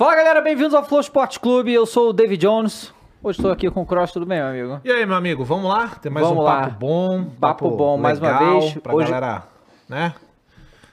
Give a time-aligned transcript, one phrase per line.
[0.00, 1.74] Fala galera, bem-vindos ao Flow Sport Clube.
[1.74, 2.90] Eu sou o David Jones.
[3.22, 4.80] Hoje estou aqui com o Cross, tudo bem, meu amigo?
[4.82, 5.88] E aí, meu amigo, vamos lá?
[5.88, 6.62] Tem mais Vamos um lá.
[6.62, 7.24] papo bom.
[7.38, 8.72] Papo bom, mais uma vez.
[8.78, 9.42] Pra Hoje- galera,
[9.86, 10.14] né?
[10.14, 10.14] Dar uma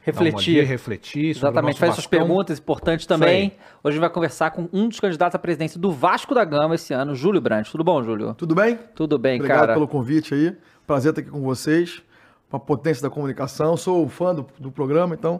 [0.01, 0.53] Refletir.
[0.55, 1.29] dia, refletir.
[1.29, 3.53] Exatamente, faz suas perguntas importantes também.
[3.81, 6.75] Hoje a gente vai conversar com um dos candidatos à presidência do Vasco da Gama
[6.75, 7.71] esse ano, Júlio Brandt.
[7.71, 8.33] Tudo bom, Júlio?
[8.33, 8.77] Tudo bem?
[8.93, 9.73] Tudo bem, Obrigado cara.
[9.73, 10.53] pelo convite aí.
[10.85, 12.03] Prazer estar aqui com vocês.
[12.51, 13.77] Uma potência da comunicação.
[13.77, 15.39] Sou fã do, do programa, então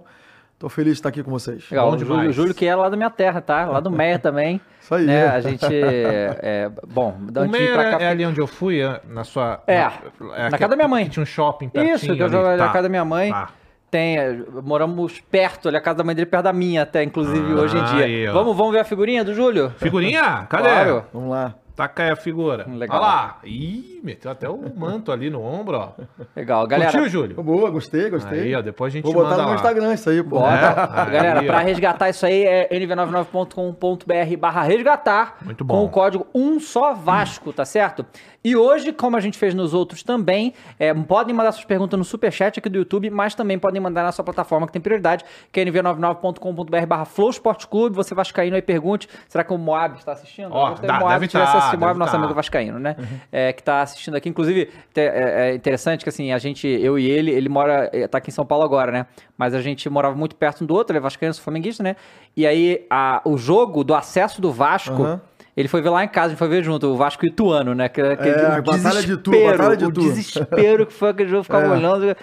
[0.58, 1.64] estou feliz de estar aqui com vocês.
[1.70, 2.34] Legal, Bom o Júlio.
[2.34, 3.66] Júlio que é lá da minha terra, tá?
[3.66, 4.60] Lá do Meia também.
[4.82, 5.06] Isso aí.
[5.06, 5.28] Né?
[5.28, 5.66] A gente.
[5.72, 7.98] É, bom, da O Meia pra cá.
[8.04, 9.62] é ali onde eu fui, é, na sua...
[9.68, 9.92] É, na,
[10.28, 11.06] na aqui- casa da minha mãe.
[11.06, 12.34] que Tinha um shopping pertinho Isso, que eu ali.
[12.34, 13.32] jogo na Tá, casa da minha mãe.
[13.32, 13.50] tá.
[13.90, 17.54] Tem, é, moramos perto, ali a casa da mãe dele perto da minha, até, inclusive,
[17.54, 18.04] Ah, hoje em dia.
[18.06, 19.70] aí, vamos, vamos ver a figurinha do Júlio?
[19.78, 20.46] Figurinha?
[20.50, 20.64] Cadê?
[20.68, 21.06] Claro.
[21.14, 21.56] Vamos lá.
[21.78, 22.66] Taca aí a figura.
[22.68, 22.98] Legal.
[22.98, 23.38] Olha lá.
[23.46, 25.90] Ih, meteu até o manto ali no ombro, ó.
[26.36, 26.92] Legal, galera.
[26.92, 27.44] Curtiu, Júlio?
[27.44, 28.40] Boa, gostei, gostei.
[28.42, 29.56] Aí, ó, depois a gente Vou botar no meu lá.
[29.56, 30.40] Instagram isso aí, pô.
[30.40, 30.56] Bota.
[30.56, 31.12] É?
[31.12, 31.62] Galera, Aí, pra ó.
[31.62, 35.38] resgatar isso aí é nv99.com.br barra resgatar.
[35.44, 35.76] Muito bom.
[35.82, 38.06] Com o código um só Vasco, tá certo?
[38.44, 42.06] E hoje, como a gente fez nos outros também, é, podem mandar suas perguntas no
[42.06, 45.60] superchat aqui do YouTube, mas também podem mandar na sua plataforma que tem prioridade, que
[45.60, 47.96] é nv99.com.br barra Flow Sport Clube.
[47.96, 50.50] Você vascaíno aí pergunte, será que o Moab está assistindo?
[50.54, 52.18] Ó, dá- deve tivesse tá, deve nosso tá.
[52.18, 52.96] amigo vascaíno, né?
[53.32, 54.30] É, que tá assistindo aqui.
[54.30, 58.18] Inclusive, é, é interessante que assim, a gente, eu e ele, ele mora, é, tá
[58.20, 59.06] aqui em São Paulo agora, né?
[59.38, 61.96] Mas a gente morava muito perto um do outro, ele é vascaíno, sou flamenguista, né?
[62.36, 65.02] E aí, a- o jogo do acesso do Vasco...
[65.04, 65.22] Aham.
[65.56, 67.74] Ele foi ver lá em casa, a gente foi ver junto, o Vasco e Ituano,
[67.74, 67.90] né?
[67.90, 70.02] Que, que, É, o batalha de desespero, batalha de O Itu.
[70.02, 71.70] desespero que foi aquele jogo, ficava É.
[71.72, 72.16] olhando.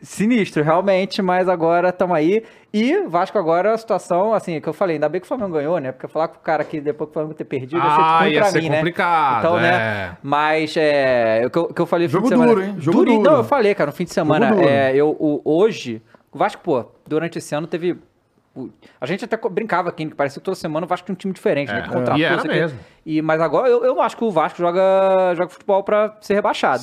[0.00, 2.44] Sinistro, realmente, mas agora estamos aí.
[2.72, 5.78] E Vasco agora, a situação, assim, que eu falei, ainda bem que o Flamengo ganhou,
[5.80, 5.90] né?
[5.90, 8.28] Porque falar com o cara que depois que o Flamengo ter perdido ia ser Ah,
[8.28, 8.76] ia pra ser mim, né?
[8.76, 9.62] complicado, Então, é.
[9.62, 10.16] né?
[10.22, 11.42] Mas é.
[11.46, 12.54] O que que eu falei no Jogo fim de semana.
[12.54, 12.74] duro, hein?
[12.78, 13.22] Jogo duro.
[13.22, 14.54] Não, eu falei, cara, no fim de semana.
[14.64, 17.98] É, eu, o- hoje, o Vasco, pô, durante esse ano teve.
[19.00, 21.32] A gente até brincava aqui, que parecia que toda semana o Vasco tinha um time
[21.32, 21.78] diferente, né?
[21.78, 21.82] É.
[21.82, 22.78] Que contratou, E era mesmo.
[23.06, 26.82] E, mas agora eu, eu acho que o Vasco joga, joga futebol pra ser rebaixado.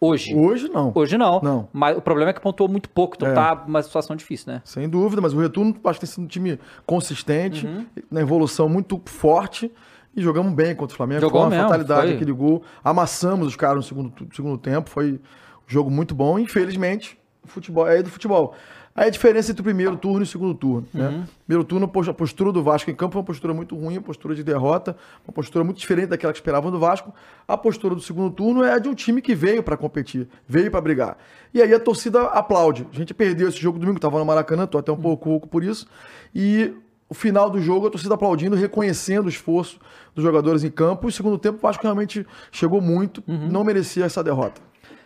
[0.00, 0.34] Hoje.
[0.34, 0.92] Hoje não.
[0.94, 1.40] Hoje não.
[1.42, 1.68] Não.
[1.72, 3.34] Mas o problema é que pontuou muito pouco, então É.
[3.34, 4.62] tá uma situação difícil, né?
[4.64, 7.86] Sem dúvida, mas o Retorno acho que tem sido um time consistente, Uhum.
[8.10, 9.72] na evolução muito forte.
[10.14, 11.20] E jogamos bem contra o Flamengo.
[11.20, 12.14] Jogou foi uma mesmo, fatalidade foi.
[12.16, 12.62] aquele gol.
[12.82, 14.88] Amassamos os caras no segundo, segundo tempo.
[14.88, 15.18] Foi um
[15.66, 16.38] jogo muito bom.
[16.38, 18.54] Infelizmente, o futebol é do futebol.
[18.96, 20.88] Aí a diferença entre o primeiro turno e o segundo turno.
[20.94, 21.00] Uhum.
[21.00, 21.28] Né?
[21.46, 24.34] Primeiro turno, a postura do Vasco em campo foi uma postura muito ruim, uma postura
[24.34, 24.96] de derrota,
[25.28, 27.12] uma postura muito diferente daquela que esperavam do Vasco.
[27.46, 30.70] A postura do segundo turno é a de um time que veio para competir, veio
[30.70, 31.18] para brigar.
[31.52, 32.86] E aí a torcida aplaude.
[32.90, 35.62] A gente perdeu esse jogo domingo, estava no Maracanã, tô até um pouco rouco por
[35.62, 35.86] isso.
[36.34, 36.72] E
[37.06, 39.78] o final do jogo, a torcida aplaudindo, reconhecendo o esforço
[40.14, 41.06] dos jogadores em campo.
[41.06, 44.60] E o segundo tempo, o Vasco realmente chegou muito, não merecia essa derrota.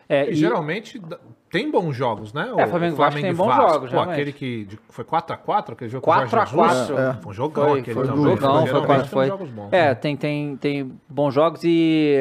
[0.08, 1.00] É, E, e- geralmente
[1.50, 2.52] tem bons jogos, né?
[2.56, 6.04] É, Flamengo e Vasco tem bons jogos, Pô, aquele que de- foi 4x4, aquele jogo
[6.04, 6.76] 4 com o a Jorge 4.
[6.78, 6.98] Jesus.
[6.98, 7.12] É.
[7.22, 8.22] Foi um jogão Foi, aquele foi um também.
[8.36, 9.26] jogão, foi tem foi.
[9.26, 9.68] jogos bons.
[9.72, 12.16] É, tem, tem, tem bons jogos e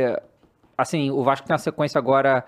[0.78, 2.44] assim, o Vasco tem uma sequência agora.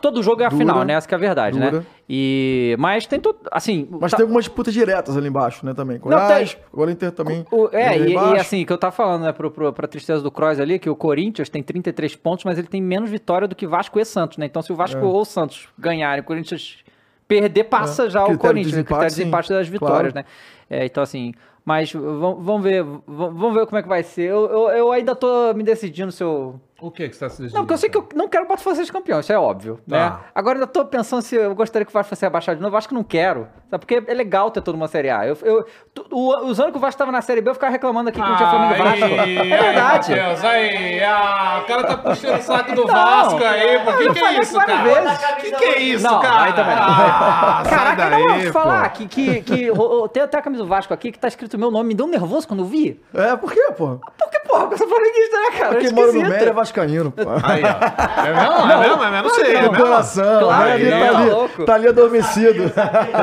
[0.00, 0.94] Todo jogo é a Dura, final, né?
[0.94, 1.70] Essa que é a verdade, né?
[1.70, 1.86] dura.
[2.08, 5.96] E mas tem todo, assim, Mas tá- tem algumas disputas diretas ali embaixo, né, também.
[5.96, 6.62] Não, Goiás, tem.
[6.72, 7.46] o Inter também.
[7.50, 10.30] O- é, e, e assim, que eu tava falando, né, pro, pro, pra tristeza do
[10.30, 13.66] Kroos ali, que o Corinthians tem 33 pontos, mas ele tem menos vitória do que
[13.66, 14.46] Vasco e Santos, né?
[14.46, 16.78] Então, se o Vasco ou o Santos ganharem, o Corinthians
[17.26, 18.10] perder, passa É.
[18.10, 18.82] já o Critério de Corinthians, né?
[18.82, 20.14] desempate, critério de das vitórias, Claro.
[20.14, 20.24] né?
[20.68, 21.32] É, então, assim,
[21.64, 24.28] mas vamos, ver, vamos ver como é que vai ser.
[24.30, 26.60] Eu, eu, eu ainda tô me decidindo se eu...
[26.86, 28.48] O que que você está se Não, porque eu sei que eu não quero o
[28.48, 29.98] Botafogo ser campeão, isso é óbvio, né?
[30.10, 30.20] Tá.
[30.34, 32.74] Agora eu ainda tô pensando se eu gostaria que o Vasco fosse abaixado de novo,
[32.74, 33.86] eu acho que não quero, sabe?
[33.86, 35.26] Porque é legal ter toda uma Série A.
[35.26, 37.72] Eu, eu, tu- o- os anos que o Vasco tava na Série B, eu ficava
[37.72, 39.04] reclamando aqui que não tinha Flamengo e Vasco.
[39.04, 40.14] É verdade.
[40.14, 43.90] Deus, aí, ah, o cara tá puxando o saco do Então, Vasco aí, pô.
[43.92, 44.82] eu Que que é isso, cara?
[44.82, 45.18] vezes.
[45.36, 46.42] Que que é isso, Não, cara?
[46.44, 46.82] aí também não.
[46.82, 50.62] Ah, Caraca, não, daí, vou falar que, que, que o- o- tem até a camisa
[50.62, 53.00] do Vasco aqui que tá escrito meu nome, me deu um nervoso quando eu vi.
[53.14, 53.98] É, por quê, pô?
[54.18, 55.76] Porque, porra, eu sou flamenguista, né, cara?
[55.76, 56.20] Quem É mora no.
[56.24, 57.22] Médio é vascaíno, pô.
[57.42, 58.24] Aí, ó.
[58.26, 58.70] É mesmo?
[58.72, 59.02] É mesmo?
[59.04, 59.28] É mesmo?
[59.28, 59.54] Não sei.
[59.54, 59.76] é mesmo?
[59.76, 60.80] coração, Claro né?
[60.80, 61.64] Ele não, tá, ali, louco.
[61.64, 62.62] tá ali adormecido.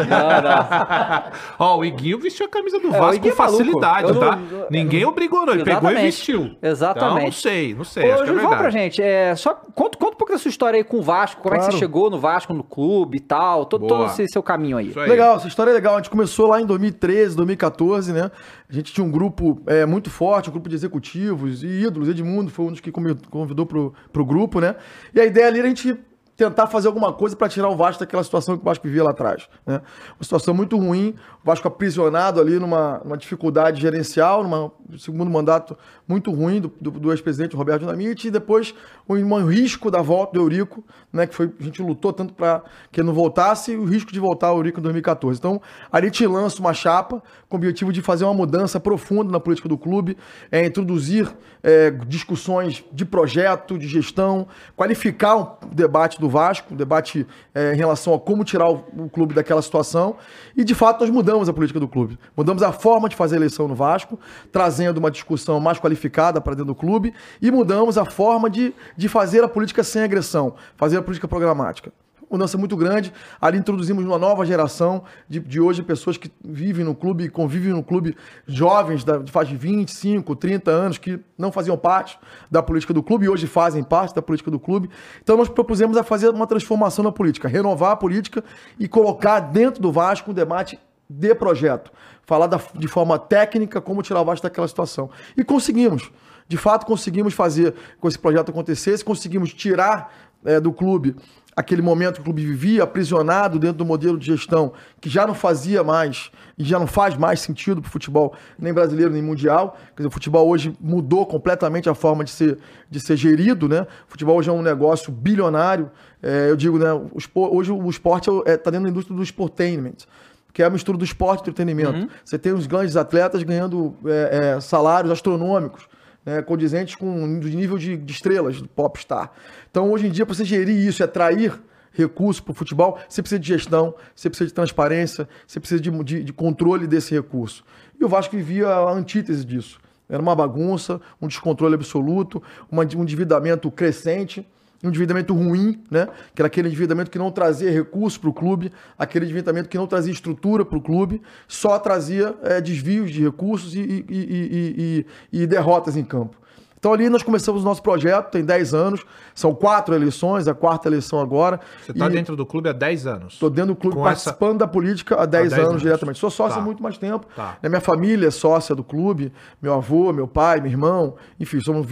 [0.09, 1.23] Não, não.
[1.59, 3.35] Ó, o Iguinho vestiu a camisa do É, Vasco com é maluco.
[3.57, 4.39] facilidade, tá?
[4.51, 5.53] eu- Ninguém obrigou, não.
[5.53, 6.55] Ele pegou e vestiu.
[6.61, 7.11] Exatamente.
[7.13, 8.09] Então, não sei, não sei.
[8.11, 10.77] Ô, acho que é pra gente, é, só conta, conta um pouco da sua história
[10.77, 11.73] aí com o Vasco, como é que Claro.
[11.73, 14.91] você chegou no Vasco, no clube e tal, todo, todo esse seu caminho aí.
[14.95, 15.09] Aí.
[15.09, 15.95] Legal, essa história é legal.
[15.95, 18.31] A gente começou lá em 2013, 2014, né?
[18.69, 22.07] A gente tinha um grupo é, muito forte, um grupo de executivos e ídolos.
[22.07, 22.91] Edmundo foi um dos que
[23.31, 24.75] convidou pro, pro grupo, né?
[25.13, 25.97] E a ideia ali era a gente
[26.35, 29.11] tentar fazer alguma coisa para tirar o Vasco daquela situação que o Vasco vivia lá
[29.11, 29.47] atrás.
[29.65, 29.79] Né?
[30.17, 35.77] Uma situação muito ruim, o Vasco aprisionado ali numa, numa dificuldade gerencial, num segundo mandato
[36.07, 38.75] muito ruim do, do, do ex-presidente Roberto Dinamite, e depois
[39.07, 42.61] um, um, risco da volta do Eurico, né, que foi, a gente lutou tanto para
[42.91, 45.39] que ele não voltasse, e o risco de voltar o Eurico em 2014.
[45.39, 45.61] Então,
[45.91, 49.67] ali te lança uma chapa com o objetivo de fazer uma mudança profunda na política
[49.67, 50.17] do clube,
[50.51, 51.31] é, introduzir
[51.63, 57.77] é, discussões de projeto, de gestão, qualificar o debate do Vasco, um debate é, em
[57.77, 60.15] relação a como tirar o, o, clube daquela situação.
[60.55, 62.19] E de fato nós mudamos a política do clube.
[62.35, 64.19] Mudamos a forma de fazer eleição no Vasco,
[64.51, 69.07] trazendo uma discussão mais qualificada para dentro do clube, e mudamos a forma de, de
[69.07, 71.91] fazer a política sem agressão, fazer a política programática
[72.31, 73.13] mudança muito grande.
[73.39, 77.83] Ali introduzimos uma nova geração de, de hoje, pessoas que vivem no clube, convivem no
[77.83, 78.15] clube,
[78.47, 82.17] jovens da, de faz 25, 30 anos, que não faziam parte
[82.49, 84.89] da política do clube e hoje fazem parte da política do clube.
[85.21, 88.43] Então nós propusemos a fazer uma transformação na política, renovar a política
[88.79, 90.79] e colocar dentro do Vasco um debate
[91.11, 91.91] de projeto.
[92.23, 95.09] Falar da, de forma técnica como tirar o Vasco daquela situação.
[95.35, 96.11] E conseguimos.
[96.47, 100.13] De fato, conseguimos fazer com esse projeto acontecesse, conseguimos tirar
[100.43, 101.15] é, do clube
[101.55, 105.33] aquele momento que o clube vivia, aprisionado dentro do modelo de gestão que já não
[105.33, 109.77] fazia mais e já não faz mais sentido para o futebol, nem brasileiro, nem mundial.
[109.89, 112.57] Quer dizer, o futebol hoje mudou completamente a forma de ser,
[112.89, 113.81] de ser gerido, né?
[114.07, 115.91] O futebol hoje é um negócio bilionário.
[116.21, 116.93] É, eu digo, né?
[116.93, 120.05] O hoje o esporte está é, tá dentro da indústria do sportainment
[120.53, 121.99] que é a mistura do esporte e entretenimento.
[121.99, 122.09] Uhum.
[122.23, 125.87] Você tem os grandes atletas ganhando é, é, salários astronômicos
[126.25, 129.31] né, condizentes com o nível de, de estrelas do popstar.
[129.69, 131.59] Então, hoje em dia, para você gerir isso e atrair
[131.93, 135.91] recursos para o futebol, você precisa de gestão, você precisa de transparência, você precisa de,
[136.03, 137.63] de, de controle desse recurso.
[137.99, 139.79] E o Vasco vivia a antítese disso.
[140.07, 144.45] Era uma bagunça, um descontrole absoluto, um endividamento crescente
[144.89, 146.07] endividamento ruim, né?
[146.33, 149.85] Que era aquele endividamento que não trazia recursos para o clube, aquele endividamento que não
[149.85, 155.47] trazia estrutura para o clube, só trazia é, desvios de recursos e, e, e, e,
[155.47, 156.40] derrotas em campo.
[156.81, 159.05] Então ali nós começamos o nosso projeto, tem 10 anos,
[159.35, 161.59] são quatro eleições, a quarta eleição agora.
[161.85, 163.33] Você está dentro do clube há 10 anos?
[163.33, 164.65] Estou dentro do clube, Com participando essa...
[164.65, 166.17] da política há 10, há 10 anos, anos, diretamente.
[166.17, 166.59] Sou sócio tá.
[166.59, 167.27] há muito mais tempo.
[167.35, 167.55] Tá.
[167.61, 169.31] Minha família é sócia do clube,
[169.61, 171.85] meu avô, meu pai, meu irmão, enfim, somos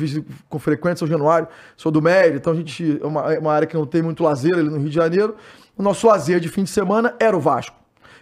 [0.50, 1.47] com frequência São Januário,
[1.77, 4.24] sou do Médio, então a gente é uma, é uma área que não tem muito
[4.24, 5.35] lazer ali no Rio de Janeiro.
[5.77, 7.77] O nosso lazer de fim de semana era o Vasco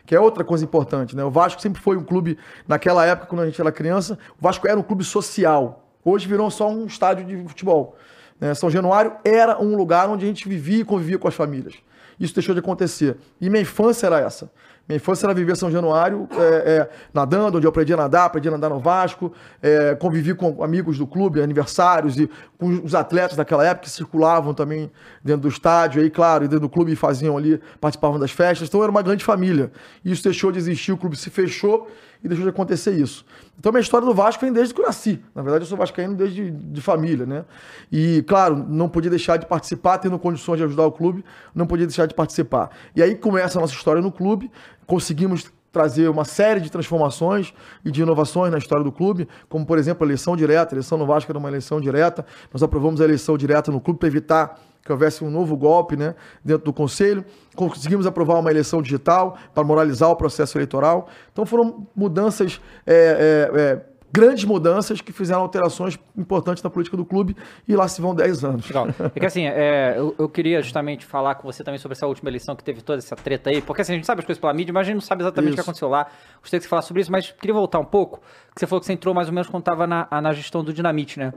[0.06, 1.24] que é outra coisa importante, né?
[1.26, 4.66] O Vasco sempre foi um clube, naquela época, quando a gente era criança, o Vasco
[4.66, 5.87] era um clube social.
[6.04, 7.96] Hoje virou só um estádio de futebol.
[8.40, 8.54] Né?
[8.54, 11.76] São Januário era um lugar onde a gente vivia e convivia com as famílias.
[12.20, 13.18] Isso deixou de acontecer.
[13.40, 14.52] E minha infância era essa.
[14.88, 18.48] Minha infância era viver São Januário, é, é, nadando, onde eu aprendi a nadar, aprendi
[18.48, 23.36] a nadar no Vasco, é, convivi com amigos do clube, aniversários e com os atletas
[23.36, 24.90] daquela época que circulavam também
[25.22, 28.70] dentro do estádio, aí, claro, dentro do clube faziam ali, participavam das festas.
[28.70, 29.74] Então era uma grande família.
[30.06, 31.90] Isso deixou de existir, o clube se fechou
[32.24, 33.26] e deixou de acontecer isso.
[33.60, 35.20] Então, minha história do Vasco vem desde que eu nasci.
[35.34, 37.46] Na verdade, eu sou vascaíno desde de família, né?
[37.92, 41.24] E, claro, não podia deixar de participar, tendo condições de ajudar o clube,
[41.54, 42.70] não podia deixar de participar.
[42.96, 44.52] E aí começa a nossa história no clube,
[44.86, 47.54] conseguimos trazer uma série de transformações
[47.86, 50.74] e de inovações na história do clube, como, por exemplo, a eleição direta.
[50.74, 52.26] A eleição no Vasco era uma eleição direta.
[52.52, 56.16] Nós aprovamos a eleição direta no clube para evitar que houvesse um novo golpe né,
[56.44, 57.26] dentro do Conselho.
[57.56, 61.08] Conseguimos aprovar uma eleição digital para moralizar o processo eleitoral.
[61.32, 63.82] Então foram mudanças, é, é, é,
[64.12, 67.36] grandes mudanças que fizeram alterações importantes na política do clube
[67.68, 68.68] e lá se vão 10 anos.
[68.68, 68.88] Legal.
[69.14, 72.30] É que assim, é, eu, eu, queria justamente falar com você também sobre essa última
[72.30, 74.54] eleição que teve toda essa treta aí, porque assim, a gente sabe as coisas pela
[74.54, 75.62] mídia, mas a gente não sabe exatamente isso.
[75.62, 76.08] o que aconteceu lá.
[76.40, 78.20] Gostaria que você falasse sobre isso, mas queria voltar um pouco,
[78.56, 80.72] que você falou que você entrou mais ou menos quando estava na, na gestão do
[80.72, 81.34] Dinamite, né?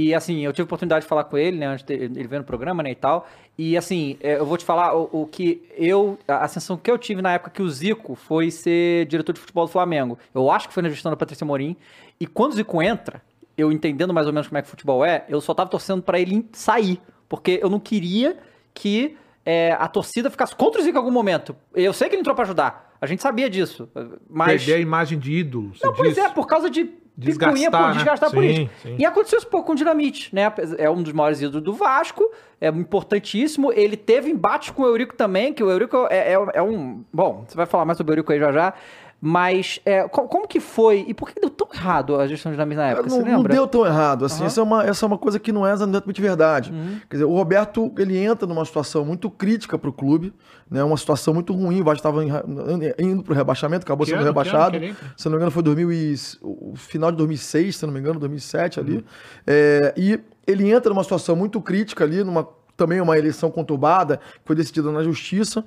[0.00, 2.44] E assim, eu tive a oportunidade de falar com ele, né, antes dele ver no
[2.44, 3.26] programa, né, e tal.
[3.58, 6.96] E assim, é, eu vou te falar o, o, que eu, a sensação que eu
[6.96, 10.16] tive na época que o Zico foi ser diretor de futebol do Flamengo.
[10.32, 11.74] Eu acho que foi na gestão da Patrícia Morim.
[12.20, 13.20] E quando o Zico entra,
[13.56, 16.00] eu entendendo mais ou menos como é que o futebol é, eu só tava torcendo
[16.00, 18.38] para ele sair, porque eu não queria
[18.72, 21.56] que é, a torcida ficasse contra o Zico em algum momento.
[21.74, 22.87] Eu sei que ele entrou para ajudar.
[23.00, 23.88] A gente sabia disso.
[24.28, 24.64] Mas...
[24.64, 25.72] Perder a imagem de ídolo.
[25.82, 27.94] Não, pois é, por causa de desgastar, por, né?
[27.94, 28.70] desgastar sim, política.
[28.82, 28.96] Sim.
[28.98, 30.52] E aconteceu isso pouco com o Dinamite, né?
[30.78, 33.72] É um dos maiores ídolos do Vasco, é importantíssimo.
[33.72, 37.02] Ele teve embate com o Eurico também, que o Eurico é, é, é um.
[37.12, 38.74] Bom, você vai falar mais sobre o Eurico aí já já.
[39.20, 42.82] Mas é, como que foi e por que deu tão errado a gestão de dinamismo
[42.82, 43.08] na época?
[43.08, 44.24] Não, não, deu tão errado.
[44.24, 44.46] Assim, uhum.
[44.46, 46.70] essa, é uma, essa é uma coisa que não é exatamente verdade.
[46.70, 47.00] Uhum.
[47.10, 50.32] Quer dizer, o Roberto ele entra numa situação muito crítica para o clube,
[50.70, 50.84] né?
[50.84, 51.80] uma situação muito ruim.
[51.80, 54.78] O Vasco estava indo para o rebaixamento, acabou que sendo ano, rebaixado.
[55.16, 58.20] se não me engano, foi 2000 e, o final de 2006, se não me engano,
[58.20, 58.96] 2007 ali.
[58.98, 59.02] Uhum.
[59.48, 62.46] É, e ele entra numa situação muito crítica ali, numa
[62.76, 65.64] também uma eleição conturbada, que foi decidida na justiça,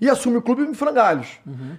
[0.00, 1.38] e assume o clube em frangalhos.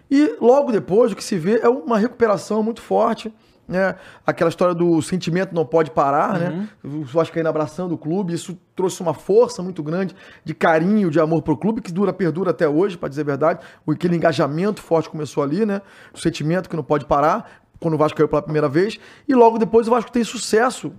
[0.10, 3.34] E logo depois, o que se vê é uma recuperação muito forte.
[3.67, 3.95] Né?
[4.25, 6.69] Aquela história do sentimento não pode parar, né?
[6.84, 11.41] O Vascaíno abraçando o clube, isso trouxe uma força muito grande de carinho, de amor
[11.41, 13.65] pro clube, que dura, perdura até hoje, para dizer a verdade.
[13.88, 15.81] Aquele engajamento forte começou ali, né?
[16.13, 19.00] O sentimento que não pode parar, quando o Vasco caiu pela primeira vez.
[19.27, 20.93] E logo depois o Vasco tem sucesso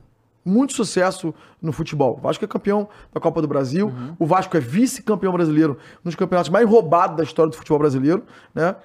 [0.47, 2.17] muito sucesso no futebol.
[2.17, 3.93] O Vasco é campeão da Copa do Brasil.
[4.19, 8.23] O Vasco é vice-campeão brasileiro nos campeonatos mais roubados da história do futebol brasileiro,
[8.55, 8.77] né?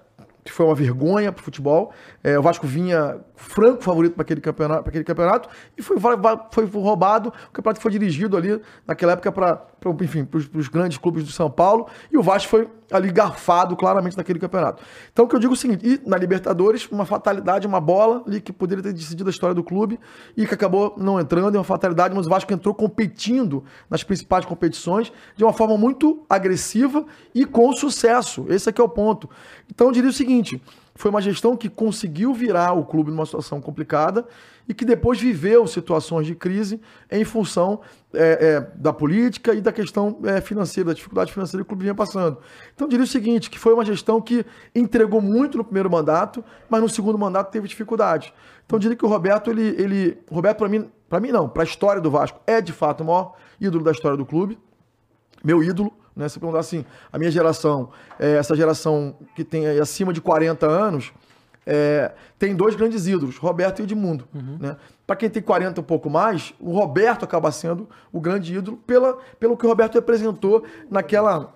[0.44, 1.94] Que foi uma vergonha pro futebol.
[2.24, 5.98] É, o Vasco vinha franco favorito para aquele campeonato, aquele campeonato e foi,
[6.52, 7.34] foi roubado.
[7.50, 9.66] O campeonato foi dirigido ali naquela época para,
[10.02, 14.18] enfim, para os grandes clubes do São Paulo e o Vasco foi ali garfado claramente
[14.18, 14.84] naquele campeonato.
[15.12, 18.40] Então o que eu digo é o seguinte: na Libertadores, uma fatalidade, uma bola ali
[18.40, 20.00] que poderia ter decidido a história do clube
[20.38, 24.46] e que acabou não entrando, é uma fatalidade, mas o Vasco entrou competindo nas principais
[24.46, 28.46] competições de uma forma muito agressiva e com sucesso.
[28.50, 29.30] Esse aqui é o ponto.
[29.70, 30.62] Então eu diria o seguinte:
[31.01, 34.24] foi uma gestão que conseguiu virar o clube numa situação complicada
[34.70, 36.79] e que depois viveu situações de crise
[37.10, 37.81] em função
[38.13, 41.81] é, é, da política e da questão é, financeira, da dificuldade financeira que o clube
[41.81, 42.38] vinha passando.
[42.75, 46.79] Então diria o seguinte, que foi uma gestão que entregou muito no primeiro mandato, mas
[46.79, 48.31] no segundo mandato teve dificuldade.
[48.67, 51.65] Então diria que o Roberto, ele, ele Roberto para mim, para mim não, para a
[51.65, 54.55] história do Vasco, é de fato o maior ídolo da história do clube
[55.43, 56.27] meu ídolo, né?
[56.30, 57.89] Se perguntar assim, a minha geração,
[58.20, 61.12] é, essa geração que tem aí acima de 40 anos,
[61.65, 64.27] é, tem dois grandes ídolos, Roberto e Edmundo.
[64.60, 64.75] Né?
[65.06, 68.77] Para quem tem 40 e um pouco mais, o Roberto acaba sendo o grande ídolo
[68.77, 71.53] pela, pelo que o Roberto representou naquela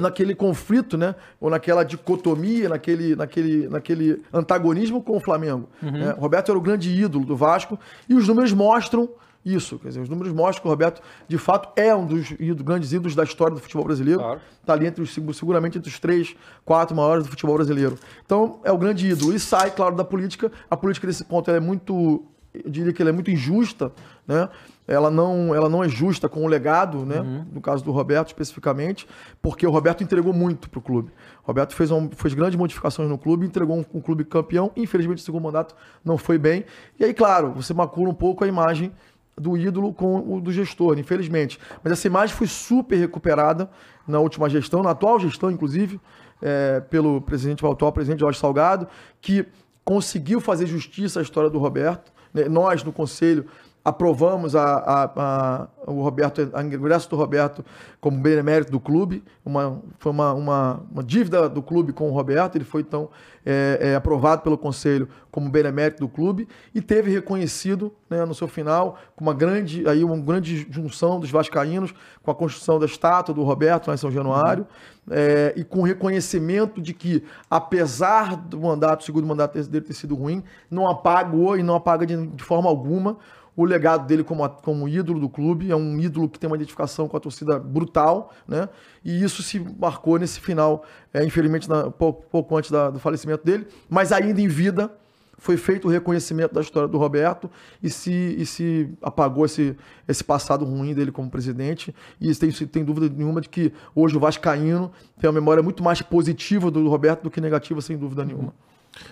[0.00, 1.14] naquele conflito, né?
[1.40, 5.68] Ou naquela dicotomia, naquele, naquele, naquele antagonismo com o Flamengo.
[5.80, 6.10] né?
[6.18, 7.78] Roberto era o grande ídolo do Vasco
[8.08, 9.08] e os números mostram
[9.46, 9.78] isso.
[9.78, 13.14] Quer dizer, os números mostram que o Roberto, de fato, é um dos grandes ídolos
[13.14, 14.20] da história do futebol brasileiro.
[14.20, 14.40] Claro.
[14.60, 16.34] Está ali entre os, seguramente entre os três,
[16.64, 17.96] quatro maiores do futebol brasileiro.
[18.24, 19.32] Então, é o grande ídolo.
[19.32, 20.50] E sai, claro, da política.
[20.68, 22.24] A política, nesse ponto, é muito.
[22.52, 23.92] Eu diria que ela é muito injusta,
[24.26, 24.48] né?
[24.88, 27.44] Ela não, ela não é justa com o legado, né?
[27.52, 29.06] No caso do Roberto, especificamente,
[29.42, 31.10] porque o Roberto entregou muito clube.
[31.44, 34.70] O Roberto fez, um, fez grandes modificações no clube, entregou um, um clube campeão.
[34.74, 35.74] Infelizmente, o segundo mandato
[36.04, 36.64] não foi bem.
[36.98, 38.92] E aí, claro, você macula um pouco a imagem
[39.38, 41.58] do ídolo com o do gestor, infelizmente.
[41.84, 43.70] Mas essa imagem foi super recuperada
[44.06, 46.00] na última gestão, na atual gestão, inclusive,
[46.40, 48.88] é, pelo presidente, o atual presidente Jorge Salgado,
[49.20, 49.46] que
[49.84, 52.12] conseguiu fazer justiça à história do Roberto.
[52.32, 52.48] né?
[52.48, 53.46] Nós, no Conselho,
[53.88, 57.64] aprovamos a, a- a- o Roberto, a ingresso do Roberto
[58.00, 59.22] como benemérito do clube.
[59.44, 62.56] Uma, foi uma, uma, uma dívida do clube com o Roberto.
[62.56, 63.08] Ele foi, então,
[63.44, 68.48] é, é, aprovado pelo Conselho como benemérito do clube e teve reconhecido né, no seu
[68.48, 73.32] final com uma grande, aí, uma grande junção dos vascaínos com a construção da estátua
[73.32, 74.66] do Roberto lá em São Januário
[75.08, 80.42] é, e com reconhecimento de que, apesar do mandato, segundo mandato dele ter sido ruim,
[80.68, 83.16] não apagou e não apaga de, de forma alguma
[83.56, 85.70] o legado dele como, como ídolo do clube.
[85.70, 88.68] É um ídolo que tem uma identificação com a torcida brutal, né?
[89.04, 90.84] E isso se marcou nesse final,
[91.14, 94.90] é, infelizmente, na- pouco, pouco antes da- do falecimento dele, mas ainda em vida
[95.38, 97.50] foi feito o reconhecimento da história do Roberto
[97.82, 99.76] e se, e se apagou esse,
[100.08, 101.94] esse passado ruim dele como presidente.
[102.20, 106.00] E tem, tem dúvida nenhuma de que hoje o Vascaíno tem uma memória muito mais
[106.00, 108.54] positiva do Roberto do que negativa, sem dúvida nenhuma.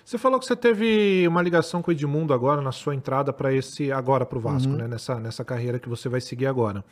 [0.04, 3.52] Você falou que você teve uma ligação com o Edmundo agora na sua entrada para
[3.52, 4.78] esse agora para o Vasco, Uhum.
[4.78, 4.88] né?
[4.88, 6.84] Nessa, nessa carreira que você vai seguir agora.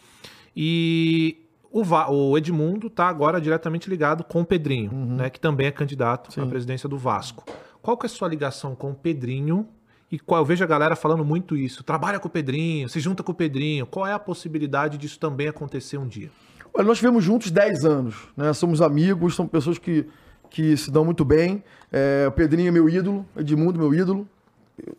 [0.57, 1.37] E
[1.71, 5.17] o, Va- o Edmundo está agora diretamente ligado com o Pedrinho, Uhum.
[5.17, 5.31] né?
[5.31, 7.45] Que também é candidato à presidência do Vasco.
[7.81, 9.67] Qual que é a sua ligação com o Pedrinho?
[10.11, 11.83] E qual, eu vejo a galera falando muito isso.
[11.83, 13.87] Trabalha com o Pedrinho, se junta com o Pedrinho.
[13.87, 16.31] Qual é a possibilidade disso também acontecer um dia?
[16.75, 18.53] Olha, nós tivemos juntos 10 anos, né?
[18.53, 20.07] Somos amigos, são pessoas que,
[20.53, 21.65] que se dão muito bem.
[21.91, 24.27] É, o Pedrinho é meu ídolo, Edmundo meu ídolo,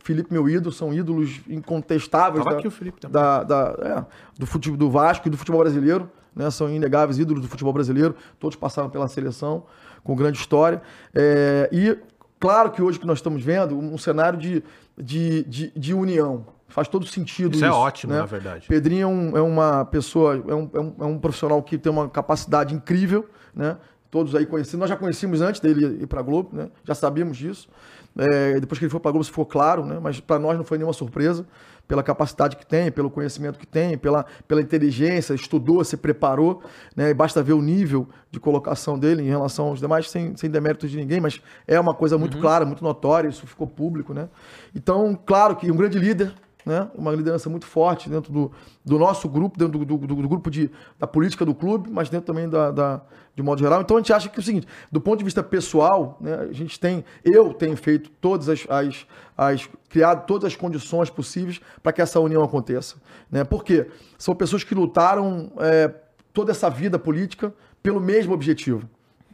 [0.04, 3.14] Felipe meu ídolo, são ídolos incontestáveis Tava da, aqui o Felipe também.
[3.14, 4.06] da- da- é,
[4.40, 6.50] do, futebol, do Vasco e do futebol brasileiro, né?
[6.52, 9.64] São inegáveis ídolos do futebol brasileiro, todos passaram pela seleção,
[10.04, 10.82] com grande história.
[11.14, 11.98] É, e
[12.40, 14.64] claro que hoje que nós estamos vendo um cenário de,
[14.98, 16.46] de, de, de união.
[16.68, 17.66] Faz todo sentido Isso isso.
[17.66, 18.20] é ótimo, né?
[18.20, 18.68] na verdade.
[18.68, 21.92] Pedrinho é, um- é uma pessoa, é um, é um- é um profissional que tem
[21.92, 23.78] uma capacidade incrível, né?
[24.14, 24.80] Todos aí conhecidos.
[24.80, 26.70] Nós já conhecíamos antes dele ir para a Globo, né?
[26.84, 27.68] Já sabíamos disso.
[28.16, 29.98] É, depois que ele foi para a Globo, ficou claro, né?
[30.00, 31.44] Mas para nós não foi nenhuma surpresa
[31.88, 36.62] pela capacidade que tem, pelo conhecimento que tem, pela, pela inteligência, estudou, se preparou,
[36.96, 37.10] né?
[37.10, 40.92] E basta ver o nível de colocação dele em relação aos demais, sem, sem deméritos
[40.92, 44.30] de ninguém, mas é uma coisa muito clara, muito notória, isso ficou público, né?
[44.76, 46.90] Então, claro que um grande líder, né?
[46.96, 48.52] uma liderança muito forte dentro do,
[48.84, 52.28] do nosso grupo, dentro do, do, do grupo de, da política do clube, mas dentro
[52.28, 53.02] também da, da,
[53.36, 53.82] de modo geral.
[53.82, 56.54] Então a gente acha que é o seguinte, do ponto de vista pessoal, né, a
[56.54, 59.06] gente tem, eu tenho feito todas as, as,
[59.38, 62.96] as criado todas as condições possíveis para que essa união aconteça.
[63.30, 63.44] Né?
[63.44, 63.88] Por quê?
[64.18, 65.94] São pessoas que lutaram é,
[66.34, 68.90] toda essa vida política pelo mesmo objetivo,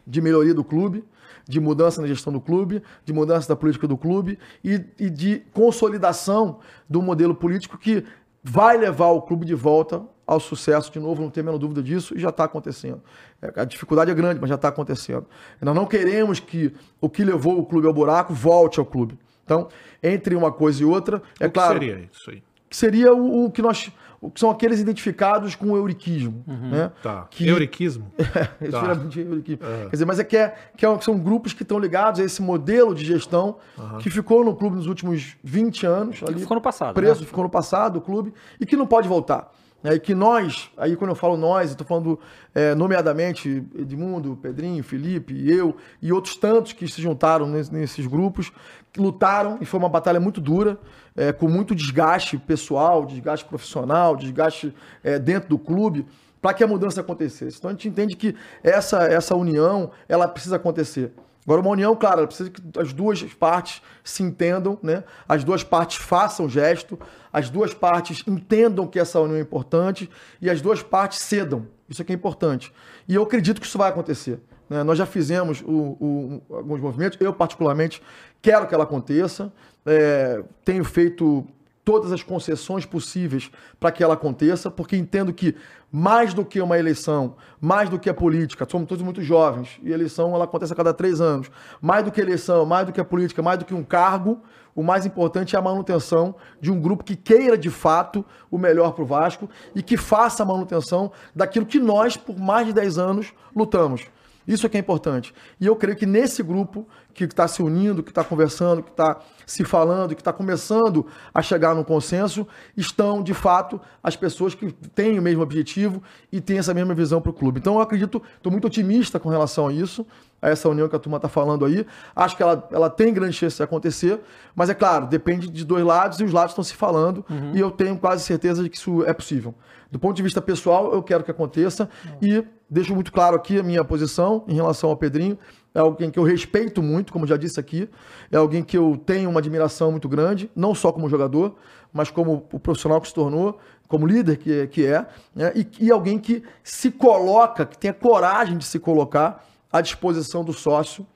[0.06, 1.04] de melhoria do clube,
[1.48, 5.42] de mudança na gestão do clube, de mudança da política do clube e, e de
[5.52, 8.04] consolidação do modelo político que
[8.42, 11.82] vai levar o clube de volta ao sucesso, de novo, não tenho a menor dúvida
[11.82, 13.02] disso, e já está acontecendo.
[13.42, 15.26] É, a dificuldade é grande, mas já está acontecendo.
[15.60, 19.18] Nós não queremos que o que levou o clube ao buraco volte ao clube.
[19.44, 19.66] Então,
[20.00, 21.80] entre uma coisa e outra, é o claro.
[21.80, 22.42] seria isso aí?
[22.70, 23.90] Seria o, o que nós
[24.28, 26.44] que são aqueles identificados com o euriquismo.
[26.46, 26.70] Uhum.
[26.70, 26.92] Né?
[27.02, 27.26] Tá.
[27.30, 27.48] Que...
[27.48, 28.12] Euriquismo?
[28.60, 28.84] É, tá.
[29.16, 29.64] euriquismo.
[29.64, 29.84] É.
[29.84, 32.42] Quer dizer, mas é que, é, que é, são grupos que estão ligados a esse
[32.42, 33.98] modelo de gestão uhum.
[33.98, 36.22] que ficou no clube nos últimos 20 anos.
[36.22, 36.94] Ali, ficou no passado.
[36.94, 37.26] Preso, né?
[37.26, 39.50] ficou no passado, o clube, e que não pode voltar.
[39.82, 42.20] É, e que nós, aí quando eu falo nós, estou falando
[42.54, 48.79] é, nomeadamente Edmundo, Pedrinho, Felipe, eu e outros tantos que se juntaram nesses grupos, que
[48.96, 50.78] lutaram e foi uma batalha muito dura,
[51.16, 56.06] é, com muito desgaste pessoal, desgaste profissional, desgaste é, dentro do clube,
[56.40, 57.58] para que a mudança acontecesse.
[57.58, 61.12] Então a gente entende que essa, essa união ela precisa acontecer.
[61.44, 65.04] Agora, uma união, claro, precisa que as duas partes se entendam, né?
[65.28, 66.98] as duas partes façam gesto,
[67.32, 70.08] as duas partes entendam que essa união é importante
[70.40, 71.66] e as duas partes cedam.
[71.88, 72.72] Isso aqui é importante.
[73.08, 74.38] E eu acredito que isso vai acontecer.
[74.70, 74.84] Né?
[74.84, 78.00] Nós já fizemos o, o, alguns movimentos, eu particularmente
[78.40, 79.52] quero que ela aconteça,
[79.84, 81.44] é, tenho feito
[81.84, 83.50] todas as concessões possíveis
[83.80, 85.56] para que ela aconteça, porque entendo que
[85.90, 89.90] mais do que uma eleição, mais do que a política, somos todos muito jovens, e
[89.90, 91.50] a eleição ela acontece a cada três anos,
[91.80, 94.40] mais do que a eleição, mais do que a política, mais do que um cargo,
[94.72, 98.92] o mais importante é a manutenção de um grupo que queira de fato o melhor
[98.92, 102.98] para o Vasco e que faça a manutenção daquilo que nós, por mais de 10
[102.98, 104.06] anos, lutamos.
[104.50, 105.32] Isso é que é importante.
[105.60, 109.20] E eu creio que nesse grupo que está se unindo, que está conversando, que está
[109.50, 114.70] se falando, que está começando a chegar no consenso, estão, de fato, as pessoas que
[114.94, 117.58] têm o mesmo objetivo e têm essa mesma visão para o clube.
[117.58, 120.06] Então eu acredito, estou muito otimista com relação a isso,
[120.40, 121.84] a essa união que a turma está falando aí.
[122.14, 124.20] Acho que ela, ela tem grande chance de acontecer,
[124.54, 127.50] mas é claro, depende de dois lados e os lados estão se falando uhum.
[127.52, 129.52] e eu tenho quase certeza de que isso é possível.
[129.90, 132.18] Do ponto de vista pessoal, eu quero que aconteça uhum.
[132.22, 135.36] e deixo muito claro aqui a minha posição em relação ao Pedrinho
[135.74, 137.88] é alguém que eu respeito muito, como já disse aqui,
[138.30, 141.54] é alguém que eu tenho uma admiração muito grande, não só como jogador,
[141.92, 145.52] mas como o profissional que se tornou, como líder que que é né?
[145.54, 150.44] e, e alguém que se coloca, que tem a coragem de se colocar à disposição
[150.44, 151.06] do sócio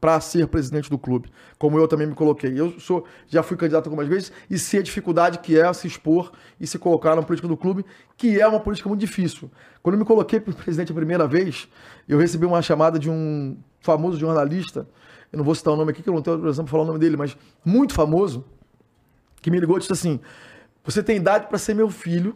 [0.00, 2.60] para ser presidente do clube, como eu também me coloquei.
[2.60, 6.30] Eu sou, já fui candidato algumas vezes e sei a dificuldade que é se expor
[6.60, 9.50] e se colocar na política do clube, que é uma política muito difícil.
[9.82, 11.66] Quando eu me coloquei para presidente a primeira vez,
[12.06, 14.86] eu recebi uma chamada de um famoso jornalista,
[15.32, 16.86] eu não vou citar o nome aqui, que eu não tenho autorização para falar o
[16.86, 18.44] nome dele, mas muito famoso,
[19.42, 20.20] que me ligou e disse assim:
[20.84, 22.34] Você tem idade para ser meu filho,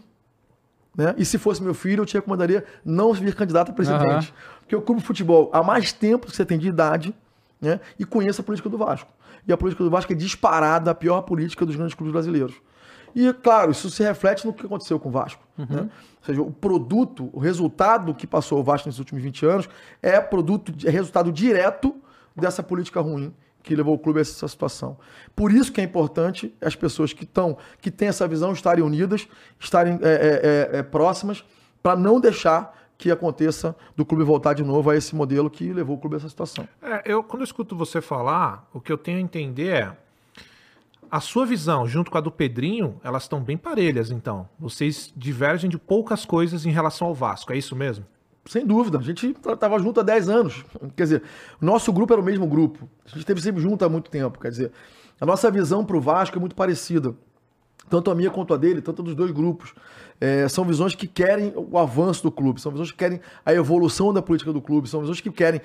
[0.97, 1.15] né?
[1.17, 4.31] E se fosse meu filho, eu te recomendaria não vir candidato a presidente.
[4.31, 4.59] Uhum.
[4.61, 7.15] Porque o clube de futebol, há mais tempo que você tem de idade,
[7.61, 7.81] né?
[7.99, 9.11] E conheça a política do Vasco.
[9.47, 12.55] E a política do Vasco é disparada a pior política dos grandes clubes brasileiros.
[13.15, 15.43] E, claro, isso se reflete no que aconteceu com o Vasco.
[15.57, 15.67] Uhum.
[15.69, 15.81] Né?
[15.83, 19.69] Ou seja, o produto, o resultado que passou o Vasco nesses últimos 20 anos
[20.03, 21.95] é produto, é resultado direto
[22.35, 24.97] dessa política ruim que levou o clube a essa situação.
[25.37, 29.29] Por isso que é importante as pessoas que estão, que têm essa visão, estarem unidas,
[29.59, 30.09] estarem é,
[30.73, 31.45] é, é, é próximas,
[31.83, 35.97] para não deixar que aconteça do clube voltar de novo a esse modelo que levou
[35.97, 36.69] o clube a essa situação.
[36.83, 39.97] É, eu, quando eu escuto você falar, o que eu tenho a entender é
[41.11, 44.49] a sua visão, junto com a do Pedrinho, elas estão bem parelhas, então.
[44.59, 48.05] Vocês divergem de poucas coisas em relação ao Vasco, é isso mesmo?
[48.47, 48.99] Sem dúvida.
[48.99, 50.65] A gente estava junto há 10 anos.
[50.97, 51.23] Quer dizer,
[51.61, 52.89] nosso grupo era o mesmo grupo.
[53.05, 54.39] A gente esteve sempre junto há muito tempo.
[54.39, 54.73] Quer dizer,
[55.21, 57.15] a nossa visão para o Vasco é muito parecida.
[57.91, 59.75] Tanto a minha quanto a dele, tanto dos dois grupos.
[60.21, 64.13] É, são visões que querem o avanço do clube, são visões que querem a evolução
[64.13, 65.61] da política do clube, são visões que querem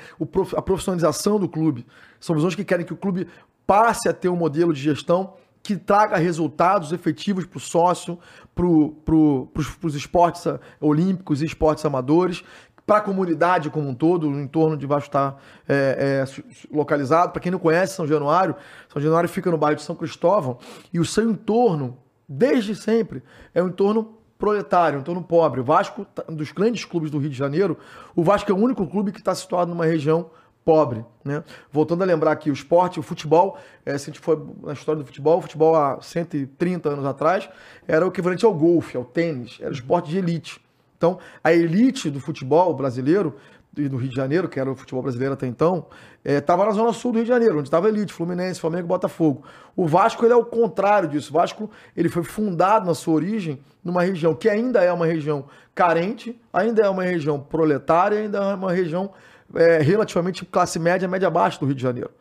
[0.55, 1.85] a profissionalização do clube,
[2.19, 3.27] são visões que querem que o clube
[3.65, 8.19] passe a ter um modelo de gestão que traga resultados efetivos para o sócio,
[8.53, 8.65] para
[9.05, 9.49] pro,
[9.81, 10.45] os esportes
[10.81, 12.43] olímpicos e esportes amadores,
[12.85, 17.31] para a comunidade como um todo, o entorno de Vasco está é, é, localizado.
[17.31, 18.55] Para quem não conhece São Januário,
[18.91, 20.57] São Januário fica no bairro de São Cristóvão
[20.91, 21.97] e o seu entorno,
[22.27, 23.23] desde sempre,
[23.53, 25.61] é um entorno proletário, um entorno pobre.
[25.61, 27.77] O Vasco, tá, dos grandes clubes do Rio de Janeiro,
[28.13, 30.29] o Vasco é o único clube que está situado numa região
[30.63, 31.05] pobre.
[31.23, 31.43] Né?
[31.71, 35.01] Voltando a lembrar aqui, o esporte, o futebol, é, se a gente for na história
[35.01, 37.49] do futebol, o futebol há 130 anos atrás
[37.87, 40.61] era o equivalente ao golfe, ao tênis, era o esporte de elite.
[40.97, 43.35] Então, a elite do futebol brasileiro
[43.75, 45.87] e do Rio de Janeiro, que era o futebol brasileiro até então,
[46.23, 49.43] estava é, na zona sul do Rio de Janeiro, onde estava elite, Fluminense, Flamengo, Botafogo.
[49.75, 51.31] O Vasco ele é o contrário disso.
[51.31, 55.45] O Vasco ele foi fundado na sua origem numa região que ainda é uma região
[55.73, 59.11] carente, ainda é uma região proletária, ainda é uma região
[59.55, 62.11] é, relativamente classe média, média baixa do Rio de Janeiro.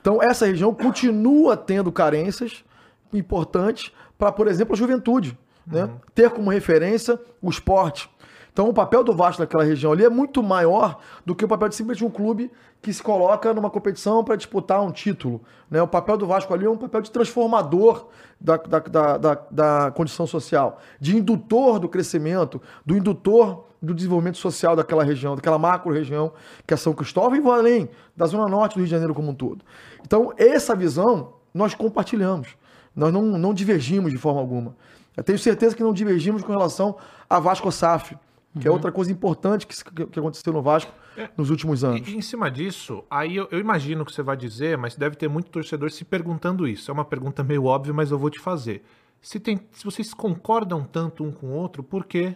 [0.00, 2.64] Então essa região continua tendo carências
[3.12, 5.38] importantes para, por exemplo, a juventude.
[5.66, 5.84] Né?
[5.84, 5.96] Uhum.
[6.14, 8.08] Ter como referência o esporte
[8.52, 11.68] então o papel do Vasco naquela região ali é muito maior do que o papel
[11.68, 12.50] de simplesmente um clube
[12.82, 15.42] que se coloca numa competição para disputar um título.
[15.70, 15.80] Né?
[15.82, 18.08] O papel do Vasco ali é um papel de transformador
[18.40, 24.38] da, da, da, da, da condição social, de indutor do crescimento, do indutor do desenvolvimento
[24.38, 26.32] social daquela região, daquela macro-região
[26.66, 29.30] que é São Cristóvão e vou além, da Zona Norte do Rio de Janeiro como
[29.30, 29.64] um todo.
[30.04, 32.56] Então, essa visão nós compartilhamos.
[32.94, 34.76] Nós não, não divergimos de forma alguma.
[35.16, 36.96] Eu tenho certeza que não divergimos com relação
[37.28, 38.16] a Vasco SAF
[38.58, 38.74] que é uhum.
[38.74, 40.92] é outra coisa importante que, que aconteceu no Vasco
[41.36, 42.08] nos últimos anos.
[42.08, 45.28] E, em cima disso, aí eu, eu imagino que você vai dizer, mas deve ter
[45.28, 46.90] muito torcedor se perguntando isso.
[46.90, 48.82] É uma pergunta meio óbvia, mas eu vou te fazer.
[49.22, 52.34] Se, tem, se vocês concordam tanto um com o outro, por que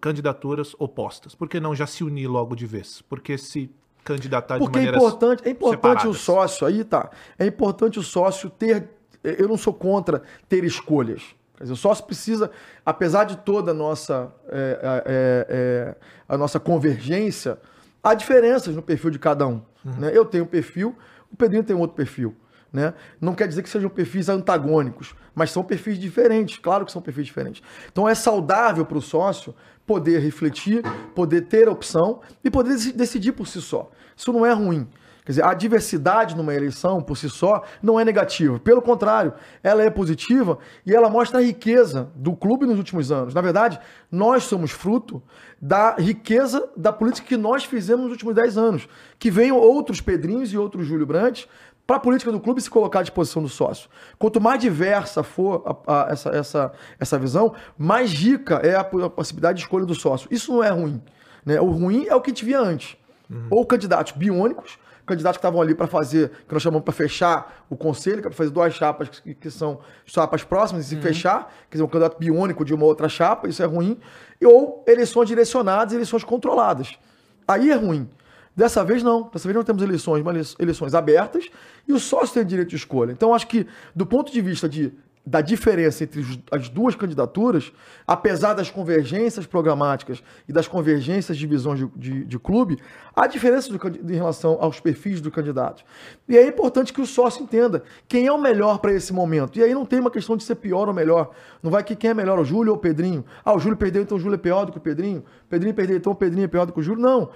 [0.00, 1.34] candidaturas opostas?
[1.34, 3.02] Por que não já se unir logo de vez?
[3.02, 3.70] Por que se
[4.04, 7.10] candidatar Porque de maneiras é importante, é importante o sócio, aí tá.
[7.38, 8.90] É importante o sócio ter.
[9.22, 11.34] Eu não sou contra ter escolhas.
[11.56, 12.50] Quer dizer, o sócio precisa,
[12.84, 15.96] apesar de toda a nossa, é, é, é, é,
[16.28, 17.58] a nossa convergência,
[18.02, 19.62] há diferenças no perfil de cada um.
[19.84, 19.92] Uhum.
[19.98, 20.10] Né?
[20.12, 20.96] Eu tenho um perfil,
[21.32, 22.36] o Pedrinho tem outro perfil.
[22.74, 22.92] Né?
[23.20, 27.24] Não quer dizer que sejam perfis antagônicos, mas são perfis diferentes, claro que são perfis
[27.24, 27.62] diferentes.
[27.90, 29.54] Então é saudável para o sócio
[29.86, 30.82] poder refletir,
[31.14, 33.92] poder ter opção e poder decidir por si só.
[34.16, 34.88] Isso não é ruim.
[35.24, 38.58] Quer dizer, a diversidade numa eleição, por si só, não é negativa.
[38.60, 39.32] Pelo contrário,
[39.62, 43.32] ela é positiva e ela mostra a riqueza do clube nos últimos anos.
[43.32, 43.80] Na verdade,
[44.12, 45.22] nós somos fruto
[45.60, 48.88] da riqueza da política que nós fizemos nos últimos 10 anos.
[49.18, 51.48] Que venham outros Pedrinhos e outros Júlio Brandt
[51.86, 53.90] para a política do clube se colocar à disposição do sócio.
[54.18, 59.10] Quanto mais diversa for a, a, essa, essa, essa visão, mais rica é a, a,
[59.10, 60.28] possibilidade de escolha do sócio.
[60.30, 61.02] Isso não é ruim.
[61.44, 61.60] Né?
[61.60, 62.96] O ruim é o que a gente via antes.
[63.30, 63.48] Uhum.
[63.50, 67.76] Ou candidatos biônicos, candidatos que estavam ali para fazer, que nós chamamos para fechar o
[67.76, 71.02] conselho, que é para fazer duas chapas que, que, são chapas próximas e se uhum.
[71.02, 73.98] fechar, quer dizer, um candidato biônico de uma outra chapa, isso é ruim,
[74.42, 76.98] ou eleições direcionadas e eleições controladas.
[77.46, 78.08] Aí é ruim.
[78.56, 79.28] Dessa vez não.
[79.32, 81.48] Dessa vez não temos eleições, mas eleições abertas
[81.86, 83.12] e o sócio tem direito de escolha.
[83.12, 84.92] Então acho que, do ponto de vista de
[85.26, 87.72] da diferença entre as duas candidaturas,
[88.06, 92.78] apesar das convergências programáticas e das convergências de visões de, de, de clube,
[93.16, 95.82] há diferença do, em relação aos perfis do candidato.
[96.28, 99.58] E é importante que o sócio entenda quem é o melhor para esse momento.
[99.58, 101.30] E aí não tem uma questão de ser pior ou melhor.
[101.62, 103.24] Não vai que quem é melhor, o Júlio ou o Pedrinho.
[103.42, 105.24] Ah, o Júlio perdeu, então o Júlio é pior do que o Pedrinho.
[105.48, 107.02] Pedrinho perdeu, então o Pedrinho é pior do que o Júlio.
[107.02, 107.30] Não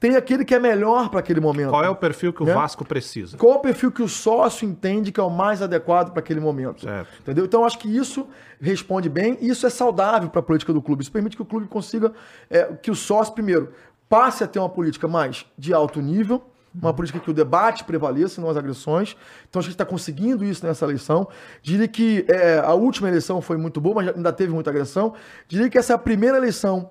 [0.00, 1.70] tem aquele que é melhor para aquele momento.
[1.70, 2.52] Qual é o perfil que o né?
[2.52, 3.36] Vasco precisa?
[3.36, 6.40] Qual é o perfil que o sócio entende que é o mais adequado para aquele
[6.40, 6.82] momento?
[6.82, 7.08] Certo.
[7.20, 7.44] Entendeu?
[7.44, 8.26] Então, acho que isso
[8.60, 11.02] responde bem e isso é saudável para a política do clube.
[11.02, 12.12] Isso permite que o clube consiga,
[12.50, 13.72] é, que o sócio, primeiro,
[14.08, 16.42] passe a ter uma política mais de alto nível,
[16.74, 19.16] uma política que o debate prevaleça, não as agressões.
[19.48, 21.28] Então a gente está conseguindo isso nessa eleição.
[21.62, 25.14] Diria que é, a última eleição foi muito boa, mas ainda teve muita agressão.
[25.46, 26.90] Diria que essa é a primeira eleição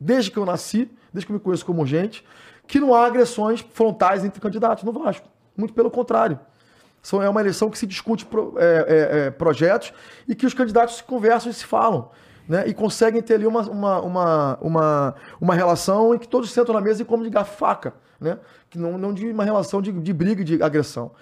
[0.00, 2.24] desde que eu nasci, desde que eu me conheço como gente,
[2.66, 5.28] que não há agressões frontais entre candidatos no Vasco.
[5.56, 6.38] Muito pelo contrário.
[7.22, 9.92] É uma eleição que se discute pro, é, é, é, projetos
[10.28, 12.10] e que os candidatos se conversam e se falam.
[12.46, 12.68] Né?
[12.68, 16.80] E conseguem ter ali uma, uma, uma, uma, uma relação em que todos sentam na
[16.80, 17.94] mesa e comem de faca.
[18.20, 18.38] Né?
[18.68, 21.12] Que não, não de uma relação de, de briga e de agressão.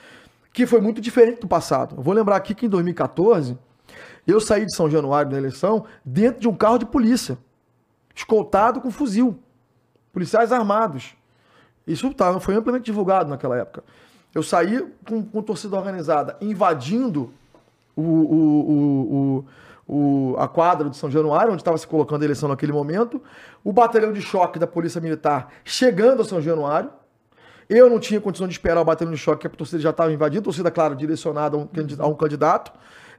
[0.53, 1.95] Que foi muito diferente do passado.
[1.97, 3.57] Eu vou lembrar aqui que em 2014
[4.27, 7.39] eu saí de São Januário na eleição dentro de um carro de polícia,
[8.15, 9.39] escoltado com fuzil.
[10.19, 11.15] Policiais armados.
[11.87, 13.85] Isso tá, foi amplamente divulgado naquela época.
[14.35, 17.33] Eu saí com, com torcida organizada invadindo
[17.95, 19.45] o, o,
[19.87, 23.23] o, a quadra de São Januário, onde estava se colocando a eleição naquele momento,
[23.63, 26.91] o batalhão de choque da Polícia Militar chegando a São Januário.
[27.71, 30.13] Eu não tinha condição de esperar o batalhão de choque, que a torcida já estava
[30.13, 31.69] invadindo, torcida, claro, direcionada a um,
[32.01, 32.73] a um candidato.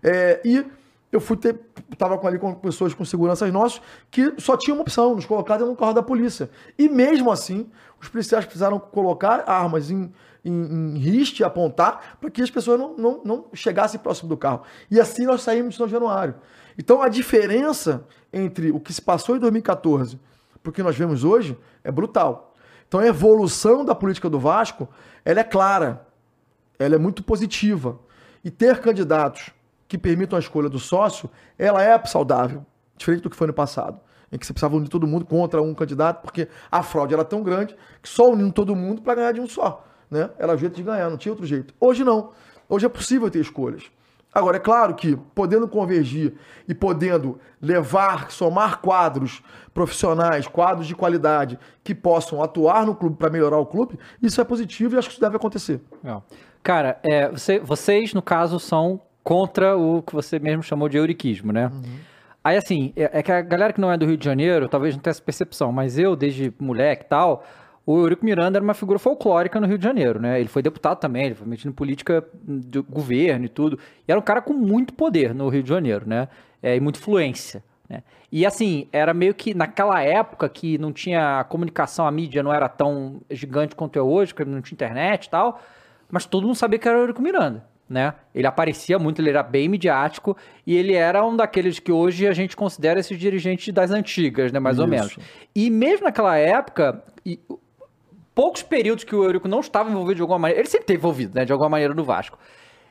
[0.03, 0.65] É, e
[1.11, 1.59] eu fui ter,
[1.97, 5.57] tava com ali com pessoas com seguranças nossos que só tinha uma opção, nos colocar
[5.57, 6.49] dentro do carro da polícia.
[6.77, 7.69] E mesmo assim,
[7.99, 10.11] os policiais precisaram colocar armas em,
[10.45, 14.61] em, em riste, apontar, para que as pessoas não, não, não chegassem próximo do carro.
[14.89, 16.35] E assim nós saímos de São Januário.
[16.77, 20.19] Então a diferença entre o que se passou em 2014
[20.61, 22.55] para o que nós vemos hoje é brutal.
[22.87, 24.87] Então a evolução da política do Vasco,
[25.25, 26.07] ela é clara,
[26.77, 27.99] ela é muito positiva.
[28.43, 29.51] E ter candidatos
[29.89, 32.63] que permitam a escolha do sócio, ela é saudável,
[32.95, 33.99] diferente do que foi no passado,
[34.31, 37.41] em que você precisava unir todo mundo contra um candidato, porque a fraude era tão
[37.41, 39.83] grande que só unindo todo mundo para ganhar de um só.
[40.09, 40.29] Né?
[40.37, 41.73] Era o jeito de ganhar, não tinha outro jeito.
[41.79, 42.29] Hoje não.
[42.69, 43.83] Hoje é possível ter escolhas.
[44.31, 46.35] Agora, é claro que, podendo convergir
[46.67, 49.41] e podendo levar, somar quadros
[49.73, 54.43] profissionais, quadros de qualidade que possam atuar no clube para melhorar o clube, isso é
[54.43, 55.81] positivo e acho que isso deve acontecer.
[56.61, 61.53] Cara, é, você, vocês, no caso, são contra o que você mesmo chamou de euriquismo,
[61.53, 61.67] né?
[61.67, 61.99] Uhum.
[62.43, 64.95] Aí, assim, é, é, que a galera que não é do Rio de Janeiro talvez
[64.95, 67.45] não tenha essa percepção, mas eu, desde moleque e tal,
[67.85, 70.39] o Eurico Miranda era uma figura folclórica no Rio de Janeiro, né?
[70.39, 73.77] Ele foi deputado também, ele foi metido em política de governo e tudo.
[74.07, 76.27] E era um cara com muito poder no Rio de Janeiro, né?
[76.63, 77.63] É, e muita influência.
[77.87, 78.01] Né?
[78.31, 82.67] E assim, era meio que naquela época que não tinha comunicação, a mídia não era
[82.67, 85.61] tão gigante quanto é hoje, porque não tinha internet e tal,
[86.09, 87.63] mas todo mundo sabia que era o Eurico Miranda.
[87.89, 88.13] Né?
[88.35, 92.33] Ele aparecia muito, ele era bem midiático e ele era um daqueles que hoje a
[92.33, 94.83] gente considera esses dirigentes das antigas, né, mais Isso.
[94.83, 95.17] ou menos.
[95.55, 97.03] E mesmo naquela época,
[98.35, 101.33] poucos períodos que o Eurico não estava envolvido de alguma maneira, ele sempre esteve envolvido,
[101.33, 102.37] né, de alguma maneira no Vasco.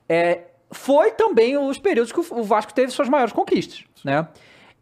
[0.09, 4.27] É, foi também os períodos que o Vasco teve suas maiores conquistas, né?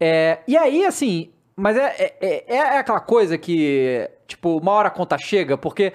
[0.01, 4.89] É, e aí, assim, mas é, é, é, é aquela coisa que, tipo, uma hora
[4.89, 5.93] a conta chega, porque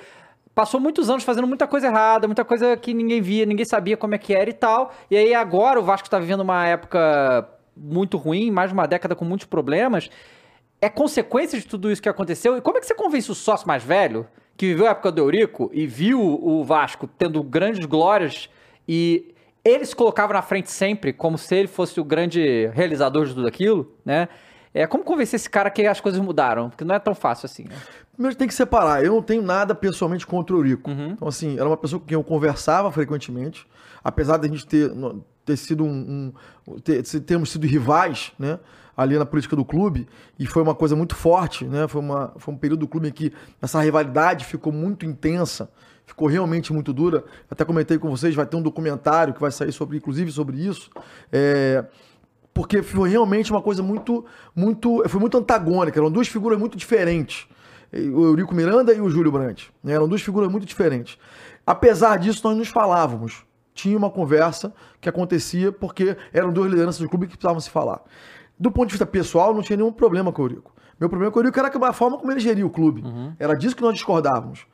[0.54, 4.16] passou muitos anos fazendo muita coisa errada, muita coisa que ninguém via, ninguém sabia como
[4.16, 4.94] é que era e tal.
[5.10, 9.16] E aí agora o Vasco está vivendo uma época muito ruim, mais de uma década
[9.16, 10.10] com muitos problemas.
[10.82, 12.58] É consequência de tudo isso que aconteceu.
[12.58, 15.22] E como é que você convence o sócio mais velho que viveu a época do
[15.22, 18.50] Eurico e viu o Vasco tendo grandes glórias
[18.88, 19.34] e
[19.64, 23.48] ele se colocava na frente sempre como se ele fosse o grande realizador de tudo
[23.48, 24.28] aquilo, né?
[24.74, 26.70] É, como convencer esse cara que as coisas mudaram?
[26.70, 27.76] Porque não é tão fácil assim, né?
[28.22, 29.04] Primeiro tem que separar.
[29.04, 30.92] Eu não tenho nada pessoalmente contra o Eurico.
[30.92, 31.10] Uhum.
[31.10, 33.66] Então, assim, era uma pessoa com quem eu conversava frequentemente.
[34.04, 34.92] Apesar de a gente ter,
[35.44, 36.32] ter sido um.
[36.68, 38.60] um ter, termos sido rivais, né?
[38.96, 40.08] ali na política do clube
[40.38, 41.88] e foi uma coisa muito forte, né?
[41.88, 45.72] Foi, uma, foi um período do clube em que essa rivalidade ficou muito intensa,
[46.06, 47.24] ficou realmente muito dura.
[47.50, 50.92] Até comentei com vocês, vai ter um documentário que vai sair sobre, inclusive, sobre isso.
[51.32, 51.86] É,
[52.54, 54.24] porque foi realmente uma coisa muito,
[54.56, 55.98] muito, foi muito antagônica.
[55.98, 57.48] Eram duas figuras muito diferentes.
[57.94, 59.72] O Eurico Miranda e o Júlio Brandt.
[59.84, 59.94] Né?
[59.94, 61.18] Eram duas figuras muito diferentes.
[61.66, 63.44] Apesar disso, nós nos falávamos.
[63.74, 68.02] Tinha uma conversa que acontecia porque eram duas lideranças do clube que precisavam se falar.
[68.60, 70.74] Do ponto de vista pessoal, não tinha nenhum problema com o Eurico.
[71.00, 73.02] Meu problema com o Eurico era a forma como ele geria o clube.
[73.02, 73.34] Uhum.
[73.40, 74.68] Era disso que nós discordávamos.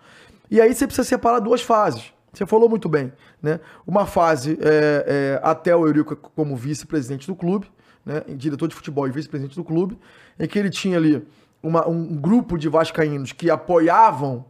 [0.49, 2.11] E aí você precisa separar duas fases.
[2.33, 3.59] Você falou muito bem, né?
[3.85, 7.67] Uma fase é, é, até o Eurico como vice-presidente do clube,
[8.05, 8.23] né?
[8.35, 9.97] diretor de futebol e vice-presidente do clube,
[10.39, 11.25] em que ele tinha ali
[11.61, 14.45] uma, um grupo de vascaínos que apoiavam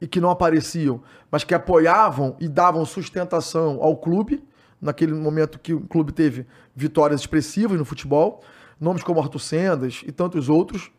[0.00, 4.42] e que não apareciam, mas que apoiavam e davam sustentação ao clube,
[4.80, 8.42] naquele momento que o clube teve vitórias expressivas no futebol
[8.82, 10.90] nomes como Arthur Sendas e tantos outros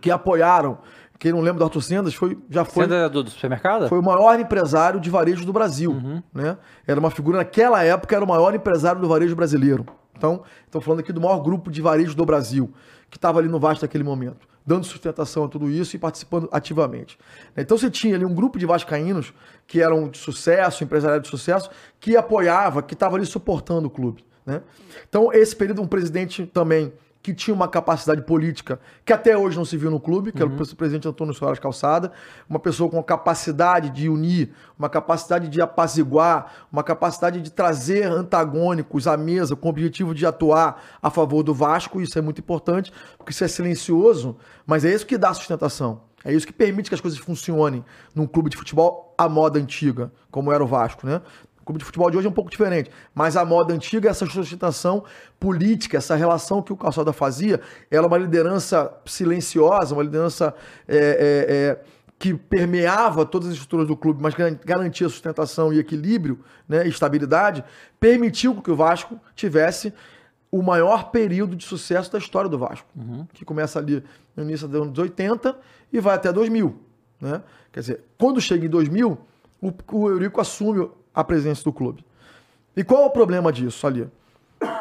[0.00, 0.78] que apoiaram.
[1.18, 2.84] Quem não lembra do Arthur Sendas foi, já foi.
[2.84, 3.88] Sendas do, do supermercado?
[3.88, 5.92] Foi o maior empresário de varejo do Brasil.
[5.92, 6.22] Uhum.
[6.34, 6.58] Né?
[6.86, 9.86] Era uma figura, naquela época, era o maior empresário do varejo brasileiro.
[10.16, 12.72] Então, estou falando aqui do maior grupo de varejo do Brasil,
[13.08, 17.18] que estava ali no Vasco naquele momento, dando sustentação a tudo isso e participando ativamente.
[17.56, 19.32] Então, você tinha ali um grupo de vascaínos
[19.66, 24.22] que eram de sucesso, empresariado de sucesso, que apoiava, que estava ali suportando o clube.
[24.44, 24.60] Né?
[25.08, 26.92] Então, esse período, um presidente também
[27.28, 30.50] que tinha uma capacidade política que até hoje não se viu no clube, que uhum.
[30.50, 32.10] era o presidente Antônio Soares Calçada,
[32.48, 38.04] uma pessoa com a capacidade de unir, uma capacidade de apaziguar, uma capacidade de trazer
[38.04, 42.40] antagônicos à mesa com o objetivo de atuar a favor do Vasco, isso é muito
[42.40, 44.34] importante, porque isso é silencioso,
[44.66, 46.08] mas é isso que dá sustentação.
[46.24, 50.10] É isso que permite que as coisas funcionem num clube de futebol à moda antiga,
[50.30, 51.20] como era o Vasco, né?
[51.68, 52.90] Clube de futebol de hoje é um pouco diferente.
[53.14, 55.04] Mas a moda antiga, essa sustentação
[55.38, 60.54] política, essa relação que o Calçada fazia, era uma liderança silenciosa, uma liderança
[60.88, 61.80] é, é, é,
[62.18, 67.62] que permeava todas as estruturas do clube, mas garantia sustentação e equilíbrio né, e estabilidade,
[68.00, 69.92] permitiu que o Vasco tivesse
[70.50, 73.26] o maior período de sucesso da história do Vasco, uhum.
[73.34, 74.02] que começa ali
[74.34, 75.54] no início dos anos 80
[75.92, 76.74] e vai até 2000.
[77.20, 77.42] Né?
[77.70, 79.18] Quer dizer, quando chega em 2000,
[79.60, 82.04] o, o Eurico assume a presença do clube.
[82.76, 84.08] E qual é o problema disso ali?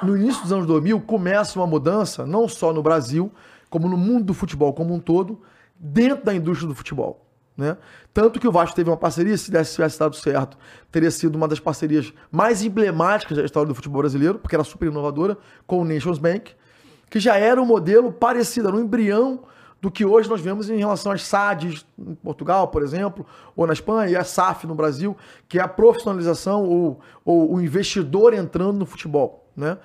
[0.03, 3.31] No início dos anos 2000 começa uma mudança, não só no Brasil,
[3.69, 5.39] como no mundo do futebol como um todo,
[5.79, 7.23] dentro da indústria do futebol.
[7.55, 7.75] Né?
[8.13, 10.57] Tanto que o Vasco teve uma parceria, se tivesse dado certo,
[10.91, 14.87] teria sido uma das parcerias mais emblemáticas da história do futebol brasileiro, porque era super
[14.87, 16.51] inovadora, com o Nations Bank,
[17.09, 19.39] que já era um modelo parecido, era um embrião
[19.81, 23.73] do que hoje nós vemos em relação às SADs em Portugal, por exemplo, ou na
[23.73, 25.15] Espanha, e a SAF no Brasil,
[25.47, 29.77] que é a profissionalização ou, ou o investidor entrando no futebol, né?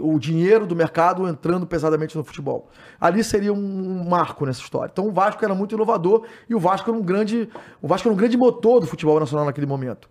[0.00, 2.68] O dinheiro do mercado entrando pesadamente no futebol.
[3.00, 4.88] Ali seria um marco nessa história.
[4.92, 7.48] Então o Vasco era muito inovador e o Vasco era um grande,
[7.80, 10.08] o Vasco era um grande motor do futebol nacional naquele momento.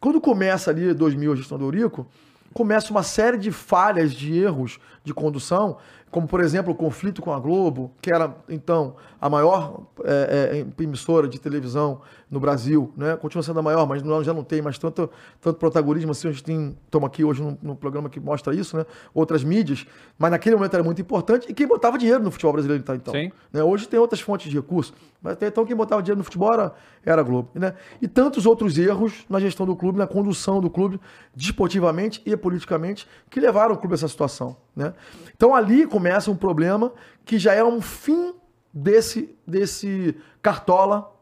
[0.00, 2.04] Quando começa ali 2000 a gestão do Eurico,
[2.52, 5.78] começa uma série de falhas, de erros de condução
[6.12, 10.82] como por exemplo o conflito com a Globo, que era então a maior é, é,
[10.82, 13.16] emissora de televisão no Brasil, né?
[13.16, 15.08] continua sendo a maior, mas não, já não tem mais tanto,
[15.40, 16.28] tanto protagonismo assim.
[16.28, 18.84] A gente tem, estamos aqui hoje no, programa que mostra isso, né?
[19.14, 19.86] outras mídias,
[20.18, 23.14] mas naquele momento era muito importante e quem botava dinheiro no futebol brasileiro então.
[23.14, 23.32] Sim.
[23.50, 23.62] Né?
[23.62, 26.74] Hoje tem outras fontes de recursos, mas até então quem botava dinheiro no futebol era,
[27.04, 27.48] era a Globo.
[27.54, 27.74] Né?
[28.02, 31.00] E tantos outros erros na gestão do clube, na condução do clube,
[31.34, 34.56] desportivamente e politicamente, que levaram o clube a essa situação.
[34.74, 34.94] Né?
[35.36, 36.92] Então ali começa um problema
[37.24, 38.34] que já é um fim
[38.74, 41.14] desse, desse cartola,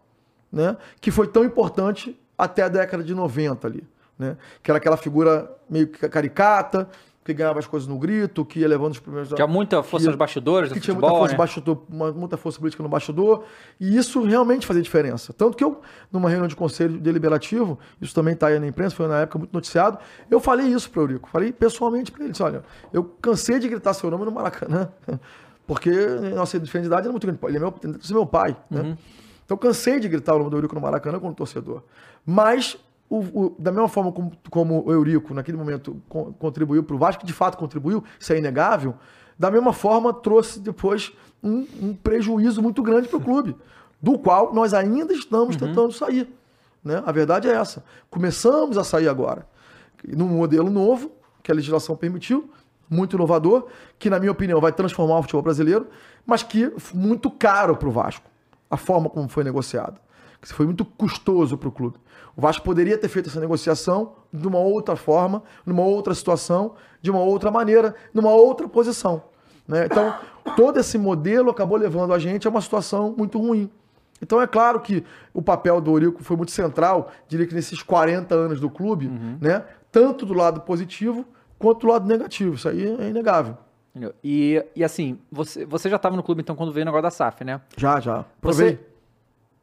[0.51, 0.75] né?
[1.03, 3.87] que foi tão importante até a década de 90 ali.
[4.19, 4.39] Né?
[4.63, 6.89] Que era aquela figura meio caricata,
[7.23, 9.29] que ganhava as coisas no grito, que ia levando os primeiros.
[9.29, 11.39] Tinha muita força nos bastidores, que tinha futebol, muita força, né?
[11.39, 13.45] bastidor, uma, muita força política no bastidor,
[13.79, 15.33] e isso realmente fazia diferença.
[15.33, 15.81] Tanto que eu,
[16.11, 19.53] numa reunião de conselho deliberativo, isso também está aí na imprensa, foi na época muito
[19.53, 19.99] noticiado,
[20.31, 23.69] eu falei isso para o Eurico, falei pessoalmente para ele, disse, olha, eu cansei de
[23.69, 24.89] gritar seu nome no Maracanã,
[25.67, 25.91] porque
[26.35, 28.81] nossa identidade era muito grande, ele é meu, ele é meu pai, né?
[28.81, 28.97] Uhum.
[29.45, 31.83] Então cansei de gritar o nome do Eurico no Maracanã como torcedor.
[32.25, 32.79] Mas
[33.11, 36.01] o, o, da mesma forma como, como, o Eurico, naquele momento,
[36.39, 38.95] contribuiu para o Vasco, que de fato contribuiu, isso é inegável,
[39.37, 43.57] da mesma forma trouxe depois um, um prejuízo muito grande para o clube,
[44.01, 45.67] do qual nós ainda estamos uhum.
[45.67, 46.33] tentando sair.
[46.85, 47.03] Né?
[47.05, 47.85] A verdade é essa.
[48.09, 49.45] Começamos a sair agora,
[50.07, 51.11] num modelo novo,
[51.43, 52.49] que a legislação permitiu,
[52.89, 53.67] muito inovador,
[53.99, 55.89] que, na minha opinião, vai transformar o futebol brasileiro,
[56.25, 58.29] mas que muito caro para o Vasco,
[58.71, 60.01] a forma como foi negociado.
[60.41, 61.99] Que foi muito custoso para o clube.
[62.37, 67.11] O Vasco poderia ter feito essa negociação de uma outra forma, numa outra situação, de
[67.11, 69.23] uma outra maneira, numa outra posição.
[69.69, 69.87] Né?
[69.87, 70.15] Então,
[70.57, 73.71] todo esse modelo acabou levando a gente a uma situação muito ruim.
[74.23, 78.35] Então, é claro que o papel do Eurico foi muito central, diria que nesses 40
[78.35, 79.39] anos do clube, uhum.
[79.41, 79.65] né?
[79.91, 81.25] tanto do lado positivo
[81.59, 82.55] quanto do lado negativo.
[82.55, 83.57] Isso aí é inegável.
[84.23, 87.11] E, e assim, você, você já estava no clube então quando veio o negócio da
[87.11, 87.61] SAF, né?
[87.77, 88.25] Já, já.
[88.41, 88.73] Provei.
[88.73, 88.81] Você,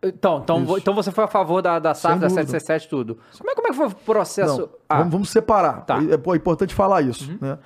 [0.03, 3.17] então, então, então você foi a favor da, da SAF, da 767, tudo.
[3.38, 4.62] Como é, como é que foi o processo?
[4.62, 4.97] Não, ah.
[4.99, 5.86] vamos, vamos, separar.
[5.86, 5.97] Tá.
[5.97, 7.31] É, é, importante falar isso.
[7.31, 7.38] Uhum.
[7.41, 7.57] Né?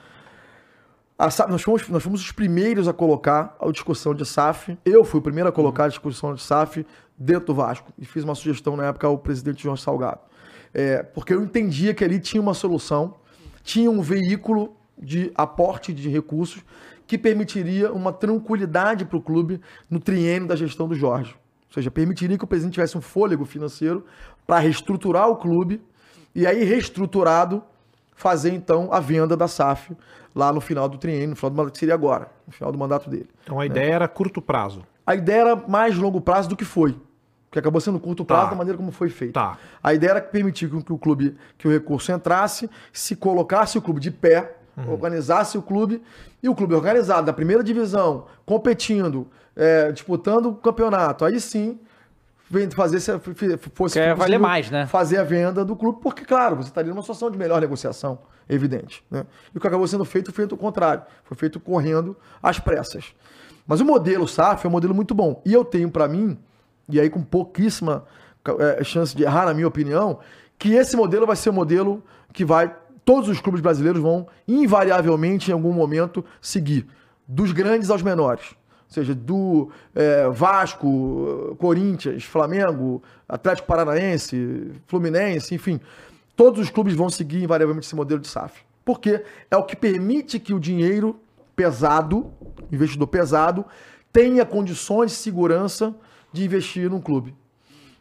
[1.19, 4.77] A SAF, nós, fomos, nós fomos os primeiros a colocar a discussão de SAF.
[4.85, 5.87] Eu fui o primeiro a colocar uhum.
[5.87, 6.85] a discussão de SAF
[7.17, 7.91] dentro do Vasco.
[7.99, 10.21] E fiz uma sugestão na época ao presidente João Salgado.
[10.73, 13.15] É, porque eu entendia que ali tinha uma solução,
[13.61, 16.63] tinha um veículo de aporte de recursos
[17.05, 21.35] que permitiria uma tranquilidade para o clube no triênio da gestão do Jorge.
[21.71, 24.05] Ou seja, permitiria que o presidente tivesse um fôlego financeiro
[24.45, 25.81] para reestruturar o clube
[26.35, 27.63] e aí, reestruturado,
[28.13, 29.95] fazer então a venda da SAF
[30.35, 32.77] lá no final do triênio, no final do mandato, que seria agora, no final do
[32.77, 33.29] mandato dele.
[33.43, 33.67] Então a né?
[33.67, 34.83] ideia era curto prazo.
[35.05, 36.97] A ideia era mais longo prazo do que foi.
[37.49, 38.49] Que acabou sendo curto prazo tá.
[38.51, 39.33] da maneira como foi feito.
[39.33, 39.57] Tá.
[39.83, 43.99] A ideia era permitir que o clube, que o recurso entrasse, se colocasse o clube
[43.99, 44.91] de pé, uhum.
[44.91, 46.01] organizasse o clube,
[46.41, 51.79] e o clube organizado da primeira divisão, competindo, é, disputando o campeonato, aí sim
[52.75, 53.11] fazer se
[53.73, 54.85] fosse Quer valer mais, né?
[54.85, 59.03] fazer a venda do clube, porque, claro, você estaria numa situação de melhor negociação, evidente.
[59.09, 59.25] Né?
[59.53, 63.13] E o que acabou sendo feito foi feito o contrário, foi feito correndo às pressas.
[63.65, 65.41] Mas o modelo SAF é um modelo muito bom.
[65.45, 66.37] E eu tenho para mim,
[66.89, 68.03] e aí com pouquíssima
[68.59, 70.19] é, chance de errar, na minha opinião,
[70.57, 72.03] que esse modelo vai ser o modelo
[72.33, 72.75] que vai.
[73.03, 76.87] Todos os clubes brasileiros vão, invariavelmente, em algum momento, seguir.
[77.27, 78.55] Dos grandes aos menores
[78.91, 85.79] seja, do é, Vasco, Corinthians, Flamengo, Atlético Paranaense, Fluminense, enfim,
[86.35, 88.63] todos os clubes vão seguir invariavelmente esse modelo de SAF.
[88.83, 91.17] Porque é o que permite que o dinheiro
[91.55, 92.31] pesado,
[92.69, 93.65] investidor pesado,
[94.11, 95.95] tenha condições de segurança
[96.33, 97.33] de investir num clube.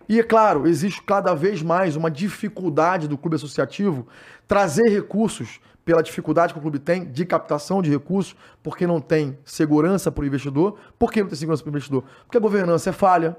[0.08, 4.08] E é claro, existe cada vez mais uma dificuldade do clube associativo
[4.50, 8.34] trazer recursos pela dificuldade que o clube tem de captação de recursos,
[8.64, 10.76] porque não tem segurança para o investidor.
[10.98, 12.03] Por que não tem segurança para o investidor?
[12.24, 13.36] Porque a governança é falha,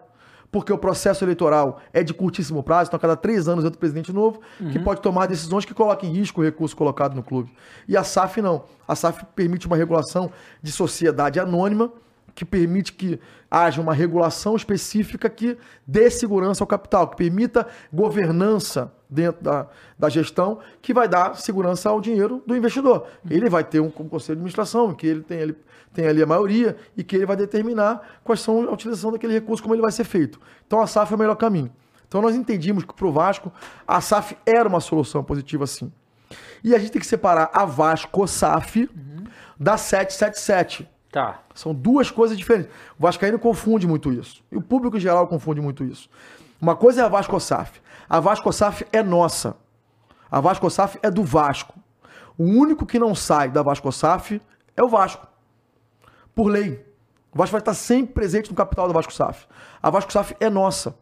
[0.50, 3.80] porque o processo eleitoral é de curtíssimo prazo, então a cada três anos entra o
[3.80, 4.72] presidente novo, uhum.
[4.72, 7.52] que pode tomar decisões que coloquem em risco o recurso colocado no clube.
[7.90, 8.64] E a SAF não.
[8.88, 10.32] A SAF permite uma regulação
[10.64, 11.92] de sociedade anônima
[12.34, 13.20] que permite que
[13.50, 19.68] haja uma regulação específica que dê segurança ao capital, que permita governança dentro da,
[20.00, 23.08] da gestão, que vai dar segurança ao dinheiro do investidor.
[23.30, 25.56] Ele vai ter um, um conselho de administração, que ele tem, ele
[25.94, 29.62] tem ali a maioria, e que ele vai determinar quais são a utilização daquele recurso,
[29.62, 30.40] como ele vai ser feito.
[30.66, 31.72] Então a SAF é o melhor caminho.
[32.08, 33.52] Então nós entendimos que para o Vasco,
[33.86, 35.92] a SAF era uma solução positiva sim.
[36.64, 39.26] E a gente tem que separar a Vasco SAF uhum.
[39.60, 41.42] da 777 Tá.
[41.54, 42.72] São duas coisas diferentes.
[42.98, 44.44] O Vascaíno confunde muito isso.
[44.52, 46.10] E o público em geral confunde muito isso.
[46.62, 47.82] Uma coisa é a Vasco SAF.
[48.10, 49.58] A Vasco SAF é nossa.
[50.30, 51.78] A Vasco SAF é do Vasco.
[52.38, 54.42] O único que não sai da Vasco SAF
[54.76, 55.28] é o Vasco.
[56.34, 56.86] Por lei.
[57.34, 59.48] O Vasco vai estar sempre presente no capital da Vasco SAF.
[59.84, 60.96] A Vasco SAF é nossa.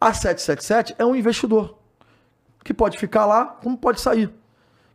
[0.00, 1.76] A 777 é um investidor
[2.62, 4.32] que pode ficar lá, como pode sair.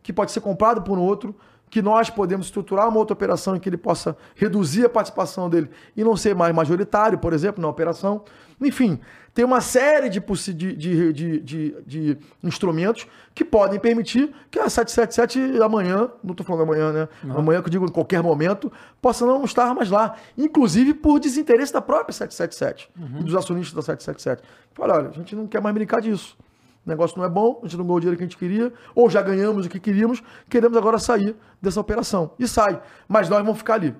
[0.01, 1.35] Que pode ser comprado por um outro,
[1.71, 5.69] que nós podemos estruturar uma outra operação em que ele possa reduzir a participação dele
[5.95, 8.25] e não ser mais majoritário, por exemplo, na operação.
[8.59, 8.99] Enfim,
[9.33, 15.61] tem uma série de, de, de, de, de instrumentos que podem permitir que a 777
[15.63, 17.07] amanhã, não estou falando amanhã, né?
[17.23, 17.37] Não.
[17.37, 18.69] Amanhã que eu digo em qualquer momento,
[19.01, 20.17] possa não estar mais lá.
[20.37, 23.21] Inclusive por desinteresse da própria 777 uhum.
[23.21, 24.43] e dos acionistas da 777.
[24.73, 26.37] Fala, olha, a gente não quer mais brincar disso
[26.85, 28.73] o negócio não é bom, a gente não ganhou o dinheiro que a gente queria,
[28.95, 32.31] ou já ganhamos o que queríamos, queremos agora sair dessa operação.
[32.39, 33.95] E sai, mas nós vamos ficar ali.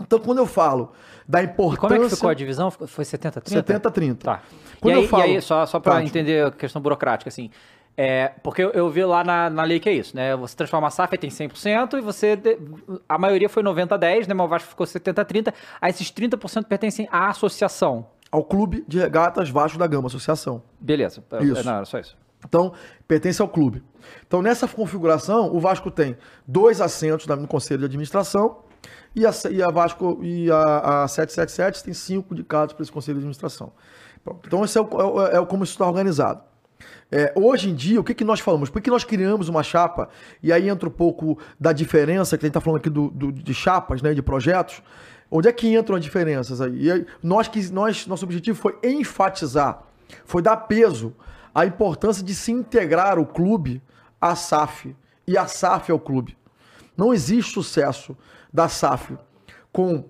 [0.00, 0.92] Então, quando eu falo
[1.28, 1.76] da importância...
[1.76, 2.70] E como é que ficou a divisão?
[2.70, 3.62] Foi 70-30?
[3.62, 4.16] 70-30.
[4.18, 4.42] Tá.
[4.80, 5.22] Quando e aí, eu falo...
[5.22, 7.50] aí só, só para entender a questão burocrática, assim,
[7.96, 10.34] é, porque eu, eu, vi lá na, na lei que é isso, né?
[10.36, 12.40] Você transforma a SAF tem 100% e você.
[13.06, 14.34] A maioria foi 90-10, né?
[14.34, 15.52] Mas o Vasco ficou 70-30.
[15.78, 20.62] Aí esses 30% pertencem à associação ao Clube de Regatas Vasco da Gama, associação.
[20.80, 21.22] Beleza.
[21.32, 21.64] É, isso.
[21.64, 22.16] Não, era só isso.
[22.44, 22.72] Então,
[23.06, 23.84] pertence ao clube.
[24.26, 26.16] Então, nessa configuração, o Vasco tem
[26.46, 28.62] dois assentos no Conselho de Administração
[29.14, 33.18] e a, e a Vasco e a, a 777 tem cinco indicados para esse Conselho
[33.18, 33.72] de Administração.
[34.44, 36.42] Então, esse é, o, é, é como isso está organizado.
[37.10, 38.70] É, hoje em dia, o que, que nós falamos?
[38.70, 40.08] Por que nós criamos uma chapa?
[40.42, 43.30] E aí entra um pouco da diferença, que a gente está falando aqui do, do,
[43.30, 44.82] de chapas, né, de projetos.
[45.34, 46.90] Onde é que entram as diferenças aí?
[46.90, 49.82] aí nós, que, nós, nosso objetivo foi enfatizar,
[50.26, 51.16] foi dar peso
[51.54, 53.82] à importância de se integrar o clube
[54.20, 54.94] à SAF
[55.26, 56.36] e a SAF ao clube.
[56.94, 58.14] Não existe sucesso
[58.52, 59.16] da SAF
[59.72, 60.04] com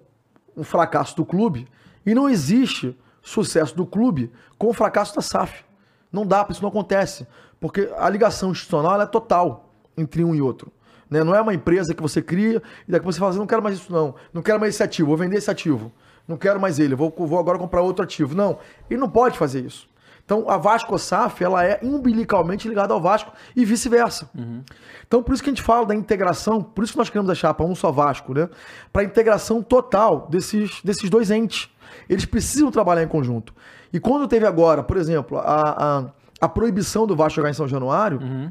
[0.56, 1.68] o fracasso do clube
[2.04, 5.64] e não existe sucesso do clube com o fracasso da SAF.
[6.10, 7.28] Não dá, isso não acontece,
[7.60, 10.72] porque a ligação institucional é total entre um e outro.
[11.12, 11.22] Né?
[11.22, 13.76] Não é uma empresa que você cria e daqui você fala assim, não quero mais
[13.76, 15.92] isso não, não quero mais esse ativo, vou vender esse ativo,
[16.26, 18.34] não quero mais ele, vou, vou agora comprar outro ativo.
[18.34, 18.58] Não,
[18.88, 19.86] ele não pode fazer isso.
[20.24, 24.30] Então a Vasco SAF ela é umbilicalmente ligada ao Vasco e vice-versa.
[24.34, 24.62] Uhum.
[25.06, 27.34] Então por isso que a gente fala da integração, por isso que nós criamos a
[27.34, 28.48] chapa Um Só Vasco, né?
[28.90, 31.68] Para a integração total desses, desses dois entes.
[32.08, 33.52] Eles precisam trabalhar em conjunto.
[33.92, 36.04] E quando teve agora, por exemplo, a, a,
[36.40, 38.50] a proibição do Vasco jogar em São Januário, uhum.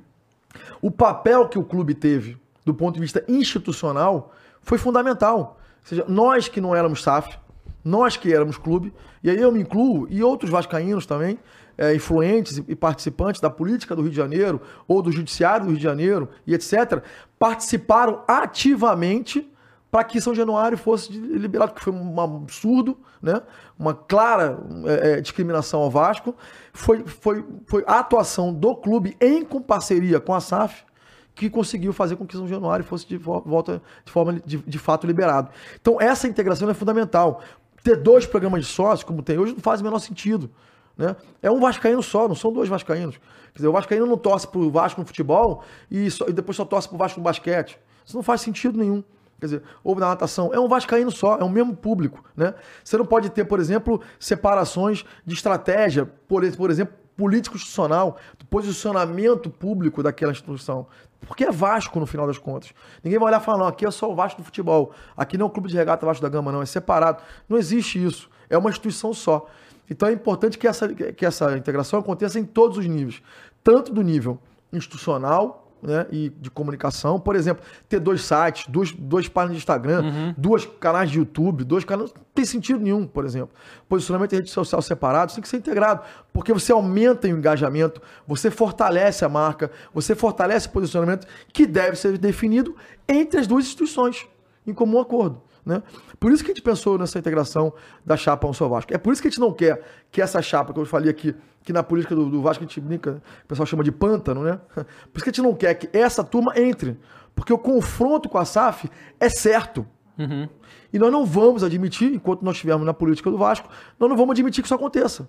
[0.80, 5.57] o papel que o clube teve do ponto de vista institucional, foi fundamental.
[5.82, 7.38] Ou seja, nós que não éramos SAF,
[7.84, 8.93] nós que éramos clube,
[9.24, 11.39] e aí eu me incluo, e outros vascaínos também,
[11.78, 15.78] é, influentes e participantes da política do Rio de Janeiro, ou do judiciário do Rio
[15.78, 17.03] de Janeiro, e etc.,
[17.39, 19.51] participaram ativamente
[19.89, 23.41] para que São Januário fosse liberado, que foi um absurdo, né?
[23.78, 26.34] uma clara é, é, discriminação ao Vasco.
[26.72, 30.86] Foi, foi, foi a atuação do clube em parceria com a SAF,
[31.34, 35.08] que conseguiu fazer com que São Januário fosse de volta de forma de, de fato
[35.08, 35.50] liberado.
[35.80, 37.42] Então essa integração é fundamental.
[37.84, 40.50] Ter dois programas de sócio, como tem hoje, não faz o menor sentido.
[40.98, 41.16] Né?
[41.42, 43.18] É um vascaíno só, não são dois vascaínos.
[43.54, 46.64] Quer dizer, o vascaíno não torce pro Vasco no futebol e, só, e depois só
[46.64, 47.80] torce pro Vasco no basquete.
[48.06, 49.04] Isso não faz sentido nenhum.
[49.40, 52.54] Quer dizer, ou na natação, é um vascaíno só, é o mesmo público, né?
[52.84, 58.45] Você não pode ter, por exemplo, separações de estratégia, por, por exemplo, político institucional, do
[58.45, 60.88] posicionamento público daquela instituição.
[61.22, 62.74] Porque é Vasco no final das contas.
[63.03, 64.91] Ninguém vai olhar e falar, não, aqui é só o Vasco do futebol.
[65.16, 67.22] Aqui não é o clube de regata Vasco da Gama, não, é separado.
[67.47, 68.30] Não existe isso.
[68.49, 69.47] É uma instituição só.
[69.89, 73.22] Então é importante que essa, que essa integração aconteça em todos os níveis.
[73.64, 74.39] Tanto do nível
[74.74, 77.20] institucional, né, e de comunicação.
[77.20, 80.36] Por exemplo, ter dois sites, dois, dois páginas de Instagram, uhum.
[80.38, 82.14] duas canais de YouTube, dois canais.
[82.14, 83.50] Não tem sentido nenhum, por exemplo.
[83.90, 86.02] Posicionamento em rede social separado tem que ser integrado,
[86.32, 91.96] porque você aumenta o engajamento, você fortalece a marca, você fortalece o posicionamento que deve
[91.96, 92.76] ser definido
[93.08, 94.28] entre as duas instituições,
[94.66, 95.42] em comum acordo.
[95.66, 95.82] Né?
[96.20, 97.74] Por isso que a gente pensou nessa integração
[98.06, 98.94] da chapa um só Vasco.
[98.94, 101.36] É por isso que a gente não quer que essa chapa, que eu falei aqui,
[101.64, 104.59] que na política do, do Vasco a gente brinca, o pessoal chama de pântano, né?
[104.76, 106.97] Por isso que a gente não quer que essa turma entre.
[107.36, 108.89] Porque o confronto com a SAF
[109.20, 109.86] é certo.
[110.18, 110.47] Uhum.
[110.93, 114.32] E nós não vamos admitir, enquanto nós estivermos na política do Vasco, nós não vamos
[114.34, 115.28] admitir que isso aconteça.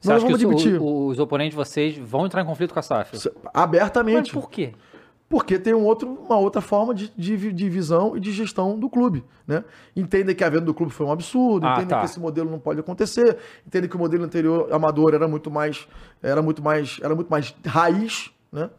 [0.00, 0.82] Você nós acha não que vamos isso- admitir.
[0.82, 3.14] o- os oponentes de vocês vão entrar em conflito com a SAF?
[3.16, 4.32] Isso- Mas Abertamente.
[4.32, 4.72] por quê?
[5.34, 8.88] Porque tem um outro, uma outra forma de, de, de visão e de gestão do
[8.88, 9.24] clube.
[9.48, 9.64] Né?
[9.96, 11.98] Entendem que a venda do clube foi um absurdo, Ah, entendem tá.
[11.98, 15.88] que esse modelo não pode acontecer, entendem que o modelo anterior amador era muito mais,
[16.22, 18.70] era muito mais, era muito mais raiz, né?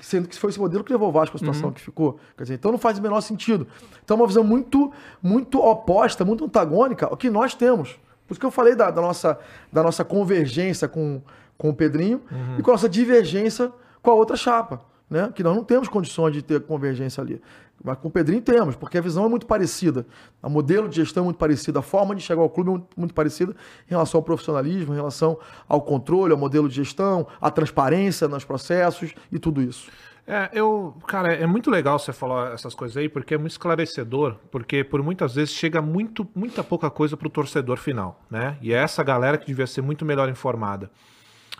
[0.00, 1.72] Sendo que foi esse modelo que levou o Vasco à situação Uhum.
[1.74, 2.18] que ficou.
[2.36, 3.64] Quer dizer, então não faz o menor sentido.
[4.04, 4.90] Então é uma visão muito,
[5.22, 7.92] muito oposta, muito antagônica ao que nós temos.
[8.26, 9.38] Por isso que eu falei da, da nossa,
[9.72, 11.22] da nossa convergência com,
[11.56, 12.56] com o Pedrinho Uhum.
[12.58, 13.72] e com a nossa divergência
[14.02, 14.80] com a outra chapa.
[15.08, 15.30] Né?
[15.34, 17.40] Que nós não temos condições de ter convergência ali.
[17.82, 20.06] Mas com o Pedrinho temos, porque a visão é muito parecida.
[20.42, 22.86] O modelo de gestão é muito parecido, a forma de chegar ao clube é muito,
[22.96, 23.54] muito parecida
[23.86, 25.38] em relação ao profissionalismo, em relação
[25.68, 29.90] ao controle, ao modelo de gestão, à transparência nos processos e tudo isso.
[30.26, 34.36] É, eu, cara, é muito legal você falar essas coisas aí, porque é muito esclarecedor,
[34.50, 38.56] porque por muitas vezes chega muito, muita pouca coisa pro torcedor final, né?
[38.62, 40.90] E é essa galera que devia ser muito melhor informada.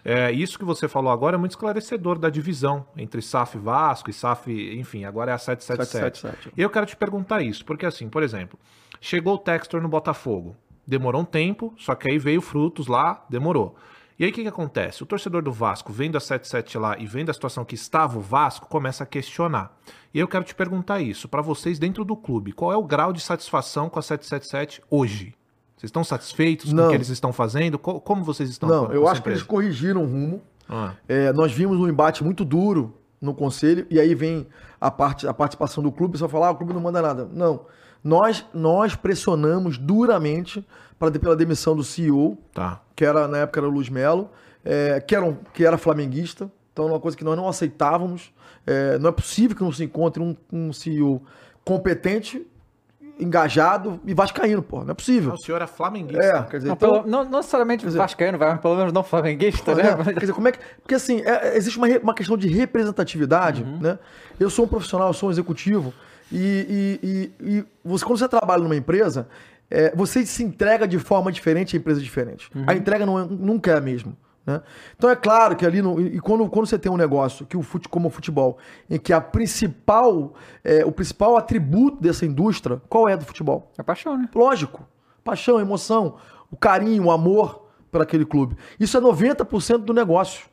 [0.05, 4.13] É, isso que você falou agora é muito esclarecedor da divisão entre SAF Vasco e
[4.13, 6.19] SAF, enfim, agora é a 777.
[6.19, 6.55] 777.
[6.57, 8.59] E eu quero te perguntar isso, porque assim, por exemplo,
[9.01, 10.55] chegou o Textor no Botafogo,
[10.87, 13.77] demorou um tempo, só que aí veio frutos lá, demorou.
[14.19, 15.03] E aí o que, que acontece?
[15.03, 18.21] O torcedor do Vasco, vendo a 77 lá e vendo a situação que estava o
[18.21, 19.77] Vasco, começa a questionar.
[20.13, 23.13] E eu quero te perguntar isso, para vocês dentro do clube, qual é o grau
[23.13, 25.35] de satisfação com a 777 hoje?
[25.85, 26.87] Vocês estão satisfeitos com Não.
[26.87, 27.79] o que eles estão fazendo?
[27.79, 29.45] Co- Como vocês estão Não, com- eu com acho essa que eles empresa?
[29.51, 30.41] corrigiram o rumo.
[30.69, 34.47] Ah, É, nós vimos um embate muito duro no conselho, e aí vem
[34.81, 37.29] a, parte, a participação do clube, só falar, ah, o clube não manda nada.
[37.31, 37.67] Não.
[38.03, 40.67] Nós, nós pressionamos duramente
[40.99, 42.81] pra, pela demissão do CEO, tá.
[42.97, 44.31] que era na época era o Luiz Melo,
[44.65, 46.51] é, que, era um- que era flamenguista.
[46.73, 48.33] Então, uma coisa que nós não aceitávamos.
[48.67, 51.23] É, não é possível que não se encontre um, um CEO
[51.63, 52.47] competente,
[53.19, 54.83] engajado e vascaíno, pô.
[54.85, 55.33] Não é possível.
[55.33, 56.25] Ah, o senhor é flamenguista.
[56.25, 58.93] É, quer dizer, Não, então, pelo- não, não necessariamente dizer- vascaíno, vai, mas pelo menos
[58.93, 60.05] não flamenguista, É, né?
[60.05, 60.59] quer dizer, como é que.
[60.83, 63.79] Porque assim, é- existe uma, re- uma questão de representatividade, Uhum.
[63.81, 63.99] né?
[64.39, 65.95] Eu sou um profissional, eu sou um executivo,
[66.33, 67.09] e, e-
[67.47, 69.29] e- e você, quando você trabalha numa empresa,
[69.71, 72.51] é, você se entrega de forma diferente a empresa diferente.
[72.55, 72.65] Uhum.
[72.67, 74.13] A entrega não é- nunca é a mesma.
[74.47, 74.61] Né?
[74.97, 77.63] Então é claro que ali, no, e quando, quando você tem um negócio que o
[77.63, 78.59] fute, como o futebol,
[78.91, 83.71] em que a principal, é, o principal atributo dessa indústria, qual é do futebol?
[83.79, 84.29] É paixão, né?
[84.35, 84.87] Lógico.
[85.23, 86.17] Paixão, emoção,
[86.51, 88.57] o carinho, o amor por aquele clube.
[88.79, 90.47] Isso é 90% do negócio.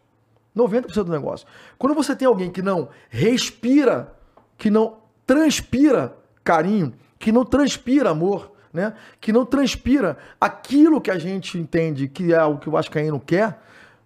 [0.56, 1.48] 90% do negócio.
[1.78, 4.14] Quando você tem alguém que não respira,
[4.58, 8.94] que não transpira carinho, que não transpira amor, né?
[9.20, 13.60] Que não transpira aquilo que a gente entende que é o que o Vascaíno quer,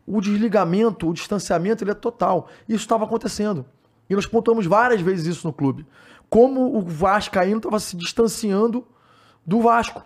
[0.06, 2.48] o desligamento, o distanciamento, ele é total.
[2.68, 3.66] Isso estava acontecendo.
[4.10, 5.86] E nós pontuamos várias vezes isso no clube.
[6.30, 8.86] Como o Vascaíno estava se distanciando
[9.46, 10.04] do Vasco.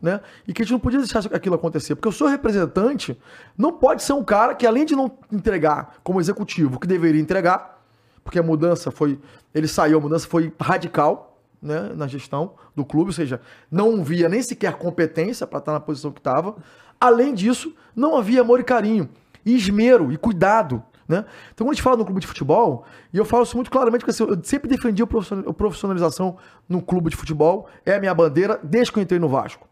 [0.00, 0.20] Né?
[0.46, 1.94] E que a gente não podia deixar aquilo acontecer.
[1.94, 3.18] Porque o seu representante
[3.58, 7.80] não pode ser um cara que, além de não entregar como executivo que deveria entregar,
[8.24, 9.18] porque a mudança foi.
[9.54, 13.40] Ele saiu, a mudança foi radical né, na gestão do clube, ou seja,
[13.70, 16.56] não via nem sequer competência para estar na posição que estava.
[17.00, 19.08] Além disso, não havia amor e carinho,
[19.44, 20.82] e esmero e cuidado.
[21.08, 21.24] Né?
[21.52, 24.02] Então, quando a gente fala no clube de futebol, e eu falo isso muito claramente,
[24.02, 26.36] porque assim, eu sempre defendi a profissional- a profissionalização
[26.68, 29.66] no clube de futebol, é a minha bandeira desde que eu entrei no Vasco.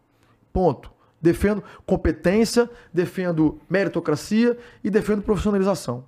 [0.51, 0.91] Ponto.
[1.21, 6.03] Defendo competência, defendo meritocracia e defendo profissionalização.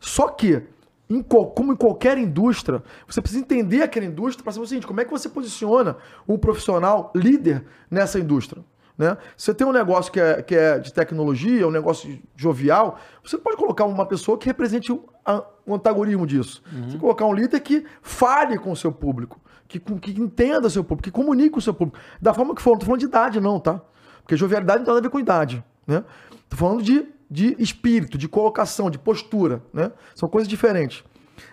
[0.00, 0.62] Só que,
[1.08, 5.00] em como em qualquer indústria, você precisa entender aquela indústria para saber o seguinte: como
[5.00, 5.96] é que você posiciona
[6.26, 8.62] um profissional líder nessa indústria?
[8.98, 9.16] Né?
[9.36, 13.38] Se você tem um negócio que é, que é de tecnologia, um negócio jovial, você
[13.38, 16.60] pode colocar uma pessoa que represente o, a- o antagonismo disso.
[16.70, 20.66] Você tem que colocar um líder que fale com o seu público, que, que entenda
[20.66, 21.96] o seu público, que comunique com o seu público.
[22.20, 23.80] Da forma que for, não tô falando de idade, não, tá?
[24.22, 26.02] Porque jovialidade não tem nada a ver com idade, né?
[26.48, 29.92] Tô falando de, de espírito, de colocação, de postura, né?
[30.14, 31.04] São coisas diferentes.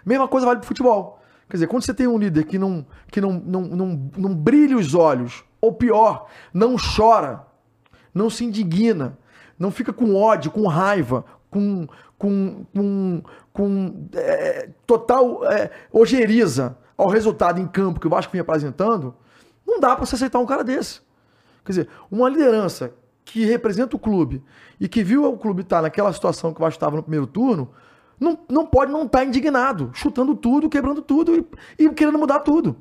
[0.03, 1.21] Mesma coisa vale pro futebol.
[1.47, 4.75] Quer dizer, quando você tem um líder que não, que não, não, não, não brilha
[4.75, 7.45] os olhos, ou pior, não chora,
[8.13, 9.17] não se indigna,
[9.57, 11.87] não fica com ódio, com raiva, com,
[12.17, 18.41] com, com, com é, total é, ojeriza ao resultado em campo que o Vasco vinha
[18.41, 19.15] apresentando,
[19.65, 21.01] não dá para você aceitar um cara desse.
[21.63, 22.93] Quer dizer, uma liderança
[23.23, 24.43] que representa o clube
[24.79, 27.71] e que viu o clube estar naquela situação que o Vasco estava no primeiro turno,
[28.19, 31.35] não, não pode não estar indignado, chutando tudo, quebrando tudo
[31.77, 32.77] e, e querendo mudar tudo.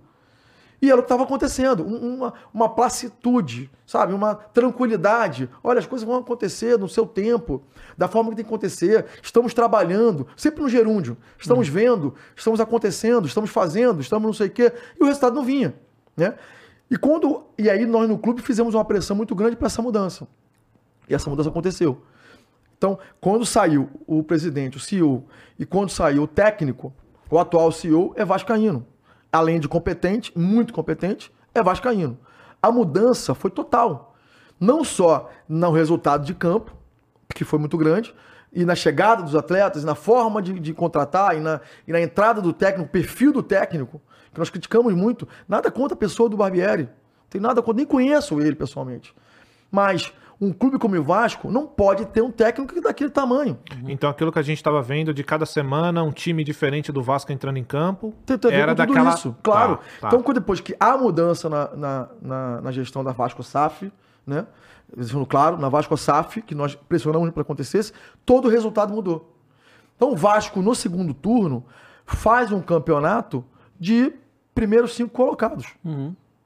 [0.84, 4.12] E era o que estava acontecendo, um- uma, uma placitude, sabe?
[4.12, 5.48] Uma tranquilidade.
[5.62, 7.62] Olha, as coisas vão acontecer no seu tempo,
[7.96, 9.06] da forma que tem que acontecer.
[9.22, 11.16] Estamos trabalhando, sempre no gerúndio.
[11.38, 14.72] Estamos vendo, estamos acontecendo, estamos fazendo, estamos não sei o quê.
[15.00, 15.74] E o resultado não vinha,
[16.14, 16.34] né?
[16.90, 20.28] E quando e aí nós no clube fizemos uma pressão muito grande para essa mudança.
[21.08, 22.02] E essa mudança aconteceu.
[22.76, 25.24] Então, quando saiu o presidente, o CEO,
[25.58, 26.92] e quando saiu o técnico,
[27.30, 28.86] o atual CEO é vascaíno.
[29.34, 32.16] Além de competente, muito competente, é vascaíno.
[32.62, 34.14] A mudança foi total.
[34.60, 36.72] Não só no resultado de campo,
[37.34, 38.14] que foi muito grande,
[38.52, 42.40] e na chegada dos atletas, na forma de, de contratar, e na, e na entrada
[42.40, 44.00] do técnico, perfil do técnico,
[44.32, 45.26] que nós criticamos muito.
[45.48, 46.88] Nada contra a pessoa do Barbieri.
[47.28, 49.12] Tem nada contra, nem conheço ele pessoalmente.
[49.68, 53.58] Mas um clube como o Vasco não pode ter um técnico daquele tamanho.
[53.88, 57.32] Então aquilo que a gente estava vendo de cada semana, um time diferente do Vasco
[57.32, 59.14] entrando em campo, a ver era daquela...
[59.14, 59.76] isso, claro.
[59.76, 60.08] Tá, tá.
[60.08, 63.92] Então, quando depois que há mudança na, na, na, na gestão da Vasco SAF,
[64.26, 64.46] né?
[65.28, 67.92] Claro, na Vasco SAF, que nós pressionamos para acontecesse,
[68.24, 69.34] todo o resultado mudou.
[69.96, 71.64] Então, o Vasco, no segundo turno,
[72.04, 73.44] faz um campeonato
[73.78, 74.12] de
[74.54, 75.66] primeiros cinco colocados.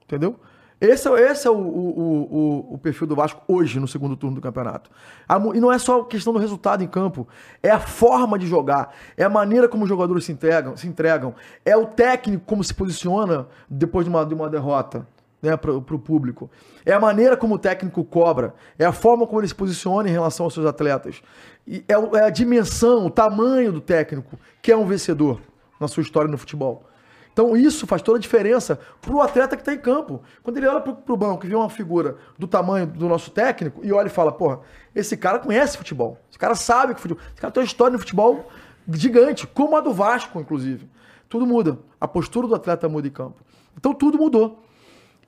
[0.03, 0.39] Entendeu?
[0.81, 4.35] Esse, é- esse é o, o, o, o perfil do Vasco hoje no segundo turno
[4.35, 4.89] do campeonato.
[5.27, 7.27] A e não é só questão do resultado em campo,
[7.61, 11.35] é a forma de jogar, é a maneira como os jogadores se entregam, se entregam
[11.65, 15.05] é o técnico como se posiciona depois de uma, de uma derrota
[15.41, 16.49] né, para o público.
[16.85, 20.11] É a maneira como o técnico cobra, é a forma como ele se posiciona em
[20.11, 21.21] relação aos seus atletas.
[21.67, 25.41] E é, é a dimensão, o tamanho do técnico que é um vencedor
[25.79, 26.88] na sua história no futebol.
[27.31, 30.21] Então isso faz toda a diferença pro atleta que está em campo.
[30.43, 33.79] Quando ele olha pro, pro banco e vê uma figura do tamanho do nosso técnico
[33.83, 34.59] e olha e fala, porra,
[34.93, 36.17] esse cara conhece futebol.
[36.29, 37.23] Esse cara sabe que futebol.
[37.31, 38.49] Esse cara tem uma história no futebol
[38.91, 40.89] gigante, como a do Vasco, inclusive.
[41.29, 41.77] Tudo muda.
[42.01, 43.41] A postura do atleta muda em campo.
[43.77, 44.63] Então tudo mudou.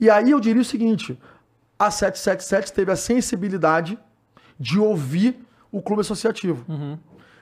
[0.00, 1.18] E aí eu diria o seguinte:
[1.78, 3.98] a 777 teve a sensibilidade
[4.58, 5.38] de ouvir
[5.70, 6.64] o clube associativo.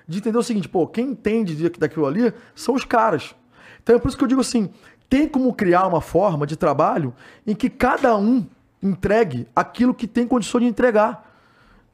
[0.06, 3.34] De entender o seguinte, pô, quem entende de- daquilo ali são os caras.
[3.82, 4.70] Então é por isso que eu digo assim:
[5.08, 7.14] tem como criar uma forma de trabalho
[7.46, 8.46] em que cada um
[8.82, 11.28] entregue aquilo que tem condição de entregar,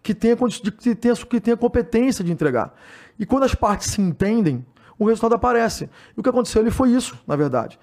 [0.03, 2.75] que tenha, que tenha, que tenha competência de entregar.
[3.19, 4.65] E quando as partes se entendem,
[4.99, 5.91] o resultado aparece.
[6.17, 7.79] E o que aconteceu ali foi isso, na verdade.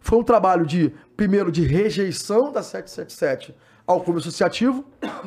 [0.00, 3.54] Foi um trabalho de, primeiro, de rejeição da 777
[3.86, 4.84] ao clube associativo.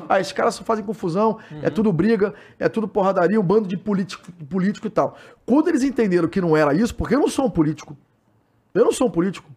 [0.07, 3.75] Ah, esses caras só fazem confusão, é tudo briga, é tudo porradaria, um bando de
[3.75, 5.17] político, político e tal.
[5.45, 7.97] Quando eles entenderam que não era isso, porque eu não sou um político.
[8.79, 9.49] Eu não sou um político.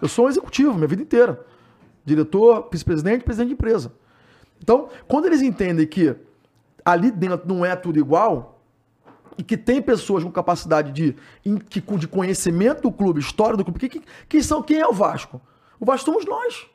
[0.00, 1.44] Eu sou um executivo, minha vida inteira.
[2.04, 3.92] Diretor, vice-presidente, presidente de empresa.
[4.62, 6.14] Então, quando eles entendem que
[6.84, 8.60] ali dentro não é tudo igual,
[9.36, 11.14] e que tem pessoas com capacidade de,
[11.70, 14.92] que- de conhecimento do clube, história do clube, que, que, quem são, quem é o
[14.92, 15.40] Vasco?
[15.78, 16.66] O Vasco somos nós.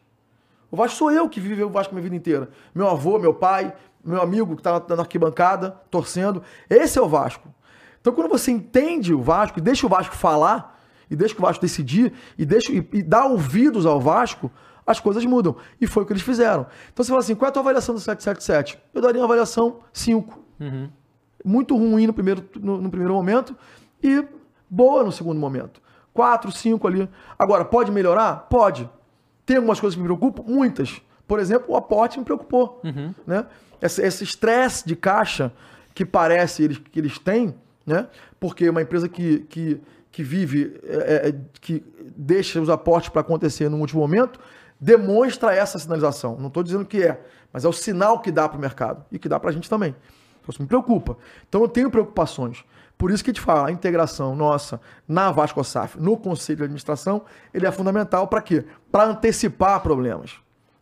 [0.71, 2.49] O Vasco sou eu que viveu o Vasco minha vida inteira.
[2.73, 6.41] Meu avô, meu pai, meu amigo que está na arquibancada, torcendo.
[6.69, 7.53] Esse é o Vasco.
[7.99, 10.72] Então, quando você entende o Vasco e deixa o Vasco falar,
[11.09, 14.51] e deixa o Vasco decidir, e, deixa, e, e dá ouvidos ao Vasco,
[14.85, 15.55] as coisas mudam.
[15.79, 16.65] E foi o que eles fizeram.
[16.91, 18.79] Então você fala assim: qual é a tua avaliação do 777?
[18.93, 20.39] Eu daria uma avaliação 5.
[21.43, 23.55] Muito ruim no primeiro, no, no primeiro momento
[24.01, 24.25] e
[24.69, 25.81] boa no segundo momento.
[26.13, 27.09] 4, 5 ali.
[27.37, 28.47] Agora, pode melhorar?
[28.49, 28.89] Pode.
[29.45, 30.43] Tem algumas coisas que me preocupam?
[30.43, 31.01] Muitas.
[31.27, 32.79] Por exemplo, o aporte me preocupou.
[33.25, 33.45] Né?
[33.81, 35.51] Esse esse estresse de caixa
[35.93, 38.07] que parece eles, que eles têm, né?
[38.39, 39.79] porque uma empresa que, que,
[40.13, 41.83] que vive, é, é, que
[42.15, 44.39] deixa os aportes para acontecer no último momento,
[44.79, 46.37] demonstra essa sinalização.
[46.39, 47.19] Não estou dizendo que é,
[47.51, 49.67] mas é o sinal que dá para o mercado e que dá para a gente
[49.67, 49.95] também.
[50.39, 51.17] Então, isso me preocupa.
[51.49, 52.63] Então, eu tenho preocupações.
[52.95, 56.63] Por isso que a gente fala, a integração nossa na Vasco SAF, no Conselho de
[56.65, 58.65] Administração, ele é fundamental para quê?
[58.91, 60.35] Para antecipar problemas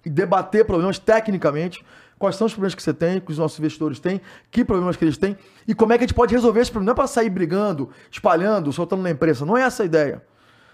[0.05, 1.85] e debater problemas tecnicamente,
[2.21, 5.03] quais são os problemas que você tem, que os nossos investidores têm, que problemas que
[5.03, 5.35] eles têm
[5.67, 6.85] e como é que a gente pode resolver esse problema.
[6.85, 9.43] Não é para sair brigando, espalhando, soltando na imprensa.
[9.43, 10.23] Não é essa a ideia.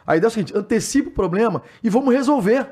[0.05, 2.67] A ideia é o seguinte: antecipa o problema e vamos resolver.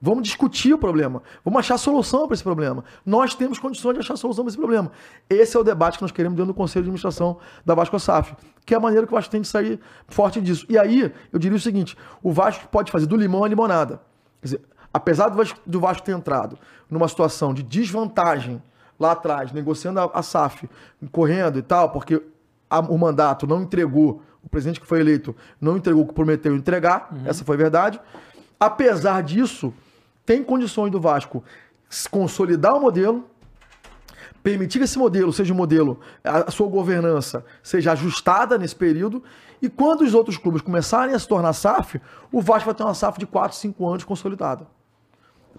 [0.00, 1.22] Vamos discutir o problema.
[1.44, 2.84] Vamos achar solução para esse problema.
[3.04, 4.92] Nós temos condições de achar solução para esse problema.
[5.28, 8.34] Esse é o debate que nós queremos dentro do Conselho de Administração da Vasco SAF,
[8.64, 10.66] que é a maneira que o Vasco tem de sair forte disso.
[10.68, 14.00] E aí, eu diria o seguinte: o Vasco pode fazer do limão a limonada.
[14.40, 14.60] Quer dizer,
[14.92, 16.58] apesar do Vasco, do Vasco ter entrado
[16.90, 18.62] numa situação de desvantagem
[18.98, 20.68] lá atrás, negociando a, a SAF,
[21.10, 22.22] correndo e tal, porque
[22.70, 26.54] a- o mandato não entregou, o presidente que foi eleito não entregou o que prometeu
[26.54, 28.00] entregar, essa foi a verdade.
[28.60, 29.72] Apesar disso,
[30.24, 31.42] tem condições do Vasco
[32.10, 33.24] consolidar o modelo,
[34.42, 39.22] permitir que esse modelo seja um modelo, a a sua governança seja ajustada nesse período,
[39.60, 42.94] e quando os outros clubes começarem a se tornar SAF, o Vasco vai ter uma
[42.94, 44.66] SAF de 4, 5 anos consolidada.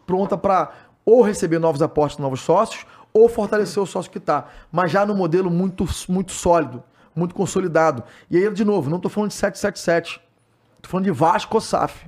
[0.05, 0.71] Pronta para
[1.05, 5.13] ou receber novos aportes, novos sócios, ou fortalecer o sócio que está, mas já no
[5.13, 6.83] modelo muito, muito sólido,
[7.15, 8.03] muito consolidado.
[8.29, 10.21] E aí, de novo, não estou falando de 777,
[10.77, 12.07] estou falando de Vasco SAF.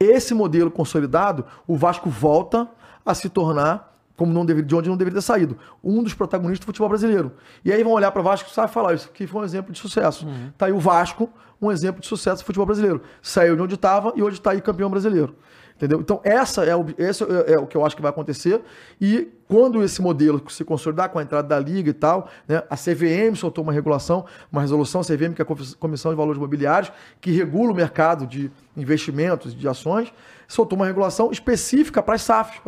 [0.00, 2.68] esse modelo consolidado, o Vasco volta
[3.06, 5.56] a se tornar como não deveria, de onde não deveria ter saído.
[5.82, 7.32] Um dos protagonistas do futebol brasileiro.
[7.64, 9.78] E aí vão olhar para o Vasco e falar, isso aqui foi um exemplo de
[9.78, 10.26] sucesso.
[10.26, 10.52] Uhum.
[10.56, 11.28] Tá aí o Vasco,
[11.60, 13.02] um exemplo de sucesso do futebol brasileiro.
[13.20, 15.34] Saiu de onde estava e hoje está aí campeão brasileiro.
[15.82, 15.98] Entendeu?
[15.98, 18.62] Então, essa é o, esse é, é o que eu acho que vai acontecer.
[19.00, 22.76] E quando esse modelo se consolidar com a entrada da Liga e tal, né, a
[22.76, 26.92] CVM soltou uma regulação, uma resolução, a CVM, que é a Comissão de Valores Imobiliários,
[27.20, 30.14] que regula o mercado de investimentos, de ações,
[30.46, 32.60] soltou uma regulação específica para as SAFs,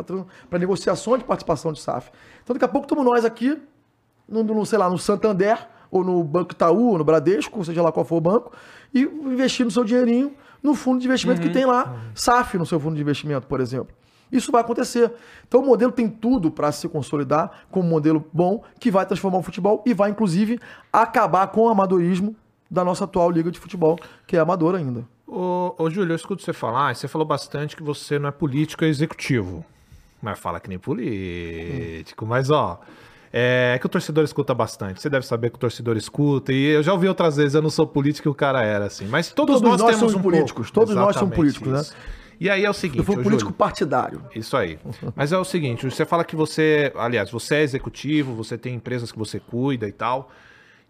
[0.49, 2.11] para negociações de participação de SAF.
[2.43, 3.57] Então, daqui a pouco estamos nós aqui,
[4.27, 7.93] no, no, sei lá, no Santander, ou no Banco Itaú, ou no Bradesco, seja lá
[7.93, 8.51] qual for o banco,
[8.93, 10.35] e investindo seu dinheirinho
[10.65, 11.47] no fundo de investimento uhum.
[11.47, 13.95] que tem lá, SAF no seu fundo de investimento, por exemplo.
[14.31, 15.13] Isso vai acontecer.
[15.47, 19.37] Então o modelo tem tudo para se consolidar como um modelo bom que vai transformar
[19.37, 20.59] o futebol e vai, inclusive,
[20.91, 22.35] acabar com o amadorismo
[22.69, 25.07] da nossa atual liga de futebol, que é amadora ainda.
[25.27, 28.83] Ô, ô Júlio, eu escuto você falar, você falou bastante que você não é político,
[28.83, 29.63] é executivo.
[30.19, 32.25] Mas fala que nem político.
[32.25, 32.27] Hum.
[32.27, 32.81] Mas, ó,
[33.37, 35.01] é que o torcedor escuta bastante.
[35.01, 36.53] Você deve saber que o torcedor escuta.
[36.53, 39.07] E eu já ouvi outras vezes, eu não sou político e o cara era assim.
[39.07, 40.71] Mas todos, todos nós, nós, temos somos um políticos.
[40.71, 40.73] Pouco.
[40.73, 41.81] Todos Exatamente nós somos políticos, né?
[41.81, 41.93] isso.
[41.93, 41.99] né?
[42.39, 42.99] E aí é o seguinte.
[42.99, 44.21] Eu fui político Júlio, partidário.
[44.33, 44.79] Isso aí.
[45.13, 49.11] Mas é o seguinte: você fala que você, aliás, você é executivo, você tem empresas
[49.11, 50.31] que você cuida e tal.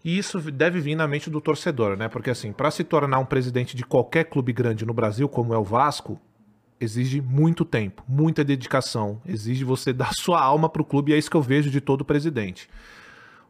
[0.04, 2.06] E isso deve vir na mente do torcedor, né?
[2.06, 5.58] Porque assim, para se tornar um presidente de qualquer clube grande no Brasil, como é
[5.58, 6.20] o Vasco,
[6.80, 11.18] exige muito tempo, muita dedicação, exige você dar sua alma para o clube, e é
[11.18, 12.68] isso que eu vejo de todo presidente.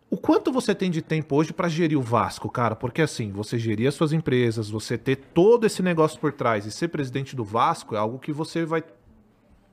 [0.09, 2.77] O quanto você tem de tempo hoje para gerir o Vasco, cara?
[2.77, 6.71] Porque assim, você gerir as suas empresas, você ter todo esse negócio por trás e
[6.71, 8.85] ser presidente do Vasco é algo que você vai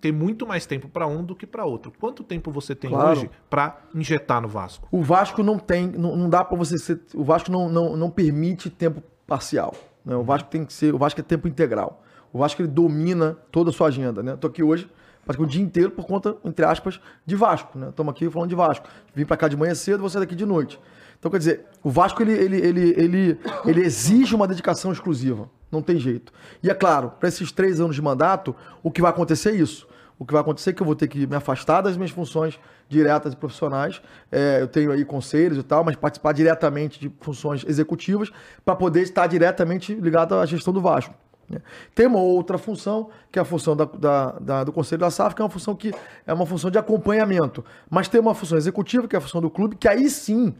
[0.01, 1.93] ter muito mais tempo para um do que para outro.
[1.97, 3.12] Quanto tempo você tem claro.
[3.12, 4.88] hoje para injetar no Vasco?
[4.91, 8.10] O Vasco não tem, não, não dá para você ser, o Vasco não, não, não
[8.10, 9.74] permite tempo parcial.
[10.04, 10.16] Né?
[10.16, 12.03] O Vasco tem que ser, o Vasco é tempo integral.
[12.34, 14.36] O Vasco ele domina toda a sua agenda, né?
[14.36, 14.89] Tô aqui hoje,
[15.23, 17.89] praticamente o dia inteiro por conta, entre aspas, de Vasco, né?
[17.89, 18.88] Estamos aqui falando de Vasco.
[19.13, 20.79] Vim para cá de manhã cedo, você daqui de noite.
[21.19, 25.47] Então, quer dizer, o Vasco ele, ele, ele, ele, ele exige uma dedicação exclusiva.
[25.71, 26.34] Não tem jeito.
[26.61, 29.88] E é claro, para esses três anos de mandato, o que vai acontecer é isso.
[30.17, 32.59] O que vai acontecer é que eu vou ter que me afastar das minhas funções
[32.89, 34.01] diretas e profissionais.
[34.31, 38.31] É, eu tenho aí conselhos e tal, mas participar diretamente de funções executivas
[38.65, 41.13] para poder estar diretamente ligado à gestão do Vasco.
[41.54, 41.62] Né?
[41.93, 45.36] Tem uma outra função, que é a função da, da, da, do Conselho da SAF,
[45.36, 45.93] que é uma função que
[46.26, 47.64] é uma função de acompanhamento.
[47.89, 50.54] Mas tem uma função executiva, que é a função do clube, que aí sim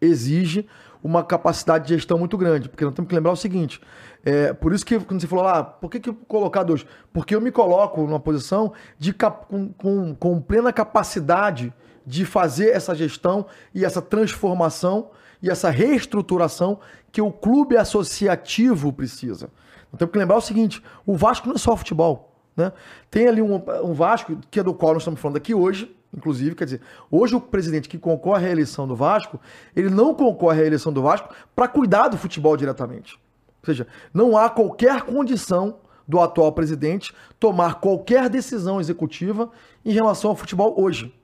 [0.00, 0.66] exige
[1.02, 2.68] uma capacidade de gestão muito grande.
[2.68, 3.80] Porque nós temos que lembrar o seguinte:
[4.24, 6.86] é, por isso que quando você falou lá, ah, por que, que colocar dois?
[7.12, 11.72] Porque eu me coloco numa posição de com, com, com plena capacidade
[12.06, 15.10] de fazer essa gestão e essa transformação
[15.42, 16.78] e essa reestruturação
[17.10, 19.50] que o clube associativo precisa.
[19.92, 22.32] Então, temos que lembrar o seguinte: o Vasco não é só futebol.
[22.56, 22.72] Né?
[23.10, 26.54] Tem ali um, um Vasco, que é do qual nós estamos falando aqui hoje, inclusive,
[26.54, 26.80] quer dizer,
[27.10, 29.40] hoje o presidente que concorre à eleição do Vasco,
[29.74, 33.14] ele não concorre à eleição do Vasco para cuidar do futebol diretamente.
[33.62, 35.76] Ou seja, não há qualquer condição
[36.06, 39.50] do atual presidente tomar qualquer decisão executiva
[39.84, 41.14] em relação ao futebol hoje.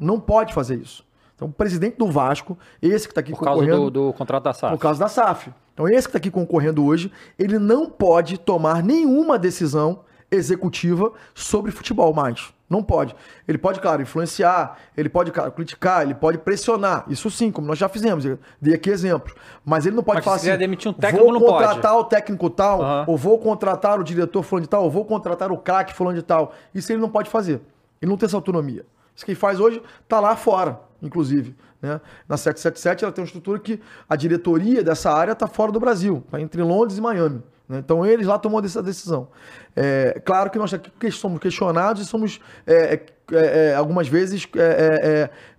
[0.00, 1.04] Não pode fazer isso.
[1.36, 3.66] Então, o presidente do Vasco, esse que está aqui por concorrendo...
[3.66, 4.72] Por causa do, do contrato da SAF.
[4.72, 5.52] Por causa da SAF.
[5.72, 10.00] Então, esse que está aqui concorrendo hoje, ele não pode tomar nenhuma decisão
[10.30, 12.52] executiva sobre futebol mais.
[12.68, 13.14] Não pode.
[13.46, 17.04] Ele pode, claro, influenciar, ele pode claro, criticar, ele pode pressionar.
[17.06, 18.24] Isso sim, como nós já fizemos.
[18.24, 19.34] Eu dei aqui exemplos.
[19.62, 20.56] Mas ele não pode Mas falar assim.
[20.56, 23.04] demitir um técnico, vou contratar o técnico tal, uhum.
[23.08, 26.22] ou vou contratar o diretor fulano de tal, ou vou contratar o craque fulano de
[26.22, 26.54] tal.
[26.74, 27.60] Isso ele não pode fazer.
[28.00, 28.86] Ele não tem essa autonomia.
[29.14, 31.54] Isso que ele faz hoje está lá fora, inclusive.
[31.82, 32.00] Né?
[32.28, 36.22] Na 777 ela tem uma estrutura que a diretoria dessa área está fora do Brasil,
[36.30, 37.42] tá entre Londres e Miami.
[37.68, 37.78] Né?
[37.78, 39.28] Então eles lá tomam essa decisão.
[39.74, 44.48] É, claro que nós aqui somos questionados e somos é, é, é, é algumas vezes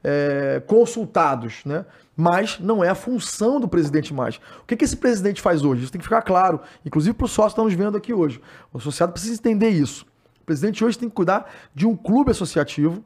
[0.04, 1.86] é, consultados, né?
[2.16, 4.38] mas não é a função do presidente mais.
[4.62, 5.84] O que, que esse presidente faz hoje?
[5.84, 8.40] Isso tem que ficar claro, inclusive para os sócios que estão nos vendo aqui hoje.
[8.72, 10.06] O associado precisa entender isso.
[10.42, 13.04] O presidente hoje tem que cuidar de um clube associativo,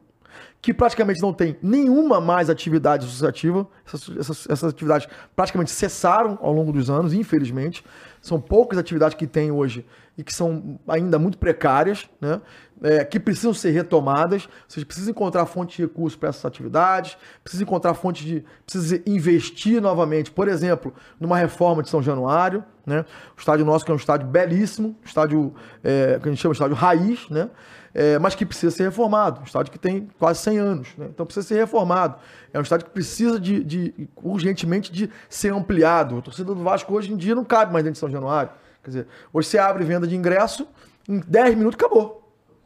[0.60, 3.66] que praticamente não tem nenhuma mais atividade associativa.
[3.86, 7.84] Essas, essas, essas, atividades praticamente cessaram ao longo dos anos, infelizmente.
[8.20, 9.86] São poucas atividades que tem hoje
[10.16, 12.40] e que são ainda muito precárias, né?
[12.82, 14.46] É, que precisam ser retomadas.
[14.46, 18.44] Ou seja, precisa encontrar fonte de recursos para essas atividades, precisa encontrar fonte de.
[18.64, 22.64] precisa investir novamente, por exemplo, numa reforma de São Januário.
[22.84, 23.04] Né?
[23.36, 26.56] O estádio nosso, que é um estádio belíssimo, estádio é, que a gente chama de
[26.56, 27.48] estádio raiz, né?
[27.94, 29.40] É, mas que precisa ser reformado.
[29.40, 31.06] Um estádio que tem quase 100 anos, né?
[31.08, 32.16] então precisa ser reformado.
[32.52, 36.18] É um estádio que precisa de, de, urgentemente de ser ampliado.
[36.18, 38.50] A torcida do Vasco hoje em dia não cabe mais dentro de São Januário.
[38.82, 40.66] Quer dizer, hoje você abre venda de ingresso
[41.08, 42.22] em 10 minutos acabou.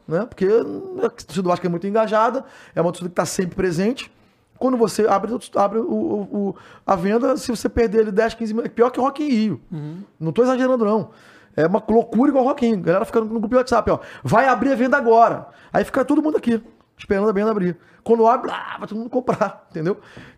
[0.07, 0.25] Né?
[0.25, 2.43] Porque a torcida do Vasco é muito engajada,
[2.75, 4.11] é uma torcida que está sempre presente.
[4.59, 6.55] Quando você abre, abre o, o, o,
[6.85, 9.29] a venda, se você perder ele 10, 15 minutos, é pior que o Rock in
[9.29, 9.61] Rio.
[9.71, 10.03] Uhum.
[10.19, 11.09] Não estou exagerando, não.
[11.55, 12.73] É uma loucura igual o in.
[12.73, 13.99] A galera fica no grupo do WhatsApp, ó.
[14.23, 15.47] Vai abrir a venda agora.
[15.71, 16.61] Aí fica todo mundo aqui,
[16.97, 17.77] esperando a venda abrir.
[18.03, 19.97] Quando abre, ah, vai todo mundo comprar, entendeu?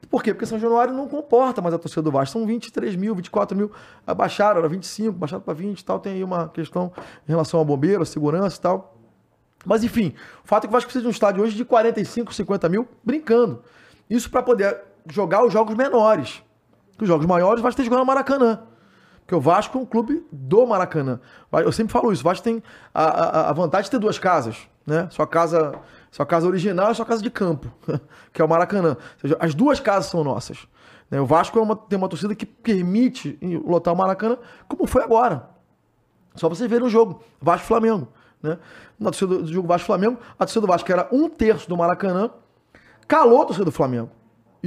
[0.09, 0.33] Por quê?
[0.33, 2.37] Porque São Januário não comporta mais a torcida do Vasco.
[2.37, 3.71] São 23 mil, 24 mil.
[4.05, 5.99] Abaixaram, era 25, baixaram para 20 e tal.
[5.99, 6.91] Tem aí uma questão
[7.27, 8.95] em relação ao bombeiro, a segurança e tal.
[9.65, 10.13] Mas enfim,
[10.43, 12.87] o fato é que o Vasco precisa de um estádio hoje de 45, 50 mil,
[13.03, 13.63] brincando.
[14.07, 16.43] Isso para poder jogar os jogos menores.
[17.01, 18.61] Os jogos maiores, tem que jogar no Maracanã.
[19.25, 21.19] Porque o Vasco é um clube do Maracanã.
[21.51, 22.21] Eu sempre falo isso.
[22.21, 22.61] O Vasco tem
[22.93, 24.57] a, a, a vantagem de ter duas casas.
[24.85, 25.07] Né?
[25.09, 25.81] Sua casa
[26.15, 27.69] sua casa original e sua casa de campo,
[28.31, 28.91] que é o Maracanã.
[28.91, 30.65] Ou seja, as duas casas são nossas.
[31.11, 31.19] Né?
[31.19, 35.49] O Vasco é uma, tem uma torcida que permite lotar o Maracanã, como foi agora.
[36.33, 37.21] Só vocês verem o jogo.
[37.41, 38.07] Vasco-Flamengo.
[38.41, 38.57] Né?
[38.97, 42.29] Na torcida do jogo Vasco-Flamengo, a torcida do Vasco era um terço do Maracanã,
[43.09, 44.09] calou a torcida do Flamengo.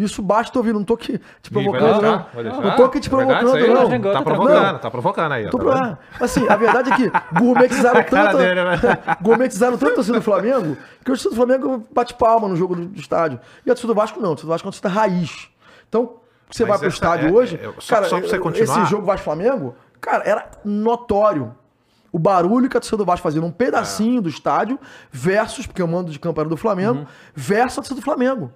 [0.02, 2.26] Isso basta ouvir, não tô aqui te provocando, não.
[2.62, 4.12] Não tô aqui te provocando, é não.
[4.12, 5.50] Tá provocando, tá provocando aí.
[5.50, 8.38] Tô tá assim, a verdade é que gourmetizaram tanto.
[8.38, 8.78] Dele, né?
[9.20, 12.74] gourmetizaram tanto a torcida do Flamengo que o torcida do Flamengo bate palma no jogo
[12.76, 13.40] do, do estádio.
[13.64, 15.48] E a torcida do Vasco não, a torcida do Vasco é uma torcida raiz.
[15.88, 16.14] Então,
[16.50, 17.56] você Mas vai pro estádio é, hoje.
[17.56, 18.82] É, só, cara, só pra você continuar.
[18.82, 21.54] Esse jogo Vasco-Flamengo, cara, era notório
[22.10, 24.22] o barulho que a torcida do Vasco fazia num pedacinho é.
[24.22, 24.78] do estádio
[25.10, 27.06] versus, porque o mando de campo era do Flamengo, uhum.
[27.34, 28.52] versus a torcida do Flamengo.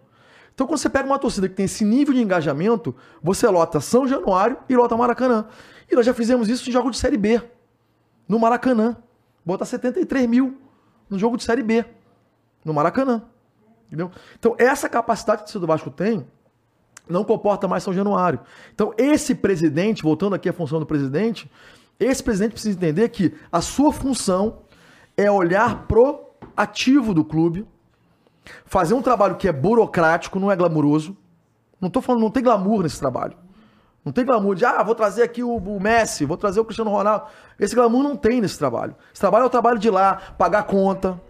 [0.54, 4.06] Então, quando você pega uma torcida que tem esse nível de engajamento, você lota São
[4.06, 5.46] Januário e lota Maracanã.
[5.90, 7.42] E nós já fizemos isso em jogo de Série B,
[8.28, 8.96] no Maracanã.
[9.44, 10.56] Botar 73 mil
[11.08, 11.84] no jogo de Série B,
[12.64, 13.22] no Maracanã.
[13.86, 14.10] Entendeu?
[14.38, 16.26] Então, essa capacidade que o do Vasco tem
[17.08, 18.40] não comporta mais São Januário.
[18.74, 21.50] Então, esse presidente, voltando aqui à função do presidente,
[21.98, 24.62] esse presidente precisa entender que a sua função
[25.16, 27.66] é olhar pro ativo do clube,
[28.66, 31.16] Fazer um trabalho que é burocrático, não é glamuroso.
[31.80, 33.36] Não tô falando, não tem glamour nesse trabalho.
[34.04, 36.90] Não tem glamour de, ah, vou trazer aqui o, o, Messi, vou trazer o Cristiano
[36.90, 37.26] Ronaldo.
[37.58, 38.96] Esse glamour não tem nesse trabalho.
[39.12, 41.20] Esse trabalho é o trabalho de ir lá, pagar conta,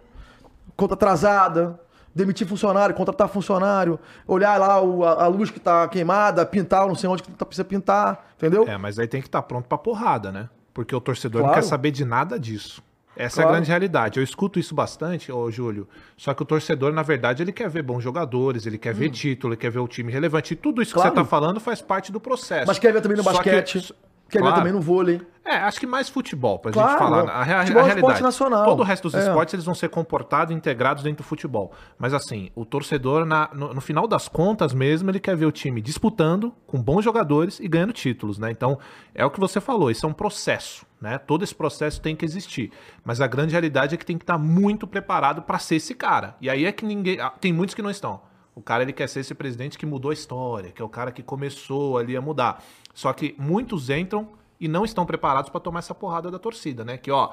[0.75, 1.79] conta atrasada,
[2.15, 6.95] demitir funcionário, contratar funcionário, olhar lá o, a, a, luz que tá queimada, pintar não
[6.95, 8.67] sei onde que tá, precisa pintar, entendeu?
[8.67, 10.49] É, mas aí tem que estar tá pronto pra porrada, né?
[10.73, 11.55] Porque o torcedor claro.
[11.55, 12.83] não quer saber de nada disso.
[13.17, 13.49] Essa claro.
[13.49, 14.19] é a grande realidade.
[14.19, 15.87] Eu escuto isso bastante, ô Júlio.
[16.17, 18.99] Só que o torcedor, na verdade, ele quer ver bons jogadores, ele quer hum.
[18.99, 20.55] ver título, ele quer ver o time relevante.
[20.55, 21.11] E tudo isso claro.
[21.11, 22.67] que você está falando faz parte do processo.
[22.67, 23.81] Mas quer ver também no Só basquete.
[23.81, 23.95] Que...
[24.33, 24.57] Quer claro.
[24.57, 25.21] também no vôlei.
[25.45, 27.29] É, acho que mais futebol, pra claro, gente falar.
[27.29, 28.21] A, a, a futebol realidade.
[28.21, 28.65] É nacional.
[28.65, 29.19] Todo o resto dos é.
[29.19, 31.73] esportes eles vão ser comportados e integrados dentro do futebol.
[31.99, 35.53] Mas assim, o torcedor, na, no, no, final das contas mesmo, ele quer ver o
[35.53, 38.51] time disputando com bons jogadores e ganhando títulos, né?
[38.51, 38.79] Então,
[39.15, 41.19] é o que você falou, isso é um processo, né?
[41.19, 42.73] Todo esse processo tem que existir.
[43.05, 46.37] Mas a grande realidade é que tem que estar muito preparado para ser esse cara.
[46.41, 47.21] E aí é que ninguém.
[47.21, 48.32] Ah, tem muitos que não estão.
[48.55, 51.11] O cara ele quer ser esse presidente que mudou a história, que é o cara
[51.11, 52.63] que começou ali a mudar.
[52.93, 54.29] Só que muitos entram
[54.61, 56.99] e não estão preparados para tomar essa porrada da torcida, né?
[56.99, 57.33] Que, ó,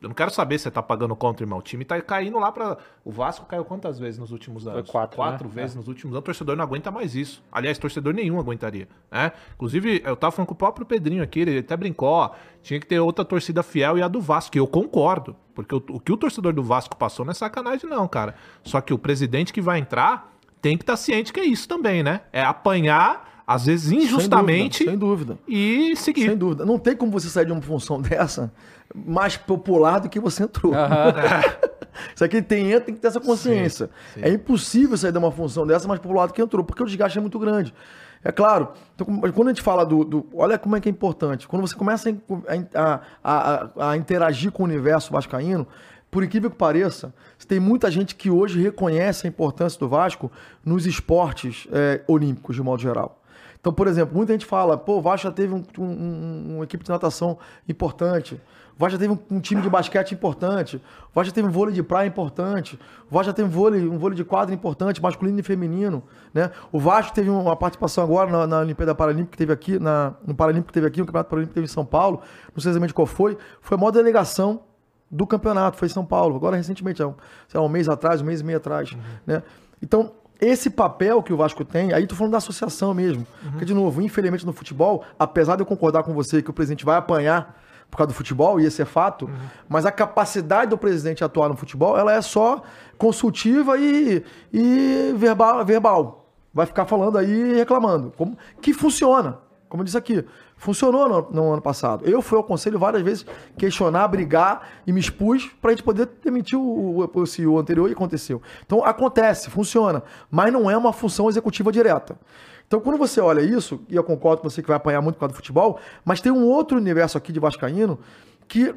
[0.00, 1.58] eu não quero saber se você tá pagando contra, irmão.
[1.58, 4.82] O time tá caindo lá para O Vasco caiu quantas vezes nos últimos anos?
[4.82, 5.16] Foi quatro.
[5.16, 5.54] Quatro né?
[5.54, 5.78] vezes é.
[5.78, 6.20] nos últimos anos.
[6.20, 7.42] O torcedor não aguenta mais isso.
[7.50, 8.88] Aliás, torcedor nenhum aguentaria.
[9.10, 9.32] Né?
[9.54, 12.30] Inclusive, eu tava falando com o próprio Pedrinho aqui, ele até brincou, ó.
[12.62, 14.56] Tinha que ter outra torcida fiel e a do Vasco.
[14.56, 15.34] E eu concordo.
[15.52, 18.36] Porque o, o que o torcedor do Vasco passou não é sacanagem, não, cara.
[18.62, 21.68] Só que o presidente que vai entrar tem que estar tá ciente que é isso
[21.68, 22.20] também, né?
[22.32, 24.84] É apanhar às vezes injustamente.
[24.84, 25.92] Sem dúvida, sem dúvida.
[25.92, 26.26] E seguir.
[26.28, 26.66] Sem dúvida.
[26.66, 28.52] Não tem como você sair de uma função dessa
[28.94, 30.72] mais popular do que você entrou.
[30.72, 30.78] Uhum.
[32.14, 33.86] Isso aqui tem, tem que ter essa consciência.
[33.86, 34.28] Sim, sim.
[34.28, 37.16] É impossível sair de uma função dessa mais popular do que entrou, porque o desgaste
[37.18, 37.74] é muito grande.
[38.22, 41.46] É claro, então, quando a gente fala do, do, Olha como é que é importante.
[41.46, 45.66] Quando você começa a, a, a, a interagir com o universo vascaíno,
[46.10, 47.12] por incrível que pareça,
[47.46, 50.30] tem muita gente que hoje reconhece a importância do Vasco
[50.64, 53.22] nos esportes é, olímpicos, de modo geral.
[53.60, 56.84] Então, por exemplo, muita gente fala, pô, o Vasco já teve um, um, uma equipe
[56.84, 57.38] de natação
[57.68, 58.40] importante,
[58.76, 61.50] o Vasco já teve um, um, time de basquete importante, o Vasco já teve um
[61.50, 62.78] vôlei de praia importante,
[63.10, 66.52] o Vasco já teve um vôlei, um vôlei de quadra importante, masculino e feminino, né?
[66.70, 70.34] O Vasco teve uma participação agora na, na Olimpíada Paralímpica que teve aqui, na, no
[70.34, 72.20] Paralímpico que teve aqui, no Campeonato Paralímpico que teve em São Paulo,
[72.54, 74.67] não sei exatamente qual foi, foi a maior delegação
[75.10, 78.40] do campeonato, foi em São Paulo, agora recentemente, sei lá, um mês atrás, um mês
[78.40, 78.98] e meio atrás, uhum.
[79.26, 79.42] né?
[79.82, 83.26] Então, esse papel que o Vasco tem, aí tô falando da associação mesmo.
[83.42, 83.50] Uhum.
[83.50, 86.84] Porque, de novo, infelizmente no futebol, apesar de eu concordar com você que o presidente
[86.84, 87.58] vai apanhar
[87.90, 89.34] por causa do futebol, e esse é fato, uhum.
[89.66, 92.62] mas a capacidade do presidente atuar no futebol, ela é só
[92.98, 96.26] consultiva e, e verbal, verbal.
[96.52, 98.12] Vai ficar falando aí e reclamando.
[98.16, 99.38] Como, que funciona.
[99.68, 100.24] Como eu disse aqui,
[100.56, 102.04] funcionou no, no ano passado.
[102.06, 106.08] Eu fui ao conselho várias vezes questionar, brigar e me expus para a gente poder
[106.24, 108.40] demitir o, o, CEO anterior e aconteceu.
[108.64, 112.18] Então acontece, funciona, mas não é uma função executiva direta.
[112.66, 115.20] Então, quando você olha isso, e eu concordo com você que vai apanhar muito por
[115.20, 117.98] causa do futebol, mas tem um outro universo aqui de Vascaíno
[118.46, 118.74] que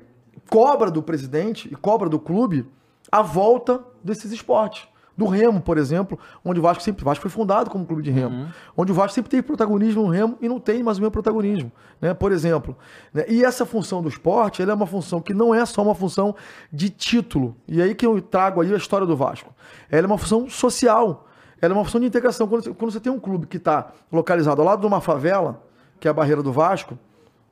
[0.50, 2.66] cobra do presidente e cobra do clube
[3.12, 4.88] a volta desses esportes.
[5.18, 7.04] Do Remo, por exemplo, onde o Vasco sempre.
[7.04, 8.36] O Vasco foi fundado como clube de Remo.
[8.36, 8.48] Uhum.
[8.78, 11.72] Onde o Vasco sempre teve protagonismo no Remo e não tem mais o mesmo protagonismo.
[12.00, 12.14] Né?
[12.14, 12.76] Por exemplo.
[13.14, 13.26] Né?
[13.28, 16.36] E essa função do esporte é uma função que não é só uma função
[16.72, 17.56] de título.
[17.68, 19.54] E aí que eu trago aí a história do Vasco.
[19.90, 21.28] Ela é uma função social.
[21.62, 22.48] Ela é uma função de integração.
[22.48, 25.62] Quando você, quando você tem um clube que está localizado ao lado de uma favela,
[26.00, 26.98] que é a barreira do Vasco,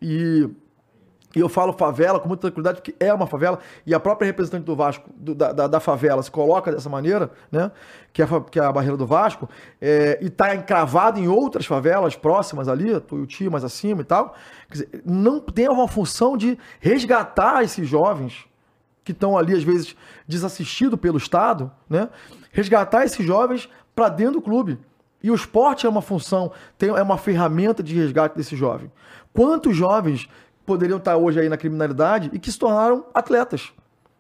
[0.02, 0.50] e
[1.36, 4.64] e eu falo favela com muita tranquilidade, porque é uma favela, e a própria representante
[4.64, 7.72] do Vasco, do, da, da, favela, se coloca dessa maneira, né?
[8.12, 9.48] Que é, que é a barreira do Vasco,
[9.80, 14.36] é, e está encravado em outras favelas próximas ali, Tuiuti mais acima e tal.
[14.72, 18.48] Dizer, não tem uma função de resgatar esses jovens
[19.04, 19.96] que estão ali, às vezes,
[20.28, 22.10] desassistidos pelo Estado, né?
[22.52, 24.80] Resgatar esses jovens para dentro do clube.
[25.22, 28.92] E o esporte é uma função, tem, é uma ferramenta de resgate desse jovem.
[29.34, 30.28] Quantos jovens
[30.70, 33.74] poderiam estar hoje aí na criminalidade e que se tornaram atletas.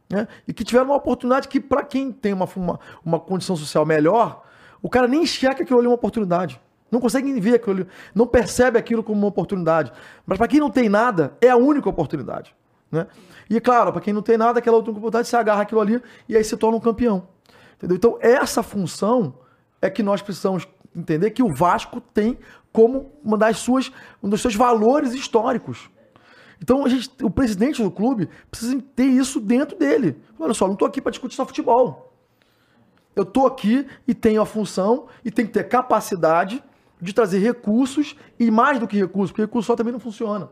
[0.09, 0.27] Né?
[0.47, 4.43] E que tiveram uma oportunidade que, para quem tem uma, uma, uma, condição social melhor,
[4.81, 6.59] o cara nem enxerga aquilo ali uma oportunidade.
[6.89, 9.93] Não consegue ver aquilo ali, não percebe aquilo como uma oportunidade.
[10.25, 12.55] Mas para quem não tem nada, é a única oportunidade.
[12.91, 13.05] Né?
[13.47, 16.35] E claro, para quem não tem nada, aquela outra oportunidade, se agarra aquilo ali e
[16.35, 17.27] aí se torna um campeão.
[17.77, 17.95] Entendeu?
[17.95, 19.35] Então, essa função
[19.79, 22.39] é que nós precisamos entender que o Vasco tem
[22.73, 23.91] como uma das suas,
[24.23, 25.91] um dos seus valores históricos.
[26.61, 30.17] Então a gente, o presidente do clube precisa ter isso dentro dele.
[30.37, 32.13] Olha só, não estou aqui para discutir só futebol.
[33.15, 36.63] Eu estou aqui e tenho a função e tenho que ter capacidade
[37.01, 40.49] de trazer recursos e mais do que recursos, porque recurso só também não funciona.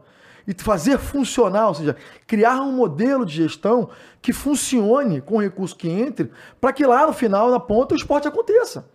[0.48, 1.96] E fazer funcionar, ou seja,
[2.26, 3.90] criar um modelo de gestão
[4.22, 7.98] que funcione com o recurso que entre, para que lá no final, na ponta, o
[7.98, 8.90] esporte aconteça.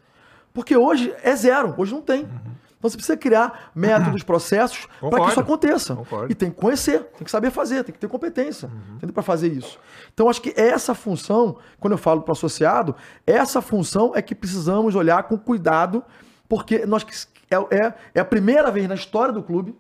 [0.53, 2.23] Porque hoje é zero, hoje não tem.
[2.23, 2.62] Uhum.
[2.83, 5.95] Então você precisa criar métodos, processos para que isso aconteça.
[5.95, 6.33] Concordo.
[6.33, 8.69] E tem que conhecer, tem que saber fazer, tem que ter competência
[9.01, 9.13] uhum.
[9.13, 9.79] para fazer isso.
[10.13, 14.35] Então acho que essa função, quando eu falo para o associado, essa função é que
[14.35, 16.03] precisamos olhar com cuidado,
[16.49, 17.07] porque nós
[17.49, 19.79] é, é, é a primeira vez na história do clube,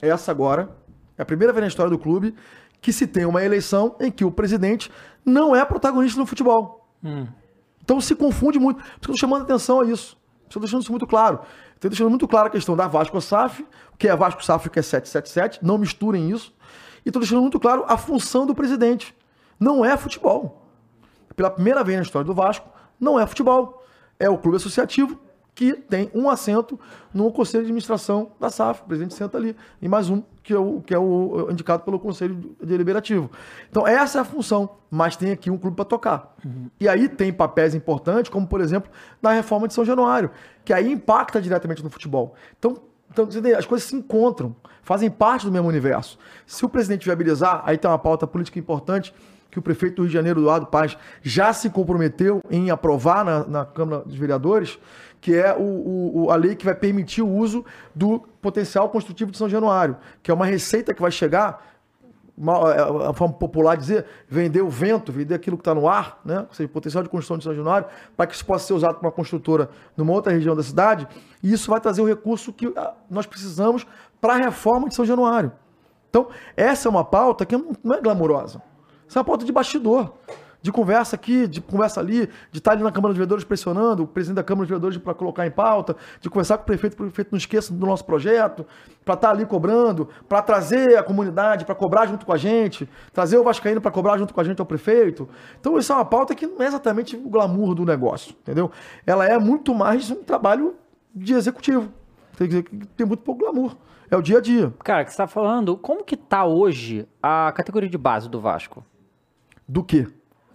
[0.00, 0.74] é essa agora,
[1.18, 2.34] é a primeira vez na história do clube
[2.80, 4.90] que se tem uma eleição em que o presidente
[5.22, 6.88] não é protagonista no futebol.
[7.04, 7.26] Hum.
[7.84, 8.82] Então se confunde muito.
[8.94, 10.16] Estou chamando atenção a isso.
[10.46, 11.40] Estou deixando isso muito claro.
[11.82, 14.68] Estou deixando muito claro a questão da Vasco SAF, o que é Vasco SAF e
[14.68, 16.54] o que é 777, não misturem isso.
[17.04, 19.12] E estou deixando muito claro a função do presidente.
[19.58, 20.64] Não é futebol.
[21.34, 22.68] Pela primeira vez na história do Vasco,
[23.00, 23.84] não é futebol.
[24.16, 25.18] É o clube associativo
[25.54, 26.80] que tem um assento
[27.12, 28.82] no conselho de administração da SAF.
[28.82, 29.54] O presidente senta ali.
[29.80, 33.30] E mais um, que é o, que é o indicado pelo conselho deliberativo.
[33.70, 34.70] Então, essa é a função.
[34.90, 36.34] Mas tem aqui um clube para tocar.
[36.44, 36.70] Uhum.
[36.80, 38.90] E aí tem papéis importantes, como, por exemplo,
[39.20, 40.30] na reforma de São Januário,
[40.64, 42.34] que aí impacta diretamente no futebol.
[42.58, 42.76] Então,
[43.10, 43.28] então,
[43.58, 46.18] as coisas se encontram, fazem parte do mesmo universo.
[46.46, 49.14] Se o presidente viabilizar, aí tem uma pauta política importante
[49.50, 53.44] que o prefeito do Rio de Janeiro, Eduardo Paz, já se comprometeu em aprovar na,
[53.46, 54.78] na Câmara dos Vereadores,
[55.22, 57.64] que é o, o, a lei que vai permitir o uso
[57.94, 61.64] do potencial construtivo de São Januário, que é uma receita que vai chegar,
[62.36, 66.20] uma, é, a forma popular dizer, vender o vento, vender aquilo que está no ar,
[66.24, 66.40] né?
[66.40, 69.06] ou seja, potencial de construção de São Januário, para que isso possa ser usado por
[69.06, 71.06] uma construtora numa outra região da cidade,
[71.40, 73.86] e isso vai trazer o recurso que ah, nós precisamos
[74.20, 75.52] para a reforma de São Januário.
[76.10, 78.60] Então, essa é uma pauta que não é glamurosa.
[79.08, 80.14] Essa é uma pauta de bastidor
[80.62, 84.06] de conversa aqui, de conversa ali, de estar ali na Câmara dos Vereadores pressionando o
[84.06, 87.02] presidente da Câmara dos Vereadores para colocar em pauta, de conversar com o prefeito, para
[87.02, 88.64] o prefeito não esqueça do nosso projeto,
[89.04, 93.36] para estar ali cobrando, para trazer a comunidade, para cobrar junto com a gente, trazer
[93.36, 95.28] o Vascaíno para cobrar junto com a gente ao prefeito.
[95.60, 98.70] Então, isso é uma pauta que não é exatamente o glamour do negócio, entendeu?
[99.04, 100.76] Ela é muito mais um trabalho
[101.12, 101.92] de executivo.
[102.36, 102.48] Tem,
[102.96, 103.76] tem muito pouco glamour.
[104.08, 104.72] É o dia a dia.
[104.84, 108.84] Cara, que você está falando, como que tá hoje a categoria de base do Vasco?
[109.66, 110.06] Do quê?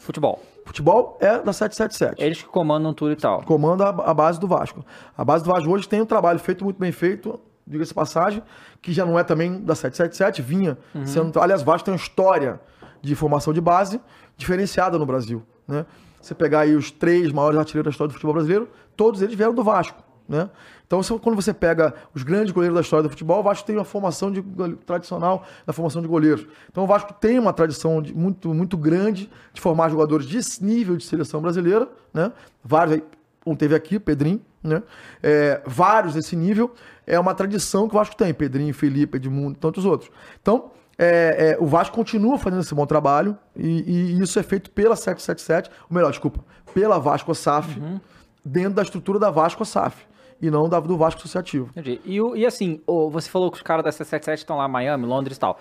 [0.07, 0.41] Futebol.
[0.65, 2.23] Futebol é da 777.
[2.23, 3.43] Eles que comandam tudo e tal.
[3.43, 4.85] Comanda a, a, base do Vasco.
[5.17, 7.37] A base do Vasco hoje tem um trabalho feito muito bem feito,
[7.67, 8.41] diga-se passagem,
[8.81, 11.05] que já não é também da 777, vinha uhum.
[11.05, 11.37] sendo.
[11.41, 12.57] Aliás, Vasco tem uma história
[13.01, 13.99] de formação de base
[14.37, 15.43] diferenciada no Brasil.
[15.67, 15.85] Né?
[16.21, 19.53] Você pegar aí os três maiores artilheiros da história do futebol brasileiro, todos eles vieram
[19.53, 20.01] do Vasco.
[20.25, 20.49] Né?
[20.87, 23.83] Então, quando você pega os grandes goleiros da história do futebol, o Vasco tem uma
[23.83, 24.41] formação de,
[24.85, 26.47] tradicional da formação de goleiros.
[26.71, 30.95] Então, o Vasco tem uma tradição de, muito, muito grande de formar jogadores de nível
[30.95, 31.89] de seleção brasileira.
[32.13, 32.31] Né?
[32.63, 33.01] Vários,
[33.45, 34.81] um teve aqui, Pedrinho, né?
[35.21, 36.73] É, vários desse nível.
[37.05, 38.33] É uma tradição que o Vasco tem.
[38.33, 40.09] Pedrinho, Felipe, Edmundo, tantos outros.
[40.41, 44.71] Então, é, é, o Vasco continua fazendo esse bom trabalho e, e, isso é feito
[44.71, 47.99] pela 777, ou melhor, desculpa, pela Vasco SAF, uhum.
[48.43, 50.07] dentro da estrutura da Vasco SAF
[50.41, 51.69] e não da, do Vasco Associativo.
[51.71, 51.99] Entendi.
[52.05, 52.81] E, e assim,
[53.11, 55.59] você falou que os caras da 777 estão lá em Miami, Londres e tal.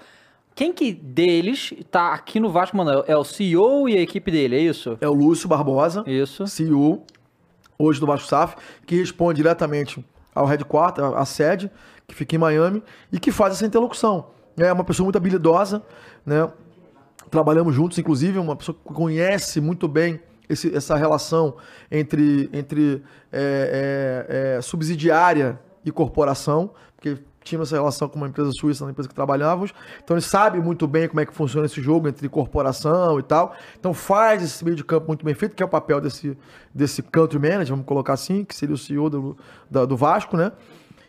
[0.54, 3.04] Quem que deles tá aqui no Vasco, mano?
[3.06, 4.96] É o CEO e a equipe dele, é isso?
[5.00, 6.02] É o Lúcio Barbosa.
[6.06, 6.46] Isso.
[6.46, 7.04] CEO,
[7.78, 8.56] hoje do Vasco SAF,
[8.86, 10.02] que responde diretamente
[10.34, 11.70] ao headquarter, à sede,
[12.06, 14.28] que fica em Miami, e que faz essa interlocução.
[14.56, 15.82] É uma pessoa muito habilidosa,
[16.24, 16.50] né?
[17.30, 21.56] Trabalhamos juntos, inclusive, uma pessoa que conhece muito bem esse, essa relação
[21.90, 28.50] entre, entre é, é, é, subsidiária e corporação, porque tínhamos essa relação com uma empresa
[28.52, 29.72] suíça, na empresa que trabalhávamos.
[30.02, 33.54] Então ele sabe muito bem como é que funciona esse jogo entre corporação e tal.
[33.78, 36.36] Então faz esse meio de campo muito bem feito, que é o papel desse,
[36.74, 39.36] desse country manager, vamos colocar assim, que seria o CEO do,
[39.70, 40.52] do, do Vasco, né?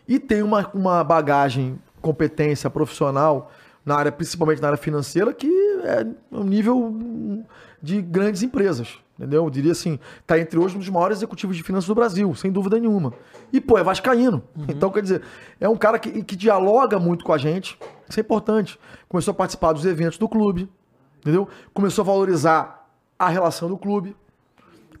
[0.06, 3.50] E tem uma, uma bagagem, competência profissional
[3.84, 5.48] na área, principalmente na área financeira, que
[5.82, 7.44] é um nível
[7.82, 8.98] de grandes empresas.
[9.18, 9.44] Entendeu?
[9.44, 12.52] Eu diria assim, tá entre hoje um dos maiores executivos de finanças do Brasil, sem
[12.52, 13.12] dúvida nenhuma.
[13.52, 14.44] E, pô, é vascaíno.
[14.56, 14.66] Uhum.
[14.68, 15.22] Então, quer dizer,
[15.58, 17.76] é um cara que, que dialoga muito com a gente.
[18.08, 18.78] Isso é importante.
[19.08, 20.70] Começou a participar dos eventos do clube,
[21.18, 21.48] entendeu?
[21.74, 22.88] Começou a valorizar
[23.18, 24.14] a relação do clube.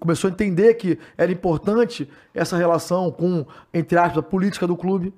[0.00, 5.14] Começou a entender que era importante essa relação com, entre aspas, a política do clube.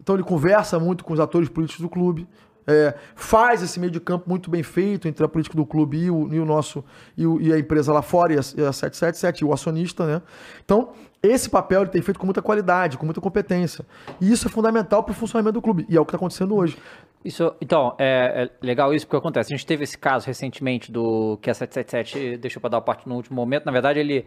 [0.00, 2.26] Então ele conversa muito com os atores políticos do clube,
[2.68, 6.10] é, faz esse meio de campo muito bem feito entre a política do clube e
[6.10, 6.84] o, e o nosso
[7.16, 10.06] e, o, e, a empresa lá fora, e a, e a 777, e o acionista,
[10.06, 10.22] né?
[10.62, 10.90] Então,
[11.22, 13.86] esse papel ele tem feito com muita qualidade, com muita competência.
[14.20, 15.86] E isso é fundamental para o funcionamento do clube.
[15.88, 16.76] E é o que está acontecendo hoje.
[17.24, 19.52] Isso, então, é, é, legal isso porque acontece.
[19.52, 23.16] A gente teve esse caso recentemente do que a 777 deixou para dar parte no
[23.16, 23.64] último momento.
[23.64, 24.26] Na verdade, ele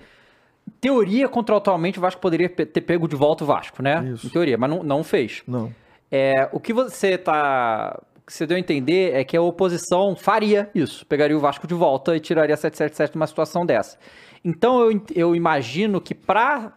[0.82, 4.12] teoria, contratualmente, o Vasco poderia ter pego de volta o Vasco, né?
[4.14, 4.28] Isso.
[4.28, 5.44] Em teoria, mas não, não fez.
[5.48, 5.72] Não.
[6.12, 10.70] É, o que você está que você deu a entender é que a oposição faria
[10.74, 13.98] isso, pegaria o Vasco de volta e tiraria a 777 numa situação dessa.
[14.44, 16.72] Então eu, eu imagino que para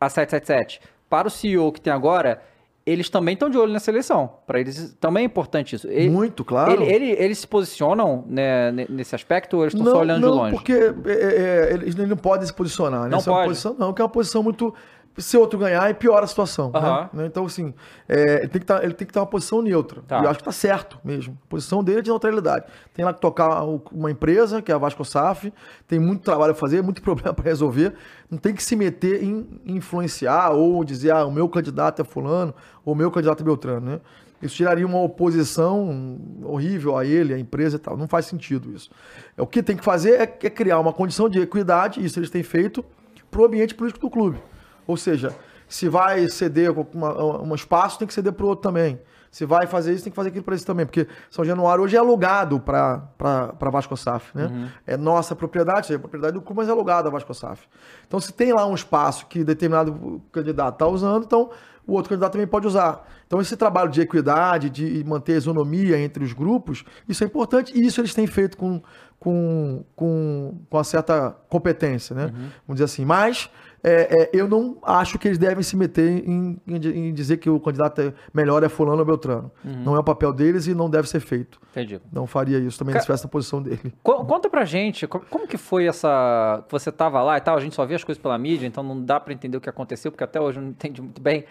[0.00, 2.42] a 777, para o CEO que tem agora,
[2.84, 4.28] eles também estão de olho nessa eleição.
[4.44, 5.86] Para eles também é importante isso.
[5.86, 6.72] Ele, Muito, claro.
[6.72, 10.36] Ele, ele, eles se posicionam né, nesse aspecto ou eles estão só olhando não, de
[10.36, 10.54] longe?
[10.56, 13.04] Porque é, é, eles não podem se posicionar.
[13.04, 13.08] Né?
[13.08, 13.38] Não Essa pode.
[13.38, 14.74] É uma posição, não, que é uma posição muito
[15.18, 16.72] se outro ganhar, e piora a situação.
[16.74, 17.18] Uhum.
[17.20, 17.26] Né?
[17.26, 17.74] Então, assim,
[18.08, 20.02] é, ele, tem que tá, ele tem que ter uma posição neutra.
[20.08, 20.20] Tá.
[20.20, 21.38] E eu acho que tá certo mesmo.
[21.44, 22.66] A posição dele é de neutralidade.
[22.94, 25.52] Tem lá que tocar uma empresa, que é a Vasco SAF,
[25.86, 27.94] tem muito trabalho a fazer, muito problema para resolver.
[28.30, 32.54] Não tem que se meter em influenciar ou dizer, ah, o meu candidato é fulano,
[32.84, 34.00] ou o meu candidato é Beltrano, né?
[34.42, 37.96] Isso tiraria uma oposição horrível a ele, à empresa e tal.
[37.96, 38.90] Não faz sentido isso.
[39.38, 42.42] O que tem que fazer é, é criar uma condição de equidade, isso eles têm
[42.42, 42.84] feito,
[43.30, 44.38] para o ambiente político do clube.
[44.86, 45.34] Ou seja,
[45.68, 49.00] se vai ceder um espaço, tem que ceder para o outro também.
[49.32, 50.84] Se vai fazer isso, tem que fazer aquilo para esse também.
[50.84, 54.36] Porque São Januário hoje é alugado para Vasco SAF.
[54.36, 54.44] Né?
[54.44, 54.68] Uhum.
[54.86, 57.66] É nossa propriedade, é propriedade do clube, mas é alugado a Vasco SAF.
[58.06, 61.50] Então, se tem lá um espaço que determinado candidato está usando, então
[61.86, 63.08] o outro candidato também pode usar.
[63.26, 67.72] Então, esse trabalho de equidade, de manter a isonomia entre os grupos, isso é importante
[67.74, 68.82] e isso eles têm feito com,
[69.18, 72.24] com, com, com uma certa competência, né?
[72.26, 72.50] Uhum.
[72.66, 73.06] Vamos dizer assim.
[73.06, 73.48] Mas
[73.84, 76.76] é, é, eu não acho que eles devem se meter em, em,
[77.08, 79.50] em, dizer que o candidato é melhor é fulano ou Beltrano.
[79.64, 79.82] Uhum.
[79.84, 81.60] Não é o papel deles e não deve ser feito.
[81.72, 82.00] Entendi.
[82.12, 83.00] Não faria isso também Ca...
[83.00, 83.92] se tivesse a posição dele.
[84.02, 86.64] Conta pra gente, como que foi essa...
[86.70, 89.02] Você tava lá e tal, a gente só vê as coisas pela mídia, então não
[89.02, 91.44] dá para entender o que aconteceu, porque até hoje eu não entendi muito bem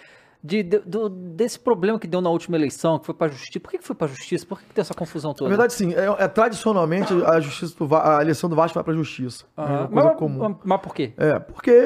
[0.43, 3.59] de, de do, desse problema que deu na última eleição, que foi para a justiça.
[3.59, 4.45] Por que, que foi para a justiça?
[4.45, 5.49] Por que, que tem essa confusão toda?
[5.49, 5.93] Na verdade, sim.
[5.93, 9.45] É, é tradicionalmente a, justiça do, a eleição do Vasco vai para a justiça.
[9.57, 9.65] Uhum.
[9.65, 10.55] É mas, comum.
[10.63, 11.13] mas por quê?
[11.17, 11.79] É, porque,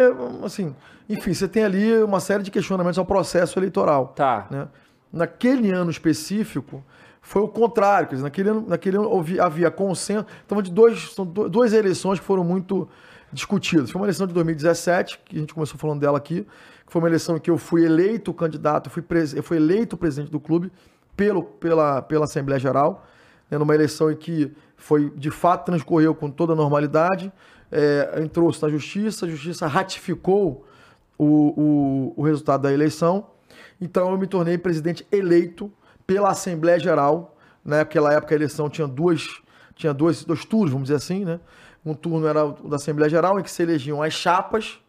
[0.44, 0.74] assim,
[1.10, 4.14] enfim, você tem ali uma série de questionamentos ao processo eleitoral.
[4.16, 4.48] Tá.
[4.50, 4.68] Né?
[5.12, 6.84] Naquele ano específico,
[7.22, 8.08] foi o contrário.
[8.08, 10.26] Quer dizer, naquele ano, naquele ano havia, havia consenso.
[10.46, 12.88] Então, de dois, são duas eleições que foram muito
[13.34, 13.92] discutidas.
[13.92, 16.48] Foi uma eleição de 2017, que a gente começou falando dela aqui,
[16.86, 19.04] que foi uma eleição em que eu fui eleito candidato, fui,
[19.36, 20.72] eu fui eleito presidente do clube
[21.16, 23.06] pelo, pela, pela Assembleia Geral,
[23.50, 27.32] né, numa eleição em que foi de fato transcorreu com toda a normalidade,
[27.72, 30.66] é, entrou-se na justiça, a justiça ratificou
[31.18, 33.28] o, o, o resultado da eleição,
[33.80, 35.72] então eu me tornei presidente eleito
[36.06, 39.42] pela Assembleia Geral, naquela época a eleição tinha duas
[39.76, 41.40] tinha dois, dois turnos, vamos dizer assim, né?
[41.86, 44.80] Um turno era o da Assembleia Geral, em que se elegiam as chapas,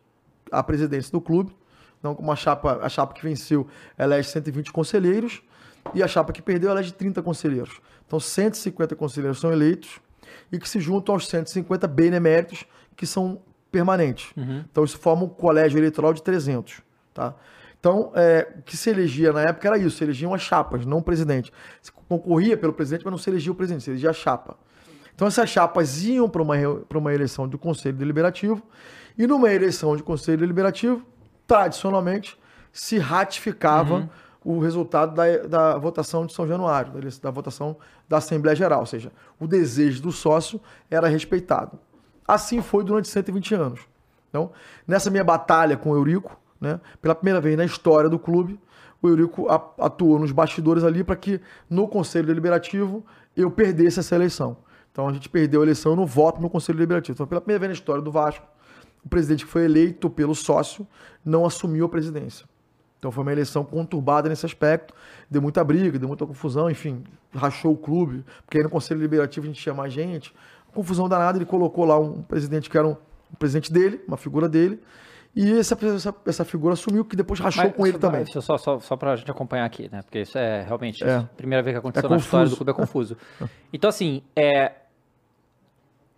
[0.50, 1.54] a presidência do clube,
[1.98, 3.66] então, uma chapa, a chapa que venceu
[3.98, 5.42] elege 120 conselheiros
[5.94, 7.80] e a chapa que perdeu elege 30 conselheiros.
[8.06, 10.00] Então, 150 conselheiros são eleitos
[10.52, 12.64] e que se juntam aos 150 beneméritos
[12.94, 13.40] que são
[13.70, 14.30] permanentes.
[14.36, 14.64] Uhum.
[14.70, 16.80] Então, isso forma um colégio eleitoral de 300.
[17.12, 17.34] tá?
[17.78, 20.98] Então, é, o que se elegia na época era isso, se elegiam as chapas, não
[20.98, 21.52] o presidente.
[21.80, 24.56] Se concorria pelo presidente, mas não se elegia o presidente, se elegia a chapa.
[25.14, 26.56] Então, essas chapas iam para uma,
[26.94, 28.62] uma eleição do Conselho Deliberativo,
[29.16, 31.06] e numa eleição de Conselho Deliberativo,
[31.46, 32.38] tradicionalmente,
[32.72, 34.08] se ratificava uhum.
[34.44, 37.76] o resultado da, da votação de São Januário, da, da votação
[38.08, 39.10] da Assembleia Geral, ou seja,
[39.40, 40.60] o desejo do sócio
[40.90, 41.78] era respeitado.
[42.26, 43.80] Assim foi durante 120 anos.
[44.28, 44.50] Então,
[44.86, 48.58] nessa minha batalha com o Eurico, né, pela primeira vez na história do clube,
[49.00, 49.46] o Eurico
[49.78, 53.04] atuou nos bastidores ali para que no Conselho Deliberativo
[53.36, 54.56] eu perdesse essa eleição.
[54.90, 57.14] Então a gente perdeu a eleição no voto no Conselho Deliberativo.
[57.14, 58.46] Então, pela primeira vez na história do Vasco,
[59.06, 60.84] o presidente que foi eleito pelo sócio
[61.24, 62.44] não assumiu a presidência.
[62.98, 64.92] Então foi uma eleição conturbada nesse aspecto,
[65.30, 69.46] deu muita briga, deu muita confusão, enfim, rachou o clube, porque aí no Conselho Deliberativo
[69.46, 70.34] a gente tinha mais gente.
[70.74, 72.96] Confusão danada, ele colocou lá um presidente que era um,
[73.32, 74.80] um presidente dele, uma figura dele,
[75.36, 78.26] e essa, essa, essa, figura assumiu, que depois rachou mas, com ele também.
[78.26, 80.02] Só, só, só pra gente acompanhar aqui, né?
[80.02, 81.16] Porque isso é realmente é.
[81.16, 83.16] a primeira vez que aconteceu é na história do clube, é confuso.
[83.72, 84.72] então, assim, é,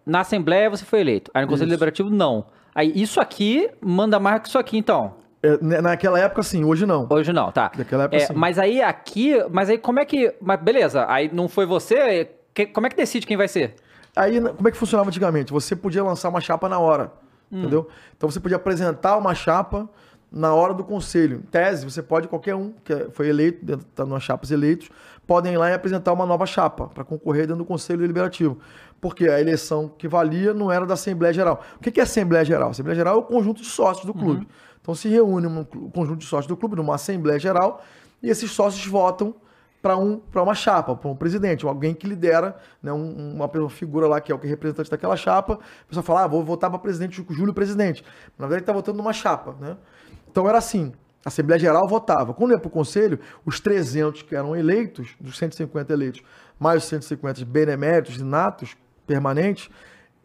[0.07, 1.71] na Assembleia você foi eleito, aí no Conselho isso.
[1.71, 2.47] Deliberativo não.
[2.79, 5.15] Aí isso aqui manda mais que isso aqui, então.
[5.43, 7.09] É, né, naquela época, sim, hoje não.
[7.11, 7.73] Hoje não, tá.
[7.77, 8.35] Naquela época, é, sim.
[8.37, 10.33] Mas aí aqui, mas aí como é que.
[10.41, 12.31] Mas beleza, aí não foi você.
[12.55, 13.75] Que, como é que decide quem vai ser?
[14.15, 15.53] Aí, como é que funcionava antigamente?
[15.53, 17.11] Você podia lançar uma chapa na hora.
[17.51, 17.63] Hum.
[17.63, 17.89] Entendeu?
[18.17, 19.91] Então você podia apresentar uma chapa
[20.31, 21.39] na hora do conselho.
[21.39, 24.89] Em tese, você pode, qualquer um que foi eleito, dentro tá nas chapas eleitos,
[25.27, 28.59] podem ir lá e apresentar uma nova chapa para concorrer dentro do Conselho Deliberativo.
[29.01, 31.63] Porque a eleição que valia não era da Assembleia Geral.
[31.77, 32.71] O que é Assembleia Geral?
[32.71, 34.41] Assembleia Geral é o conjunto de sócios do clube.
[34.41, 34.53] Uhum.
[34.81, 37.83] Então se reúne um conjunto de sócios do clube numa Assembleia Geral
[38.23, 39.35] e esses sócios votam
[39.81, 44.21] para um, uma chapa, para um presidente, alguém que lidera, né, um, uma figura lá
[44.21, 45.55] que é o que é representante daquela chapa.
[45.55, 48.05] A pessoa fala, ah, vou votar para presidente, Júlio presidente.
[48.37, 49.55] Na verdade, ele está votando numa chapa.
[49.61, 49.77] Né?
[50.31, 50.93] Então era assim.
[51.25, 52.33] A Assembleia Geral votava.
[52.33, 56.23] Quando ia para o Conselho, os 300 que eram eleitos, dos 150 eleitos,
[56.59, 58.77] mais os 150 beneméritos, inatos,
[59.09, 59.69] permanentes,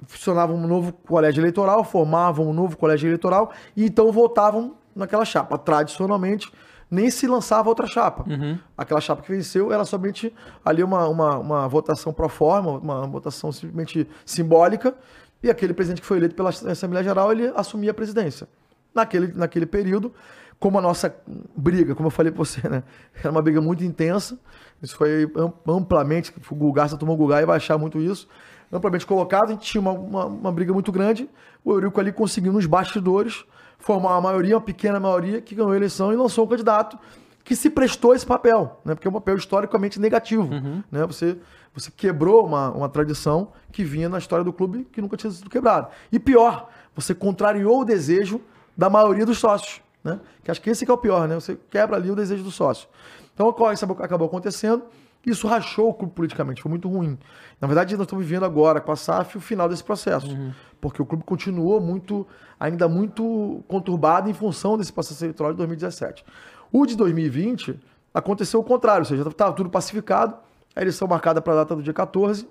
[0.06, 5.58] funcionavam um novo colégio eleitoral, formavam um novo colégio eleitoral e então votavam naquela chapa.
[5.58, 6.52] Tradicionalmente,
[6.92, 8.24] nem se lançava outra chapa.
[8.30, 8.60] Uhum.
[8.78, 10.32] Aquela chapa que venceu era somente
[10.64, 14.94] ali uma, uma, uma votação pro forma, uma votação simplesmente simbólica,
[15.42, 18.48] e aquele presidente que foi eleito pela Assembleia Geral, ele assumia a presidência.
[18.94, 20.14] Naquele, naquele período,
[20.60, 21.14] como a nossa
[21.58, 22.84] briga, como eu falei para você, né?
[23.20, 24.38] Era uma briga muito intensa,
[24.82, 25.30] isso foi
[25.68, 28.28] amplamente, o Gulgar, tomou o Gulgar e vai achar muito isso,
[28.74, 31.30] amplamente colocado, a gente tinha uma, uma, uma briga muito grande,
[31.64, 33.46] o Eurico ali conseguiu nos bastidores
[33.78, 36.98] formar uma maioria, uma pequena maioria, que ganhou a eleição e lançou um candidato
[37.44, 38.96] que se prestou esse papel, né?
[38.96, 40.44] porque é um papel historicamente negativo.
[40.44, 40.82] Uhum.
[40.90, 41.06] Né?
[41.06, 41.38] Você,
[41.74, 45.50] você quebrou uma, uma tradição que vinha na história do clube que nunca tinha sido
[45.50, 45.90] quebrada.
[46.12, 48.40] E pior, você contrariou o desejo
[48.78, 49.82] da maioria dos sócios.
[50.04, 50.20] Né?
[50.44, 51.36] Que acho que esse que é o pior, né?
[51.36, 52.88] Você quebra ali o desejo do sócio.
[53.34, 54.84] Então, isso acabou acontecendo.
[55.26, 57.18] Isso rachou o clube politicamente, foi muito ruim.
[57.62, 60.52] Na verdade, nós estamos vivendo agora com a SAF o final desse processo, uhum.
[60.82, 62.28] porque o clube continuou muito,
[62.60, 66.26] ainda muito conturbado em função desse processo eleitoral de 2017.
[66.72, 67.80] O de 2020
[68.14, 70.36] aconteceu o contrário, ou seja, estava tudo pacificado,
[70.76, 72.48] a eleição marcada para a data do dia 14,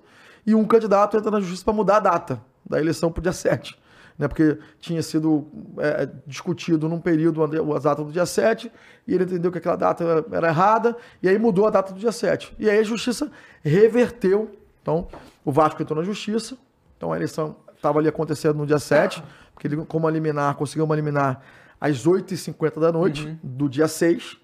[0.46, 3.32] e um candidato entra na justiça para mudar a data da eleição para o dia
[3.32, 3.76] 7
[4.18, 5.46] né, porque tinha sido
[5.78, 8.70] é, discutido num período a data do dia 7,
[9.06, 12.12] e ele entendeu que aquela data era, errada, e aí mudou a data do dia
[12.12, 12.54] 7.
[12.58, 13.30] E aí a justiça
[13.62, 14.50] reverteu.
[14.80, 15.08] Então,
[15.44, 16.56] o Vasco entrou na justiça,
[16.96, 19.22] então a eleição estava ali acontecendo no dia 7,
[19.52, 21.40] porque ele, como liminar, conseguiu uma liminar
[21.80, 23.38] às 8h50 da noite uhum.
[23.42, 24.38] do dia 6,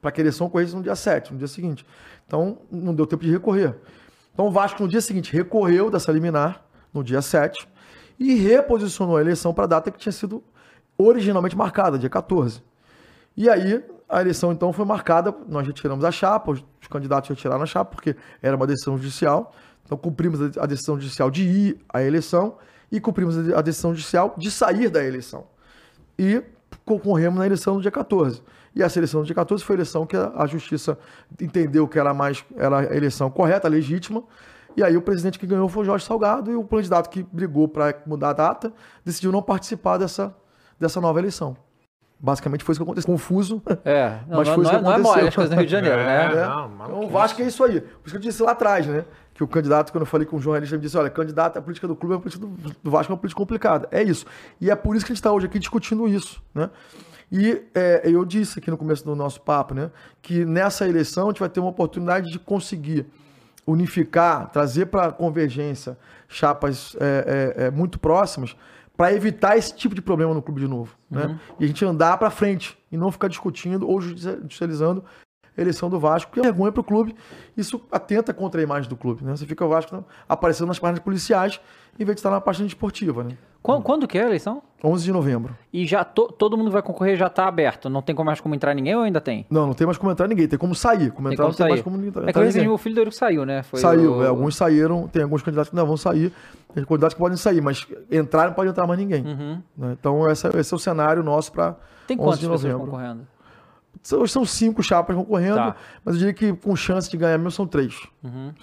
[0.00, 1.86] para que a eleição ocorresse no dia 7, no dia seguinte.
[2.26, 3.74] Então, não deu tempo de recorrer.
[4.34, 7.68] Então, o Vasco, no dia seguinte, recorreu dessa liminar, no dia 7,
[8.22, 10.44] e reposicionou a eleição para a data que tinha sido
[10.96, 12.62] originalmente marcada, dia 14.
[13.36, 17.66] E aí a eleição então foi marcada, nós retiramos a chapa, os candidatos retiraram a
[17.66, 19.52] chapa, porque era uma decisão judicial.
[19.84, 22.56] Então cumprimos a decisão judicial de ir à eleição
[22.92, 25.44] e cumprimos a decisão judicial de sair da eleição.
[26.16, 26.44] E
[26.84, 28.40] concorremos na eleição no dia 14.
[28.76, 30.96] E essa eleição no dia 14 foi a eleição que a justiça
[31.40, 34.22] entendeu que era mais era a eleição correta, legítima,
[34.76, 37.68] e aí o presidente que ganhou foi o Jorge Salgado e o candidato que brigou
[37.68, 38.72] para mudar a data
[39.04, 40.34] decidiu não participar dessa,
[40.78, 41.56] dessa nova eleição.
[42.18, 43.12] Basicamente foi isso que aconteceu.
[43.12, 43.60] Confuso.
[43.84, 45.72] É, não, mas foi não, isso que não é mole as coisas no Rio de
[45.72, 46.24] Janeiro, né?
[46.26, 47.80] É, não, então o Vasco é isso aí.
[47.80, 49.04] Por isso que eu disse lá atrás, né?
[49.34, 51.88] Que o candidato, quando eu falei com o jornalista, me disse: olha, candidato, a política
[51.88, 53.88] do clube, a política do, do Vasco é uma política complicada.
[53.90, 54.24] É isso.
[54.60, 56.70] E é por isso que a gente está hoje aqui discutindo isso, né?
[57.32, 59.90] E é, eu disse aqui no começo do nosso papo, né?
[60.20, 63.04] Que nessa eleição a gente vai ter uma oportunidade de conseguir
[63.66, 65.96] unificar, trazer para a convergência
[66.28, 68.56] chapas é, é, é, muito próximas,
[68.96, 71.38] para evitar esse tipo de problema no clube de novo, né?
[71.58, 75.02] E a gente andar para frente e não ficar discutindo ou judicializando
[75.56, 77.14] a eleição do Vasco, que é vergonha para o clube.
[77.56, 79.34] Isso atenta contra a imagem do clube, né?
[79.34, 81.60] Você fica o Vasco aparecendo nas páginas policiais
[81.98, 83.36] em vez de estar na página esportiva, né?
[83.62, 84.60] Quando, quando que é a eleição?
[84.84, 85.56] 11 de novembro.
[85.72, 87.88] E já to- todo mundo vai concorrer já tá aberto.
[87.88, 89.46] Não tem mais como entrar ninguém ou ainda tem?
[89.48, 91.12] Não, não tem mais como entrar ninguém, tem como sair.
[91.12, 91.84] Como Tem entrar como não tem mais sair.
[91.84, 92.68] como entrar, É que ninguém.
[92.68, 93.62] O filho do Eurico saiu, né?
[93.62, 96.32] Foi Saiu, o- é, alguns saíram, tem alguns candidatos que ainda vão sair,
[96.74, 99.22] tem candidatos que podem sair, mas entrar não pode entrar mais ninguém.
[99.22, 99.92] né?
[99.92, 101.74] Então esse, é- esse é o cenário nosso para Uhum.
[102.08, 102.86] Tem 11 quantas de pessoas novembro.
[102.90, 103.26] concorrendo?
[104.02, 105.76] São, são cinco chapas concorrendo, Tá.
[106.04, 107.94] mas eu diria que com chance de ganhar mesmo são três.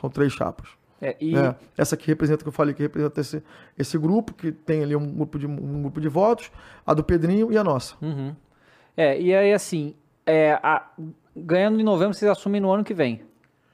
[0.01, 0.67] São três chapas.
[1.01, 3.41] É, e É, essa aqui representa, que eu falei, que representa esse,
[3.77, 6.51] esse grupo, que tem ali um grupo, de, um grupo de votos,
[6.85, 7.95] a do Pedrinho e a nossa.
[8.01, 8.35] Uhum.
[8.97, 9.95] É, e aí assim,
[10.25, 10.85] é, a-
[11.35, 13.21] ganhando em novembro, vocês assumem no ano que vem,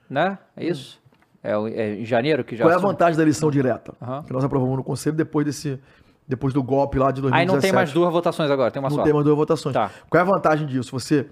[0.09, 0.37] né?
[0.55, 1.01] É isso?
[1.43, 2.91] É, é em janeiro que já Qual é a assume?
[2.91, 3.93] vantagem da eleição direta?
[4.01, 4.23] Aham.
[4.23, 5.79] Que nós aprovamos no Conselho depois desse
[6.27, 7.39] depois do golpe lá de 2017.
[7.39, 9.03] Aí não tem mais duas votações agora, tem uma Não só.
[9.03, 9.73] tem mais duas votações.
[9.73, 9.91] Tá.
[10.09, 10.91] Qual é a vantagem disso?
[10.91, 11.27] Você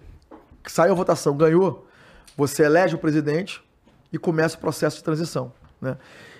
[0.67, 1.87] saiu a votação, ganhou,
[2.37, 3.59] você elege o presidente
[4.11, 5.51] e começa o processo de transição.
[5.83, 5.97] Né?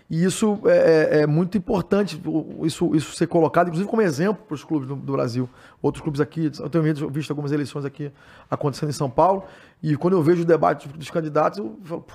[0.10, 4.44] E isso é, é- é muito importante, o- isso, isso ser colocado, inclusive como exemplo
[4.45, 5.49] para os clubes do, do Brasil.
[5.82, 8.11] Outros clubes aqui, eu tenho visto- visto algumas eleições aqui
[8.49, 9.44] acontecendo em São Paulo,
[9.82, 12.14] e quando eu vejo o debate dos candidatos, eu falo, pô,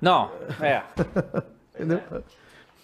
[0.00, 0.30] Não,
[0.60, 0.82] é.
[1.74, 2.00] entendeu?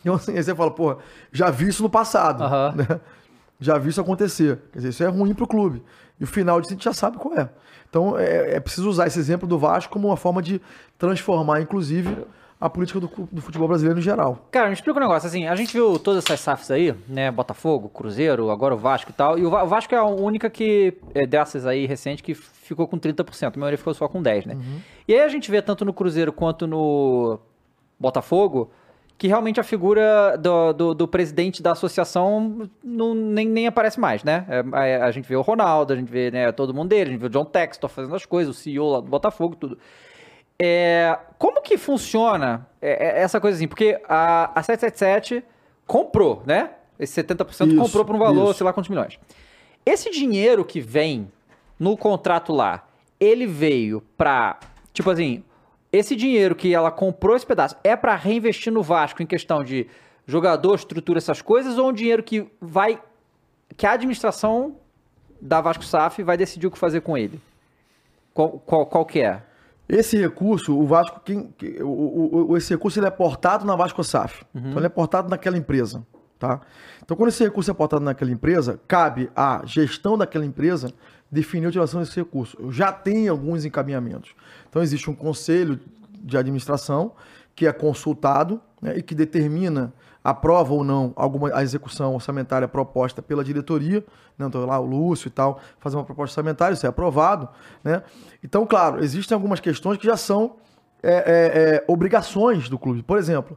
[0.01, 0.97] Então, assim, aí você fala, pô,
[1.33, 2.45] já vi isso no passado.
[2.77, 3.01] Né?
[3.59, 4.59] Já vi isso acontecer.
[4.73, 5.83] Quer dizer, isso é ruim pro clube.
[6.21, 7.49] E o final disso a gente já sabe qual é.
[7.89, 10.61] Então é, é preciso usar esse exemplo do Vasco como uma forma de
[10.99, 12.27] transformar, inclusive,
[12.61, 14.47] a política do, do futebol brasileiro em geral.
[14.51, 17.89] Cara, me explica um negócio, assim, a gente viu todas essas SAFs aí, né, Botafogo,
[17.91, 20.95] Cruzeiro, agora o Vasco e tal, e o Va- o Vasco é a única que,
[21.15, 24.57] é, dessas aí, recente, que ficou com 30%, a maioria ficou só com 10%, né?
[25.07, 27.39] E aí a gente vê tanto no Cruzeiro quanto no
[28.01, 28.71] Botafogo,
[29.19, 34.23] que realmente a figura do, do, do presidente da associação não, nem, nem aparece mais,
[34.23, 34.45] né?
[34.49, 37.13] É, é, a gente vê o Ronaldo, a gente vê né, todo mundo dele, a
[37.13, 39.79] gente vê o John Textor fazendo as coisas, o CEO lá do Botafogo e tudo.
[40.59, 43.69] É, como que funciona é, é, essa coisa assim?
[43.69, 45.45] Porque a, a 777
[45.87, 46.71] comprou, né?
[46.99, 48.59] Esse 70% Isso, comprou por um valor, isso.
[48.59, 49.19] sei lá quantos milhões.
[49.85, 51.31] Esse dinheiro que vem
[51.79, 52.87] no contrato lá,
[53.21, 54.59] ele veio pra.
[54.93, 55.45] Tipo assim,
[55.93, 59.87] esse dinheiro que ela comprou esse pedaço é pra reinvestir no Vasco em questão de
[60.27, 62.99] jogador, estrutura, essas coisas, ou um dinheiro que vai.
[63.77, 64.77] que a administração
[65.41, 67.41] da Vasco SAF vai decidir o que fazer com ele?
[68.33, 69.43] Qual, qual, qual que é?
[69.89, 74.03] Esse recurso, o Vasco, quem, que- o, o- esse recurso ele é portado na Vasco
[74.03, 74.45] SAF.
[74.55, 76.05] Então ele é portado naquela empresa.
[76.39, 76.61] Tá?
[77.03, 80.93] Então, quando esse recurso é portado naquela empresa, cabe à gestão daquela empresa
[81.31, 82.71] definir a utilização desse recurso.
[82.71, 84.35] Já tem alguns encaminhamentos.
[84.69, 85.81] Então, existe um conselho
[86.13, 87.13] de administração
[87.55, 89.95] que é consultado né, e que determina
[90.31, 94.05] aprova ou não alguma a execução orçamentária proposta pela diretoria,
[94.39, 94.47] né?
[94.47, 97.49] então lá o Lúcio e tal, fazer uma proposta orçamentária, isso é aprovado,
[97.85, 98.03] né?
[98.43, 100.57] Então, claro, existem algumas questões que já são
[101.03, 103.03] é, é, é, obrigações do clube.
[103.03, 103.57] Por exemplo,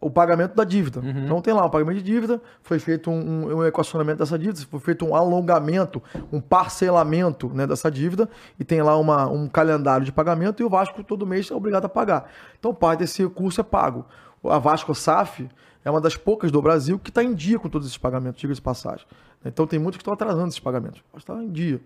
[0.00, 1.00] o pagamento da dívida.
[1.24, 4.60] Então tem lá o pagamento de dívida, foi feito um, um- um equacionamento dessa dívida,
[4.70, 8.28] foi feito um alongamento, um parcelamento né, dessa dívida,
[8.60, 11.86] e tem lá uma- um calendário de pagamento, e o Vasco todo mês é obrigado
[11.86, 12.30] a pagar.
[12.58, 14.04] Então parte desse recurso é pago.
[14.44, 15.48] A Vasco SAF
[15.86, 18.56] é uma das poucas do Brasil que está em dia com todos esses pagamentos, diga-se
[18.58, 19.06] de passagem.
[19.44, 21.80] Então tem muitos que estão atrasando esses pagamentos, mas está em dia.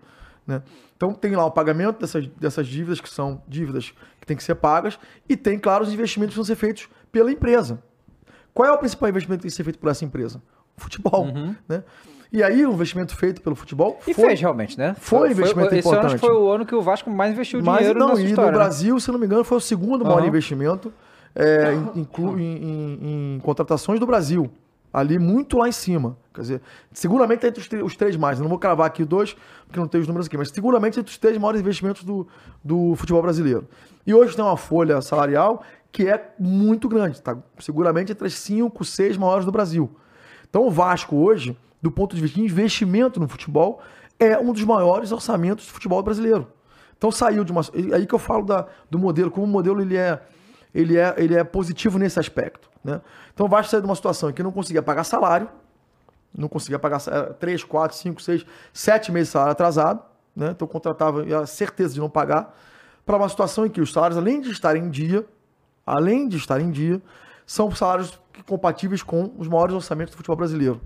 [0.47, 0.63] Né?
[0.97, 4.55] Então tem lá o pagamento dessas, dessas dívidas, que são dívidas que têm que ser
[4.55, 4.97] pagas,
[5.29, 7.77] e tem, claro, os investimentos que vão ser feitos pela empresa.
[8.55, 10.41] Qual é o principal investimento que tem que ser feito por essa empresa?
[10.75, 11.27] O futebol.
[11.69, 11.83] Né?
[12.33, 14.95] E aí, o investimento feito pelo futebol E foi- fez realmente, né?
[14.99, 16.19] foi um investimento esse ano acho importante.
[16.21, 18.51] que foi o ano que o Vasco mais investiu Mas dinheiro não, nessa e história.
[18.51, 18.63] no né?
[18.63, 20.27] Brasil, se não me engano, foi o segundo maior Aham.
[20.27, 20.91] investimento
[21.35, 22.07] é, em,
[22.39, 24.51] em- em- contratações do Brasil.
[24.93, 26.17] Ali muito lá em cima.
[26.33, 28.37] Quer dizer, seguramente entre os, os três mais.
[28.39, 29.35] Eu não vou cravar aqui dois,
[29.65, 32.27] porque não tenho os números aqui, mas seguramente entre os três maiores investimentos do,
[32.63, 33.65] do futebol brasileiro.
[34.05, 35.63] E hoje tem uma folha salarial
[35.93, 37.37] que é muito grande, tá?
[37.59, 39.89] Seguramente entre as cinco, seis maiores do Brasil.
[40.49, 43.81] Então o Vasco hoje, do ponto de vista de investimento no futebol,
[44.19, 46.47] é um dos maiores orçamentos do futebol brasileiro.
[46.97, 47.61] Então saiu de uma.
[47.93, 50.21] Aí que eu falo da, do modelo, como o modelo ele é,
[50.73, 52.69] ele é, ele é positivo nesse aspecto.
[52.83, 53.01] Né?
[53.33, 55.49] Então o Vasco saiu de uma situação em que não conseguia pagar salário,
[56.35, 60.01] não conseguia pagar sa- três, quatro, cinco, seis, sete meses de salário atrasado,
[60.35, 60.51] né?
[60.51, 62.57] então contratava a certeza de não pagar,
[63.05, 65.25] para uma situação em que os salários, além de estarem em dia,
[65.85, 67.01] além de estarem em dia,
[67.45, 70.79] são salários compatíveis com os maiores orçamentos do futebol brasileiro.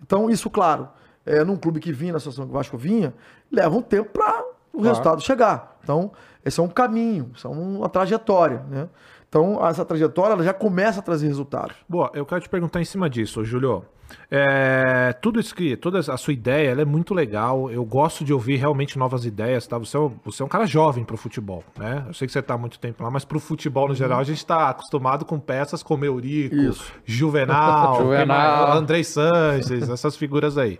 [0.00, 0.88] Então, isso, claro,
[1.26, 3.12] é, num clube que vinha na situação que o Vasco vinha,
[3.50, 4.44] leva um tempo para
[4.74, 5.78] o resultado chegar.
[5.82, 6.10] Então,
[6.44, 8.62] esse é um caminho, isso é uma trajetória.
[8.68, 8.88] Né?
[9.28, 11.76] Então, essa trajetória ela já começa a trazer resultados.
[11.88, 13.84] Boa, eu quero te perguntar em cima disso, Júlio.
[14.30, 17.70] É, tudo isso que, toda a sua ideia, ela é muito legal.
[17.70, 19.78] Eu gosto de ouvir realmente novas ideias, tá?
[19.78, 22.04] Você é, um- você é um cara jovem pro futebol, né?
[22.06, 24.24] Eu sei que você tá há muito tempo lá, mas pro futebol no geral a
[24.24, 26.92] gente tá acostumado com peças como Eurico, Isso.
[27.04, 28.72] Juvenal, Juvenal.
[28.72, 30.78] Andrei Sanches, essas figuras aí.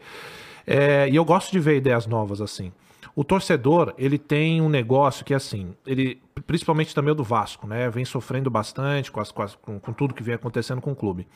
[0.67, 2.73] É, e eu gosto de ver ideias novas assim.
[3.17, 7.67] O torcedor, ele tem um negócio que é assim, ele, principalmente também o do Vasco,
[7.67, 7.89] né?
[7.89, 10.97] Vem sofrendo bastante com, as, com, as- com- com tudo que vem acontecendo com o
[10.97, 11.27] clube.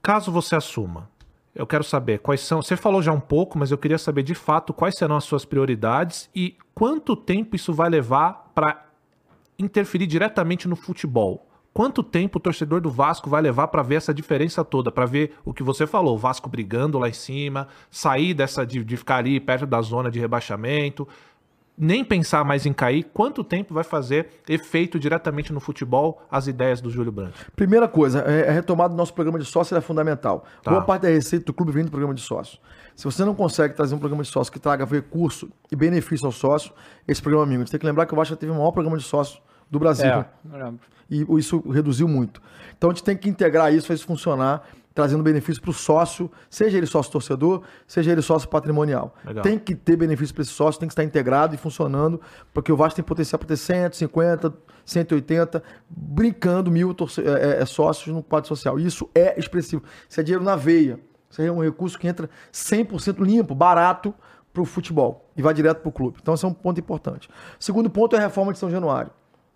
[0.00, 1.10] Caso você assuma,
[1.54, 2.62] eu quero saber quais são.
[2.62, 5.44] Você falou já um pouco, mas eu queria saber de fato quais serão as suas
[5.44, 8.86] prioridades e quanto tempo isso vai levar para
[9.58, 11.48] interferir diretamente no futebol.
[11.74, 15.34] Quanto tempo o torcedor do Vasco vai levar para ver essa diferença toda, para ver
[15.44, 19.16] o que você falou, o Vasco brigando lá em cima, sair dessa de, de ficar
[19.16, 21.08] ali perto da zona de rebaixamento,
[21.76, 23.04] nem pensar mais em cair.
[23.14, 27.32] Quanto tempo vai fazer efeito diretamente no futebol as ideias do Júlio Branco?
[27.56, 30.44] Primeira coisa, é- a retomada do nosso programa de sócio é fundamental.
[30.62, 30.70] Tá.
[30.70, 32.58] Boa parte da receita do clube vem do programa de sócio.
[32.94, 36.32] Se você não consegue trazer um programa de sócio que traga recurso e benefício ao
[36.32, 36.72] sócio,
[37.08, 37.62] esse programa é amigo.
[37.62, 39.40] A gente tem que lembrar que o Vasco teve o maior programa de sócio
[39.72, 40.06] do Brasil.
[40.06, 40.26] É.
[41.10, 42.42] E isso reduziu muito.
[42.76, 46.30] Então a gente tem que integrar isso, fazer isso funcionar, trazendo benefício para o sócio,
[46.50, 49.14] seja ele sócio torcedor, seja ele sócio patrimonial.
[49.24, 49.42] Legal.
[49.42, 52.20] Tem que ter benefício para esse sócio, tem que estar integrado e funcionando,
[52.52, 54.52] porque o Vasco tem potencial para ter 150,
[54.84, 58.78] 180, brincando mil é, é, é, sócios no quadro social.
[58.78, 59.82] Isso é expressivo.
[60.06, 61.00] Isso é dinheiro na veia.
[61.30, 64.14] Isso é um recurso que entra 100% limpo, barato
[64.52, 66.18] para o futebol e vai direto para o clube.
[66.20, 67.30] Então esse é um ponto importante.
[67.58, 69.10] Segundo ponto é a reforma de São Januário.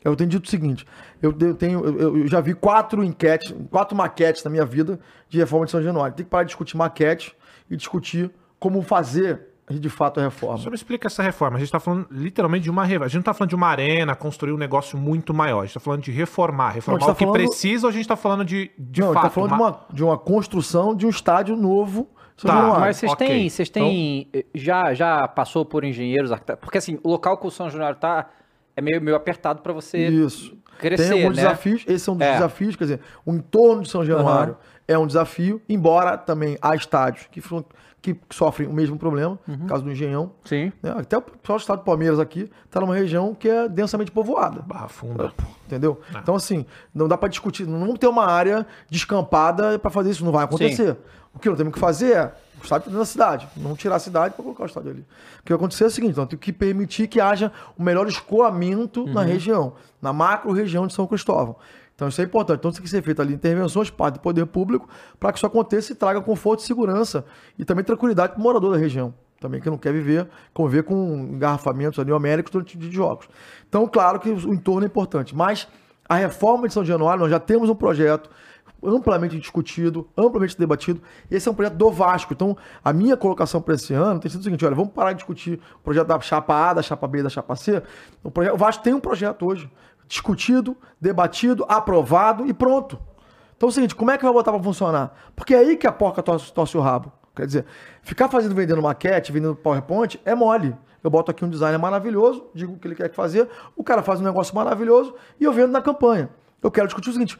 [0.05, 0.86] Eu tenho dito o seguinte:
[1.20, 5.39] eu, eu tenho, eu, eu já vi quatro enquetes, quatro maquetes na minha vida de
[5.39, 6.14] reforma de São Januário.
[6.14, 7.35] Tem que parar de discutir maquete
[7.70, 10.59] e discutir como fazer de fato a reforma.
[10.59, 11.56] Só me explica essa reforma.
[11.56, 12.85] A gente está falando literalmente de uma.
[12.85, 15.59] re- A gente não está falando de uma arena, construir um negócio muito maior.
[15.59, 16.70] A gente está falando de reformar.
[16.70, 18.70] Reformar Não, a o gente que tá falando- precisa ou a gente está falando de,
[18.78, 19.27] de Não, fato?
[19.27, 22.09] está falando de, uma, de uma construção de um estádio novo.
[22.40, 22.78] Tá.
[22.78, 23.27] Mas vocês ok.
[23.27, 26.60] têm, vocês têm, eh, já, já passou por engenheiros, arquitetos?
[26.60, 28.28] Porque assim, o local que o São Januário tá
[28.77, 30.57] é meio, meio apertado para você Isso.
[30.78, 31.43] crescer, Tem alguns né?
[31.43, 32.32] desafios, esse é um dos É.
[32.35, 34.76] desafios, quer dizer, o entorno de São Januário Aham.
[34.89, 37.41] É um desafio, embora também há estádios que,
[38.03, 39.57] que sofrem o mesmo problema, Uhum.
[39.57, 40.31] no caso do Engenhão.
[40.45, 40.73] Sim.
[40.83, 40.95] né?
[40.99, 44.63] Até o pessoal do estado do Palmeiras aqui está numa região que é densamente povoada.
[44.63, 45.33] Barra funda.
[45.67, 46.01] Entendeu?
[46.23, 46.65] Então, assim,
[46.95, 50.97] não dá para discutir, não ter uma área descampada para fazer isso, não vai acontecer.
[51.35, 53.99] O que nós temos que fazer é o estádio dentro da cidade, não tirar a
[53.99, 55.01] cidade para colocar o estádio ali.
[55.41, 58.07] O que vai acontecer é o seguinte: nós temos que permitir que haja o melhor
[58.07, 61.57] escoamento na região, na macro região de São Cristóvão.
[61.97, 62.59] Então, isso é importante.
[62.59, 65.93] Então, tem que ser feito ali intervenções parte do poder público para que isso aconteça
[65.93, 67.24] e traga conforto e segurança
[67.59, 71.28] e também tranquilidade para o morador da região também que não quer viver, conviver com
[71.35, 73.28] engarrafamentos ali homéricos durante de jogos.
[73.68, 75.68] Então, claro que o entorno é importante, mas
[76.09, 78.31] a reforma de São Januário, nós já temos um projeto
[78.82, 81.01] amplamente discutido, amplamente debatido.
[81.31, 82.32] Esse é um projeto do Vasco.
[82.32, 85.18] Então, a minha colocação para esse ano tem sido o seguinte: olha, vamos parar de
[85.18, 87.82] discutir o projeto da chapa A, da chapa B, da chapa C.
[88.23, 89.70] O, projeto, o Vasco tem um projeto hoje
[90.07, 92.99] discutido, debatido, aprovado e pronto.
[93.57, 95.15] Então é o seguinte, como é que vai botar para funcionar?
[95.35, 97.12] Porque é aí que a porca torce, torce o rabo.
[97.35, 97.66] Quer dizer,
[98.03, 100.74] ficar fazendo, vendendo maquete, vendendo PowerPoint é mole.
[101.03, 104.20] Eu boto aqui um designer maravilhoso, digo o que ele quer fazer, o cara faz
[104.20, 106.31] um negócio maravilhoso e eu vendo na campanha.
[106.62, 107.39] Eu quero discutir o seguinte: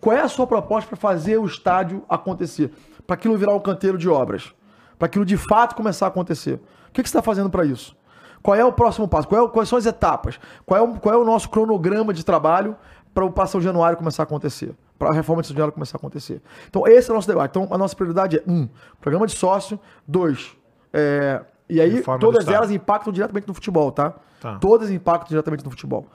[0.00, 2.70] qual é a sua proposta para fazer o estádio acontecer?
[3.06, 4.54] Para aquilo virar um canteiro de obras?
[4.98, 6.60] Para aquilo de fato começar a acontecer?
[6.88, 7.96] O que, que você está fazendo para isso?
[8.42, 9.28] Qual é o próximo passo?
[9.28, 10.38] Qual é quais são as etapas?
[10.64, 12.76] Qual é o, qual é o nosso cronograma de trabalho
[13.14, 14.74] para o São Januário começar a acontecer?
[14.98, 16.42] Para a reforma de São Januário começar a acontecer?
[16.68, 17.50] Então, esse é o nosso debate.
[17.50, 18.68] Então, a nossa prioridade é, um,
[19.00, 19.78] programa de sócio.
[20.06, 20.56] Dois,
[20.92, 24.14] é, e aí Reforma todas elas impactam diretamente no futebol, tá?
[24.40, 24.58] Tá.
[24.58, 26.06] Todas impactam diretamente no futebol.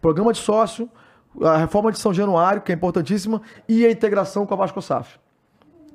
[0.00, 0.88] Programa de sócio,
[1.42, 5.18] a reforma de São Januário, que é importantíssima, e a integração com a Vasco SAF.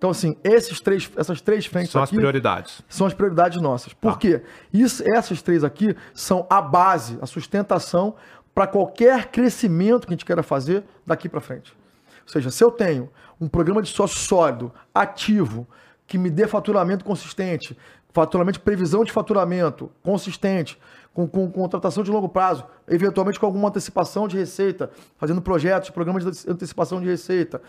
[0.03, 2.81] Então, assim, esses três, essas três frentes São as aqui prioridades.
[2.89, 3.93] são as prioridades nossas.
[3.93, 4.17] Por Tá.
[4.19, 4.41] quê?
[4.73, 8.13] Isso, essas três aqui são a base, a sustentação
[8.53, 11.73] para qualquer crescimento que a gente queira fazer daqui para frente.
[12.21, 13.09] Ou seja, se eu tenho
[13.39, 15.65] um programa de sócio sólido, ativo,
[16.05, 17.77] que me dê faturamento consistente,
[18.11, 20.77] faturamento, previsão de faturamento consistente,
[21.13, 26.25] com, com contratação de longo prazo, eventualmente com alguma antecipação de receita, fazendo projetos, programas
[26.25, 27.61] de antecipação de receita,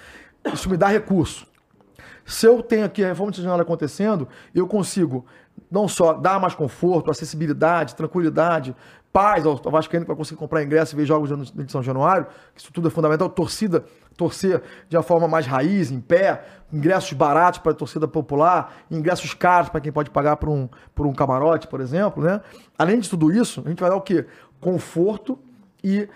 [0.52, 1.53] isso me dá recurso.
[2.24, 5.26] Se eu tenho aqui a reforma institucional acontecendo, eu consigo
[5.70, 8.74] não só dar mais conforto, acessibilidade, tranquilidade,
[9.12, 12.72] paz ao Vascaíno para conseguir comprar ingresso e ver jogos de São Januário, que isso
[12.72, 13.84] tudo é fundamental, torcida,
[14.16, 19.32] torcer de uma forma mais raiz, em pé, ingressos baratos para a torcida popular, ingressos
[19.32, 22.40] caros para quem pode pagar por um, por um camarote, por exemplo, né?
[22.76, 24.26] Além de tudo isso, a gente vai dar o quê?
[24.60, 25.38] Conforto
[25.82, 26.08] e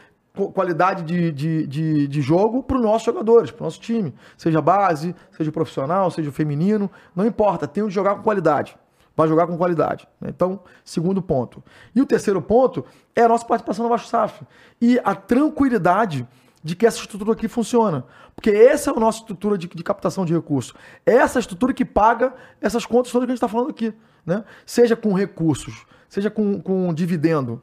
[0.47, 4.15] qualidade de, de, de, de jogo para os nossos jogadores, para o nosso time.
[4.37, 8.77] Seja base, seja profissional, seja feminino, não importa, tem que jogar com qualidade.
[9.17, 10.07] Vai jogar com qualidade.
[10.21, 10.31] Né?
[10.31, 11.63] Então, segundo ponto.
[11.95, 12.85] E o terceiro ponto
[13.17, 14.43] é a nossa participação no Vasco SAF.
[14.81, 16.27] E a tranquilidade
[16.63, 18.05] de que essa estrutura aqui funciona.
[18.35, 20.73] Porque essa é a nossa estrutura de, de captação de recursos.
[21.05, 23.93] É essa estrutura que paga essas contas todas que a gente está falando aqui.
[24.25, 24.45] Né?
[24.65, 27.61] Seja com recursos, seja com, com dividendo,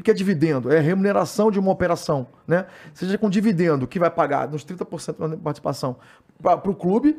[0.00, 0.72] o que é dividendo?
[0.72, 2.66] É remuneração de uma operação, né?
[2.92, 5.96] Seja com dividendo, que vai pagar nos 30% da participação
[6.42, 7.18] para o clube,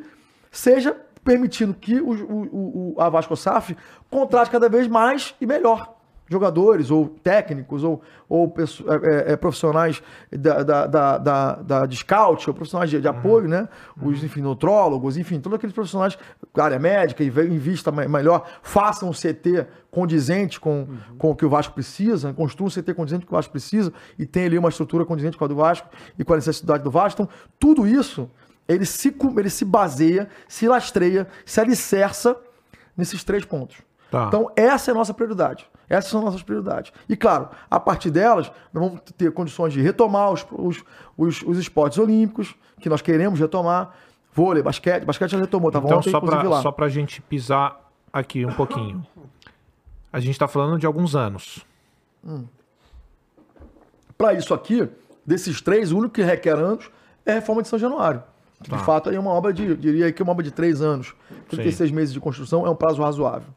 [0.50, 3.76] seja permitindo que o, o, o, a Vasco SAF
[4.08, 5.95] contrate cada vez mais e melhor
[6.28, 11.96] jogadores ou técnicos ou, ou é, é, é, profissionais da, da, da, da, da de
[11.96, 13.14] scout ou profissionais de, de uhum.
[13.14, 13.68] apoio, né?
[14.00, 16.18] Os, enfim, nutrólogos, enfim, todos aqueles profissionais
[16.54, 20.98] da área médica e invista melhor, façam um CT condizente com, uhum.
[21.16, 23.52] com o que o Vasco precisa, construam um CT condizente com o que o Vasco
[23.52, 25.88] precisa e tem ali uma estrutura condizente com a do Vasco
[26.18, 27.22] e com a necessidade do Vasco.
[27.22, 28.28] Então, tudo isso
[28.68, 32.36] ele se, ele se baseia, se lastreia, se alicerça
[32.96, 33.76] nesses três pontos.
[34.10, 34.26] Tá.
[34.26, 35.68] Então, essa é a nossa prioridade.
[35.88, 36.92] Essas são nossas prioridades.
[37.08, 40.84] E, claro, a partir delas, nós vamos ter condições de retomar os, os,
[41.16, 43.94] os, os esportes olímpicos, que nós queremos retomar.
[44.32, 45.04] Vôlei, basquete.
[45.04, 46.60] Basquete já retomou, tá então, ontem, só pra, lá.
[46.60, 47.80] Só para a gente pisar
[48.12, 49.06] aqui um pouquinho.
[50.12, 51.64] A gente está falando de alguns anos.
[52.24, 52.44] Hum.
[54.18, 54.88] Para isso aqui,
[55.24, 56.90] desses três, o único que requer anos
[57.24, 58.22] é a reforma de São Januário.
[58.62, 58.76] Que, tá.
[58.76, 61.14] de fato, é uma obra de, diria que é uma obra de três anos.
[61.48, 61.94] 36 Sim.
[61.94, 63.48] meses de construção é um prazo razoável.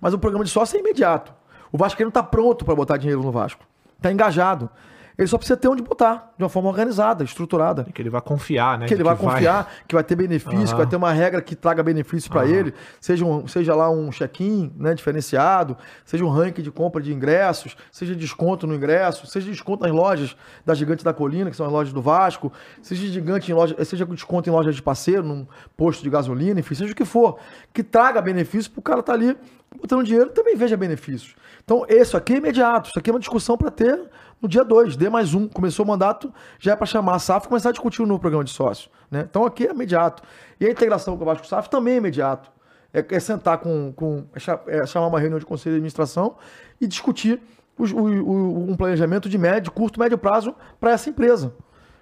[0.00, 1.34] Mas o programa de sócio é imediato.
[1.72, 3.64] O Vasco não está pronto para botar dinheiro no Vasco.
[3.96, 4.70] Está engajado.
[5.18, 7.86] Ele só precisa ter onde botar, de uma forma organizada, estruturada.
[7.88, 8.86] E que ele vai confiar, né?
[8.86, 9.72] Que ele vai que confiar, vai...
[9.88, 10.66] que vai ter benefício, uhum.
[10.66, 12.54] que vai ter uma regra que traga benefício para uhum.
[12.54, 17.14] ele, seja, um, seja lá um check-in né, diferenciado, seja um ranking de compra de
[17.14, 20.36] ingressos, seja desconto no ingresso, seja desconto nas lojas
[20.66, 22.52] da Gigante da Colina, que são as lojas do Vasco,
[22.82, 26.74] seja gigante em loja, seja desconto em lojas de parceiro, num posto de gasolina, enfim,
[26.74, 27.38] seja o que for,
[27.72, 29.36] que traga benefício para o cara estar tá ali
[29.80, 31.34] botando dinheiro também veja benefícios.
[31.64, 34.08] Então, isso aqui é imediato, isso aqui é uma discussão para ter
[34.46, 35.48] no dia 2, D mais um.
[35.48, 38.44] Começou o mandato, já é para chamar a SAF e começar a discutir no programa
[38.44, 38.88] de sócio.
[39.10, 39.26] Né?
[39.28, 40.22] Então, aqui é imediato.
[40.60, 42.50] E a integração com o Vasco SAF também é imediato.
[42.94, 43.92] É, é sentar com.
[43.92, 44.24] com
[44.68, 46.36] é, é chamar uma reunião de conselho de administração
[46.80, 47.40] e discutir
[47.76, 51.52] o, o, um planejamento de médio, curto, médio prazo para essa empresa.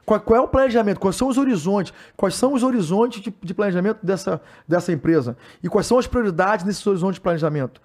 [0.04, 1.00] Qual, qual, é o planejamento?
[1.00, 1.94] Quais são os horizontes?
[2.14, 4.38] Quais são os horizontes de, de, planejamento dessa,
[4.68, 5.34] dessa empresa?
[5.62, 7.80] E quais são as prioridades nesses horizontes de planejamento?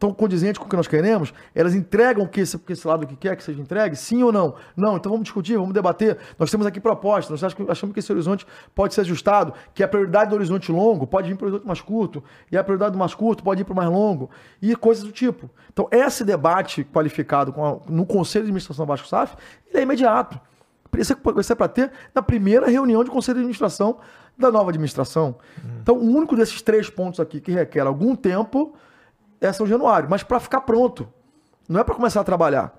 [0.00, 1.30] Estão condizentes com o que nós queremos?
[1.54, 3.94] Elas entregam o que esse, esse lado que quer que seja entregue?
[3.94, 4.54] Sim ou não?
[4.74, 6.16] Não, então vamos discutir, vamos debater.
[6.38, 10.30] Nós temos aqui propostas, nós achamos que esse horizonte pode ser ajustado, que a prioridade
[10.30, 13.14] do horizonte longo pode vir para o horizonte mais curto, e a prioridade do mais
[13.14, 14.30] curto pode ir para o mais longo,
[14.62, 15.50] e coisas do tipo.
[15.70, 19.36] Então, esse debate qualificado a, no Conselho de Administração Baixo SAF,
[19.68, 20.40] ele é imediato.
[20.96, 23.98] Isso é para ter na primeira reunião de conselho de administração
[24.38, 25.36] da nova administração.
[25.62, 25.68] Hum.
[25.82, 28.74] Então, o único desses três pontos aqui que requer algum tempo
[29.40, 31.08] é São Januário, mas para ficar pronto.
[31.68, 32.76] Não é para começar a trabalhar.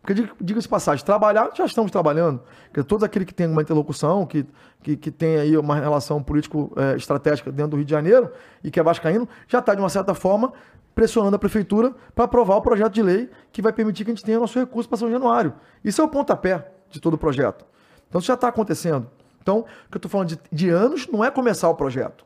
[0.00, 2.42] Porque, diga-se passagem, trabalhar, já estamos trabalhando.
[2.66, 4.44] Porque todos aqueles que têm uma interlocução, que,
[4.82, 8.30] que, que tem aí uma relação político-estratégica é, dentro do Rio de Janeiro
[8.62, 10.52] e que é vascaíno, já está, de uma certa forma,
[10.94, 14.22] pressionando a prefeitura para aprovar o projeto de lei que vai permitir que a gente
[14.22, 15.54] tenha nosso recurso para São Januário.
[15.82, 17.64] Isso é o pontapé de todo o projeto.
[18.08, 19.08] Então isso já está acontecendo.
[19.40, 22.24] Então, o que eu estou falando de, de, anos não é começar o projeto.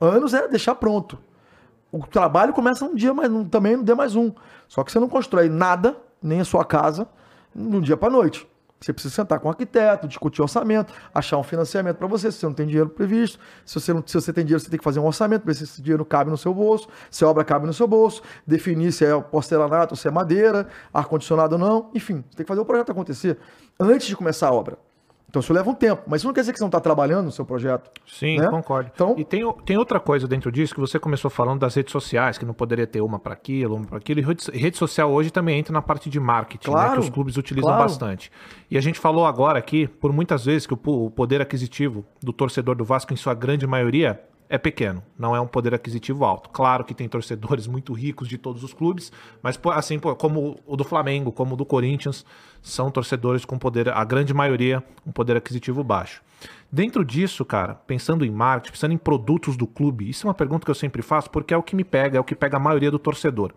[0.00, 1.18] Anos é deixar pronto.
[1.96, 4.30] O trabalho começa um dia, mas também no dia mais um.
[4.68, 7.08] Só que você não constrói nada, nem a sua casa,
[7.54, 8.46] um dia para noite.
[8.78, 12.46] Você precisa sentar com o arquiteto, discutir orçamento, achar um financiamento para você, se você
[12.46, 13.38] não tem dinheiro previsto.
[13.64, 15.64] Se você, não, se você tem dinheiro, você tem que fazer um orçamento, ver se
[15.64, 19.06] esse dinheiro cabe no seu bolso, se a obra cabe no seu bolso, definir se
[19.06, 21.90] é porcelanato, se é madeira, ar-condicionado ou não.
[21.94, 23.38] Enfim, você tem que fazer o projeto acontecer
[23.80, 24.76] antes de começar a obra.
[25.28, 27.26] Então isso leva um tempo, mas isso não quer dizer que você não está trabalhando
[27.26, 27.90] no seu projeto.
[28.06, 28.48] Sim, né?
[28.48, 28.90] concordo.
[28.94, 32.38] Então, e tem, tem outra coisa dentro disso que você começou falando das redes sociais,
[32.38, 34.20] que não poderia ter uma para aquilo, uma para aquilo.
[34.20, 37.36] E rede social hoje também entra na parte de marketing, claro, né, que os clubes
[37.36, 37.82] utilizam claro.
[37.82, 38.30] bastante.
[38.70, 42.32] E a gente falou agora aqui, por muitas vezes, que o, o poder aquisitivo do
[42.32, 46.50] torcedor do Vasco, em sua grande maioria, é pequeno, não é um poder aquisitivo alto.
[46.50, 49.10] Claro que tem torcedores muito ricos de todos os clubes,
[49.42, 52.24] mas assim como o do Flamengo, como o do Corinthians,
[52.62, 56.22] são torcedores com poder, a grande maioria, um poder aquisitivo baixo.
[56.70, 60.64] Dentro disso, cara, pensando em marketing, pensando em produtos do clube, isso é uma pergunta
[60.64, 62.60] que eu sempre faço porque é o que me pega, é o que pega a
[62.60, 63.52] maioria do torcedor.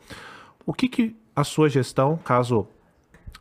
[0.65, 2.67] O que, que a sua gestão, caso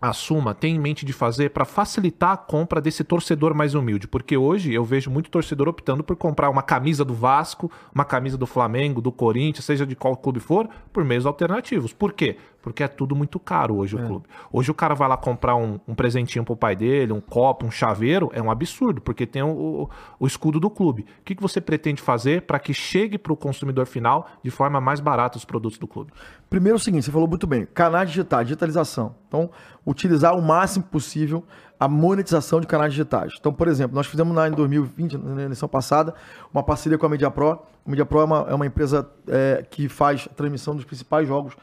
[0.00, 4.06] a Suma tem em mente de fazer para facilitar a compra desse torcedor mais humilde?
[4.06, 8.38] Porque hoje eu vejo muito torcedor optando por comprar uma camisa do Vasco, uma camisa
[8.38, 11.92] do Flamengo, do Corinthians, seja de qual clube for, por meios alternativos.
[11.92, 12.36] Por quê?
[12.60, 14.26] Porque é tudo muito caro hoje o clube.
[14.52, 17.70] Hoje o cara vai lá comprar um, um presentinho pro pai dele, um copo, um
[17.70, 21.02] chaveiro, é um absurdo, porque tem o, o, o escudo do clube.
[21.20, 24.98] O que, que você pretende fazer para que chegue pro consumidor final de forma mais
[24.98, 26.12] barata os produtos do clube?
[26.50, 29.14] Primeiro é o seguinte, você falou muito bem, canais digitais, digitalização.
[29.28, 29.50] Então,
[29.86, 31.44] utilizar o máximo possível
[31.78, 33.34] a monetização de canais digitais.
[33.38, 36.12] Então, por exemplo, nós fizemos na, em 2020, na eleição passada,
[36.52, 37.60] uma parceria com a MediaPro.
[37.86, 41.54] A MediaPro é uma, é uma empresa é, que faz a transmissão dos principais jogos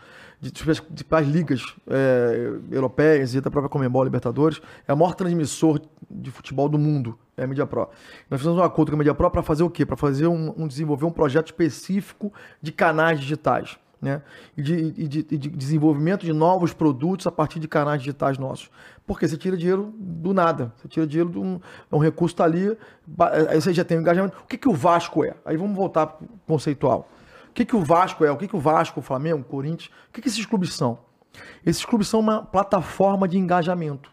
[0.52, 4.62] de, principais ligas é, europeias e da própria Comembol Libertadores.
[4.88, 7.90] É o maior transmissor de futebol do mundo, é a MediaPro.
[8.30, 9.86] Nós fizemos um acordo com a MediaPro para fazer o quê?
[9.86, 12.32] Para fazer um, um, desenvolver um projeto específico
[12.62, 13.78] de canais digitais.
[14.02, 14.22] Né?
[14.56, 18.38] E, de, e, de, e de desenvolvimento de novos produtos a partir de canais digitais
[18.38, 18.70] nossos.
[19.08, 20.72] Porque você tira dinheiro do nada.
[20.78, 21.60] Você tira dinheiro de um,
[21.92, 22.78] um recurso está ali,
[23.50, 24.38] aí você já tem um engajamento.
[24.44, 25.34] O que, que o Vasco é?
[25.44, 27.10] Aí vamos voltar conceitual.
[27.56, 28.30] O que, que o Vasco é?
[28.30, 31.00] O que, que o Vasco, o Flamengo, o Corinthians, o que, que esses clubes são?
[31.66, 34.12] Esses clubes são uma plataforma de engajamento.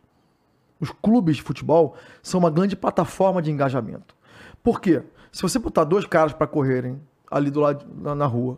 [0.78, 4.14] Os clubes de futebol são uma grande plataforma de engajamento.
[4.62, 5.02] Por quê?
[5.32, 8.56] Se você botar dois caras para correrem ali do lado na, na rua,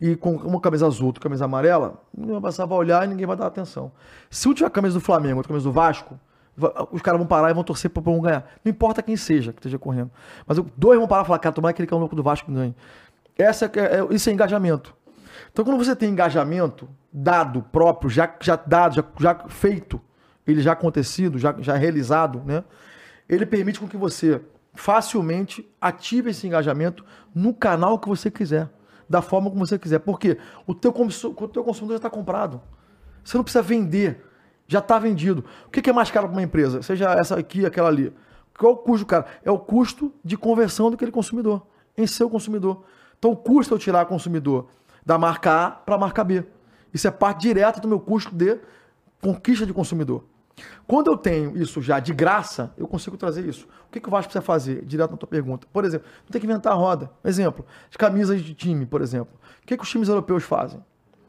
[0.00, 3.26] e com uma camisa azul, outra camisa amarela, ninguém vai passar, vai olhar e ninguém
[3.26, 3.92] vai dar atenção.
[4.30, 6.18] Se um tiver a camisa do Flamengo, outra camisa do Vasco,
[6.92, 8.48] os caras vão parar e vão torcer para um ganhar.
[8.64, 10.10] Não importa quem seja que esteja correndo.
[10.46, 12.50] Mas dois vão parar e falar, cara, tomara aquele que é o louco do Vasco
[12.50, 12.74] ganhe.
[13.36, 14.94] Essa é, é, isso é engajamento.
[15.52, 20.00] Então, quando você tem engajamento, dado próprio, já, já dado, já, já feito,
[20.46, 22.64] ele já acontecido, já, já realizado, né?
[23.28, 24.40] Ele permite com que você
[24.74, 27.04] facilmente ative esse engajamento
[27.34, 28.68] no canal que você quiser
[29.08, 30.00] da forma como você quiser.
[30.00, 32.60] Porque o teu, o teu consumidor já está comprado.
[33.22, 34.24] Você não precisa vender.
[34.66, 35.44] Já está vendido.
[35.66, 36.82] O que é mais caro para uma empresa?
[36.82, 38.12] Seja essa aqui, aquela ali.
[38.58, 39.26] Qual é o custo, cara?
[39.44, 41.66] É o custo de conversão daquele consumidor
[41.96, 42.84] em seu consumidor.
[43.24, 44.66] Então, o custo é eu tirar o consumidor
[45.02, 46.44] da marca A para a marca B.
[46.92, 48.58] Isso é parte direta do meu custo de
[49.18, 50.24] conquista de consumidor.
[50.86, 53.66] Quando eu tenho isso já de graça, eu consigo trazer isso.
[53.88, 54.84] O que, que o Vasco precisa fazer?
[54.84, 55.66] Direto na tua pergunta.
[55.72, 57.10] Por exemplo, não tem que inventar a roda.
[57.24, 59.34] Exemplo, as camisas de time, por exemplo.
[59.62, 60.84] O que, que os times europeus fazem?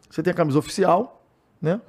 [0.09, 1.25] Você tem a camisa oficial,
[1.61, 1.79] né?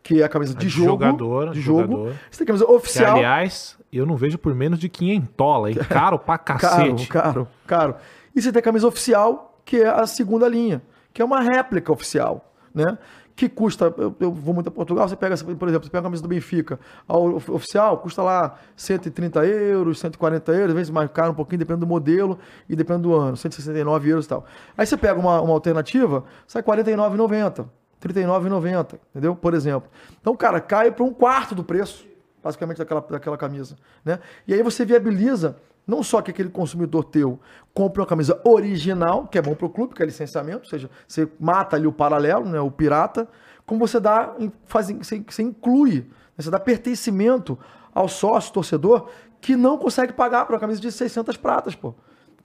[0.00, 0.90] Que é a camisa de, de jogo.
[0.90, 1.80] Jogador, de jogo.
[1.80, 2.16] Jogador.
[2.30, 3.14] Você tem a camisa oficial.
[3.14, 5.76] Que, aliás, eu não vejo por menos de quinhentola, hein?
[5.90, 7.08] Caro pra cacete.
[7.08, 7.96] Caro, caro, caro.
[8.32, 10.80] E você tem a camisa oficial, que é a segunda linha,
[11.12, 12.96] que é uma réplica oficial, né?
[13.34, 16.02] que custa, eu, eu, vou muito a Portugal, você pega, por exemplo, você pega a
[16.04, 21.32] camisa do Benfica, a oficial, custa lá 130 euros, 140 euros, às vezes mais caro
[21.32, 24.46] um pouquinho, dependendo do modelo e dependendo do ano, 169 euros e tal.
[24.78, 27.66] Aí você pega uma, uma alternativa, sai 49,90,
[28.00, 29.36] 39,90, entendeu?
[29.36, 29.90] Por exemplo.
[30.18, 32.06] Então, cara, cai para um quarto do preço,
[32.42, 34.18] basicamente, daquela, daquela camisa, né?
[34.48, 37.38] E aí você viabiliza não só que aquele consumidor teu
[37.72, 40.90] compre uma camisa original, que é bom para o clube, que é licenciamento, ou seja,
[41.06, 43.28] você mata ali o paralelo, né, o pirata,
[43.64, 44.34] como você dá,
[44.66, 47.58] faz, você, inclui, né, você dá pertencimento
[47.94, 49.08] ao sócio, torcedor,
[49.40, 51.94] que não consegue pagar para uma camisa de 600 pratas, pô,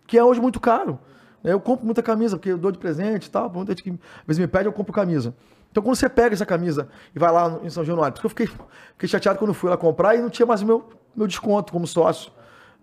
[0.06, 1.00] que é hoje muito caro.
[1.44, 4.28] Eu compro muita camisa, porque eu dou de presente e tal, muita gente que às
[4.28, 5.34] vezes me pede, eu compro camisa.
[5.72, 8.48] Então, quando você pega essa camisa e vai lá em São Januário, porque eu fiquei,
[8.92, 11.88] fiquei chateado quando fui lá comprar e não tinha mais o meu, meu desconto como
[11.88, 12.32] sócio.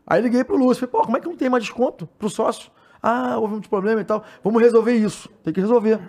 [0.08, 2.70] Aí liguei pro Lúcio, falei, pô, como é que não tem mais desconto pro sócio?
[3.02, 4.24] Ah, houve um problema e tal.
[4.42, 5.28] Vamos resolver isso.
[5.44, 6.00] Tem que resolver.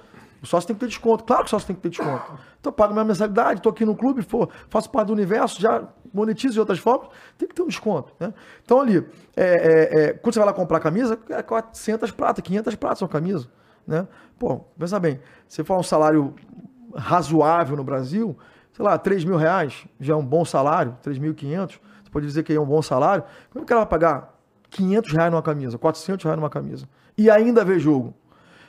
[0.42, 1.26] O sócio tem que ter desconto.
[1.26, 2.32] Claro que o sócio tem que ter desconto.
[2.60, 5.84] Então eu pago minha mensalidade, estou aqui no clube, pô, faço parte do universo, já
[6.14, 8.14] monetizo de outras formas, tem que ter um desconto.
[8.20, 8.34] Né?
[8.64, 9.06] Então ali,
[9.36, 13.10] é, é, é, quando você vai lá comprar camisa, é 400 pratas, 500 pratas uma
[13.10, 13.48] camisa.
[13.86, 14.08] Né?
[14.38, 16.34] Pô, pensa bem, se for um salário
[16.96, 18.38] razoável no Brasil,
[18.72, 21.80] sei lá, 3 mil reais já é um bom salário, 3.500,
[22.10, 23.24] você pode dizer que é um bom salário.
[23.52, 24.36] Como é que ela vai pagar
[24.72, 26.90] 500 reais numa camisa, 400 reais numa camisa?
[27.16, 28.14] E ainda ver jogo.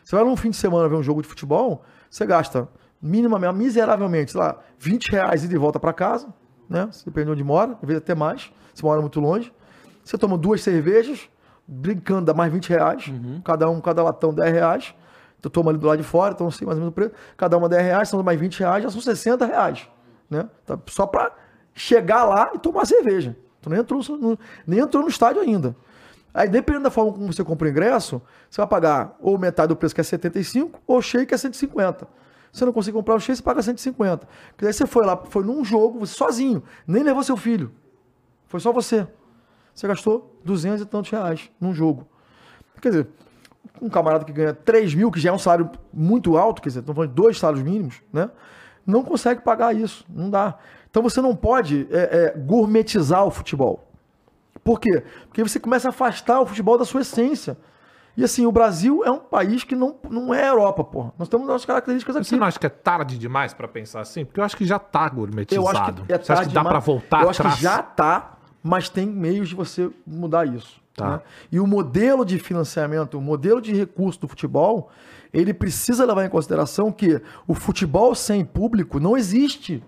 [0.05, 2.69] Você vai num fim de semana ver um jogo de futebol, você gasta
[3.01, 6.29] minimamente, miseravelmente, sei lá, 20 reais e de volta para casa,
[6.69, 6.89] né?
[7.05, 9.53] Depende de onde mora, às vezes até mais, se mora muito longe.
[10.05, 11.29] Você toma duas cervejas,
[11.67, 13.41] brincando, dá mais 20 reais, uhum.
[13.43, 14.95] cada um, cada latão 10 reais.
[15.41, 17.13] Tu toma ali do lado de fora, então assim, mais ou menos o preço.
[17.37, 19.89] Cada uma 10 reais, são mais 20 reais, já são 60 reais.
[20.29, 20.49] Né?
[20.67, 21.33] Tá, só para
[21.75, 23.37] chegar lá e tomar cerveja.
[23.61, 25.77] Tu nem entrou, no, nem entrou no estádio ainda.
[26.33, 29.77] Aí, dependendo da forma como você compra o ingresso, você vai pagar ou metade do
[29.77, 32.07] preço, que é 75, ou cheio, que é 150.
[32.53, 34.29] Se você não conseguir comprar o cheio, você paga 150.
[34.53, 37.73] Porque aí você foi lá, foi num jogo, você sozinho, nem levou seu filho.
[38.47, 39.07] Foi só você.
[39.75, 42.07] Você gastou 200 e tantos reais num jogo.
[42.81, 43.09] Quer dizer,
[43.81, 46.81] um camarada que ganha 3 mil, que já é um salário muito alto, quer dizer,
[46.81, 48.31] estamos falando de dois salários mínimos, né?
[48.87, 50.05] Não consegue pagar isso.
[50.09, 50.59] Não dá.
[50.91, 53.87] Então você não pode é, é, gourmetizar o futebol.
[54.65, 55.03] Por quê?
[55.29, 57.57] Porque você começa a afastar o futebol da sua essência.
[58.17, 61.13] E assim, o Brasil é um país que não, não é Europa, porra.
[61.19, 62.27] Nós temos nossas características aqui.
[62.27, 64.25] Você não acha que é tarde demais pra pensar assim?
[64.25, 65.65] Porque eu acho que já tá gourmetizado.
[65.65, 67.57] Eu acho que é Você acha que dá tarde, mas- voltar Eu acho atrás?
[67.57, 70.81] que já tá, mas tem meios de você mudar isso.
[70.93, 71.09] Tá.
[71.13, 71.21] né?
[71.53, 74.91] E o modelo de financiamento, o modelo de recurso do futebol,
[75.33, 79.83] ele precisa levar em consideração que o futebol sem público não existe.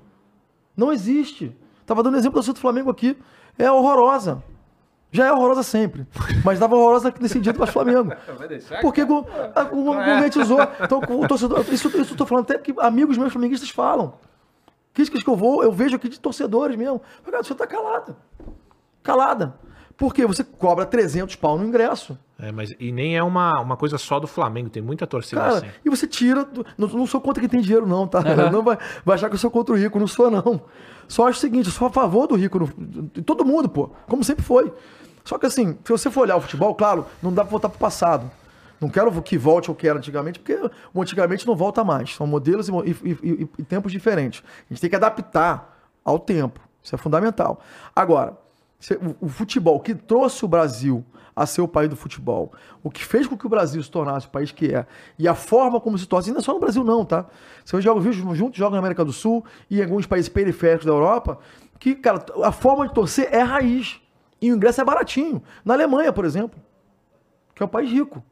[0.76, 1.56] Não existe.
[1.86, 3.16] Tava dando exemplo da torcida do Flamengo aqui.
[3.58, 4.42] É horrorosa.
[5.10, 6.06] Já é horrorosa sempre.
[6.44, 8.12] Mas dava horrorosa nesse dia do Flamengo.
[8.80, 10.58] Porque go- a- o gourmetizou.
[10.82, 14.14] Então, o torcedor, isso, isso eu tô falando até que amigos meus flamenguistas falam.
[14.94, 17.00] Críticas que eu vou, eu vejo aqui de torcedores mesmo.
[17.30, 18.16] Cara, você tá calada.
[19.02, 19.54] Calada.
[20.02, 22.18] Porque você cobra 300 pau no ingresso.
[22.36, 25.54] É, mas e nem é uma, uma coisa só do Flamengo, tem muita torcida Cara,
[25.58, 25.66] assim.
[25.84, 26.44] e você tira.
[26.76, 28.20] Não, não sou contra quem tem dinheiro, não, tá?
[28.50, 30.60] Não vai, vai achar que eu sou contra o rico, não sou, não.
[31.06, 32.66] Só acho o seguinte, eu sou a favor do rico, no-
[33.14, 33.90] de todo mundo, pô.
[34.08, 34.72] Como sempre foi.
[35.24, 37.78] Só que assim, se você for olhar o futebol, claro, não dá pra voltar pro
[37.78, 38.28] passado.
[38.80, 40.58] Não quero que volte ao que era antigamente, porque
[40.92, 42.16] o antigamente não volta mais.
[42.16, 44.42] São modelos e, e- e- e- tempos diferentes.
[44.68, 46.58] A gente tem que adaptar ao tempo.
[46.82, 47.60] Isso é fundamental.
[47.94, 48.36] Agora,
[49.20, 51.04] o, futebol que trouxe o Brasil
[51.34, 52.52] a ser o país do futebol,
[52.82, 54.86] o que fez com que o Brasil se tornasse o país que é,
[55.18, 57.26] e a forma como se torna, não é só no Brasil não, tá?
[57.64, 60.92] Você joga viu, juntos, joga na América do Sul e em alguns países periféricos da
[60.92, 61.38] Europa,
[61.78, 64.00] que, cara, a forma de torcer é raiz.
[64.40, 65.42] E o ingresso é baratinho.
[65.64, 66.60] Na Alemanha, por exemplo,
[67.54, 68.22] que é um país rico.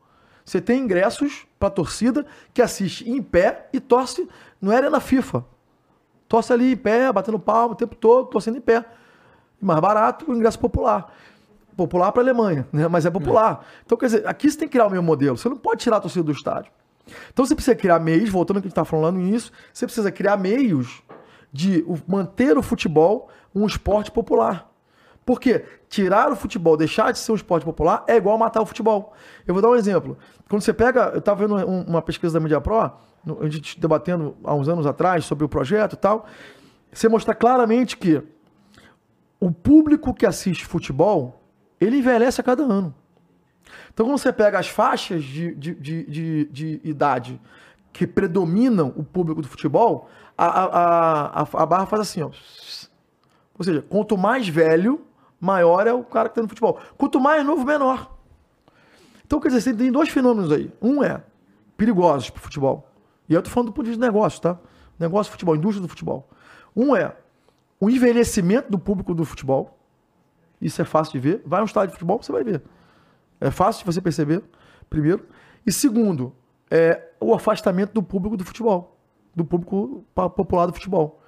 [0.44, 4.28] Você tem ingressos para torcida que assiste em pé e torce,
[4.60, 5.44] não era na FIFA.
[6.28, 8.84] Torce ali em pé, batendo palma o tempo todo, torcendo em pé.
[9.60, 11.12] Mais barato, o ingresso popular.
[11.76, 12.88] Popular para a Alemanha, né?
[12.88, 13.64] mas é popular.
[13.84, 15.36] Então, quer dizer, aqui você tem que criar o mesmo modelo.
[15.36, 16.70] Você não pode tirar a torcida do estádio.
[17.32, 20.12] Então você precisa criar meios, voltando ao que a gente está falando início, você precisa
[20.12, 21.02] criar meios
[21.52, 24.70] de manter o futebol um esporte popular.
[25.26, 29.12] Porque tirar o futebol, deixar de ser um esporte popular, é igual matar o futebol.
[29.46, 30.16] Eu vou dar um exemplo.
[30.48, 31.10] Quando você pega.
[31.12, 32.92] Eu estava vendo um- uma pesquisa da Media Pro, a
[33.48, 36.26] gente debatendo há uns anos atrás sobre o projeto e tal.
[36.92, 38.22] Você mostra claramente que
[39.40, 41.42] o público que assiste futebol,
[41.80, 42.94] ele envelhece a cada ano.
[43.92, 47.40] Então, quando você pega as faixas de, de, de, de, de idade
[47.92, 52.30] que predominam o público do futebol, a, a, a, a- barra faz assim, ó.
[53.58, 55.00] Ou seja, quanto mais velho,
[55.40, 56.78] maior é o cara que está no futebol.
[56.96, 58.16] Quanto mais novo, menor.
[59.26, 60.72] Então, quer dizer, você tem dois fenômenos aí.
[60.80, 61.22] Um é
[61.76, 62.88] perigosos para o futebol.
[63.28, 64.58] E eu tô falando do ponto de vista negócio, tá?
[64.98, 66.28] Negócio, futebol, indústria do futebol.
[66.74, 67.14] Um é
[67.80, 69.78] o envelhecimento do público do futebol.
[70.60, 71.42] Isso é fácil de ver.
[71.46, 72.62] Vai a um estádio de futebol, você vai ver.
[73.40, 74.44] É fácil de você perceber,
[74.90, 75.26] primeiro.
[75.66, 76.34] E segundo,
[76.70, 78.98] é o afastamento do público do futebol.
[79.34, 81.22] Do público popular do futebol.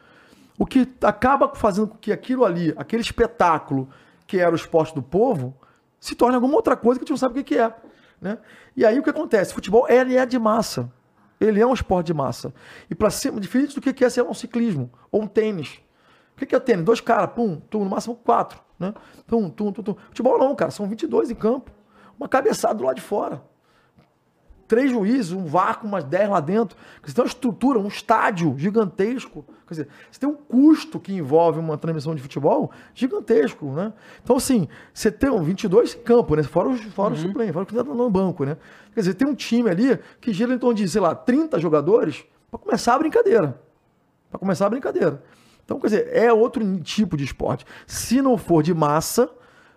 [0.58, 3.88] O que acaba fazendo com que aquilo ali, aquele espetáculo
[4.26, 5.56] que era o esporte do povo,
[5.98, 7.74] se torne alguma outra coisa que a gente não sabe o que é.
[8.20, 8.38] Né?
[8.76, 9.54] E aí o que acontece?
[9.54, 10.92] Futebol ele é de massa.
[11.40, 12.52] Ele é um esporte de massa.
[12.90, 15.80] E para ser diferente do que é ser um ciclismo ou um tênis.
[16.34, 16.84] O que que é tênis?
[16.84, 18.60] Dois caras, pum, tum, no máximo quatro.
[18.78, 18.94] Né?
[19.26, 19.96] Tum, tum, tum, tum.
[20.08, 21.70] Futebol não, cara, são 22 em campo.
[22.18, 23.42] Uma cabeçada do lado de fora
[24.72, 26.78] três juízes, um vácuo, umas 10 lá dentro.
[27.02, 29.44] Você tem uma estrutura, um estádio gigantesco.
[29.68, 33.92] Quer dizer, você tem um custo que envolve uma transmissão de futebol gigantesco, né?
[34.24, 36.42] Então, assim, você tem um 22 em campo, né?
[36.42, 38.56] Fora os, fora os suplentes, fora o que está no banco, né?
[38.94, 42.24] Quer dizer, tem um time ali que gira em torno de, sei lá, 30 jogadores
[42.50, 43.60] para começar a brincadeira.
[44.30, 45.22] Para começar a brincadeira.
[45.72, 47.64] Então, quer dizer, é outro tipo de esporte.
[47.86, 49.30] Se não for de massa,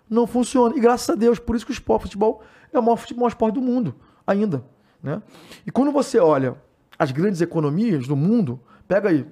[0.09, 0.75] não funciona.
[0.75, 2.43] E graças a Deus, por isso que o esporte, futebol
[2.73, 3.95] é o maior, fute- maior esporte do mundo,
[4.27, 4.63] ainda.
[5.01, 5.21] Né?
[5.65, 6.55] E quando você olha
[6.99, 8.59] as grandes economias do mundo,
[8.89, 9.25] pega aí,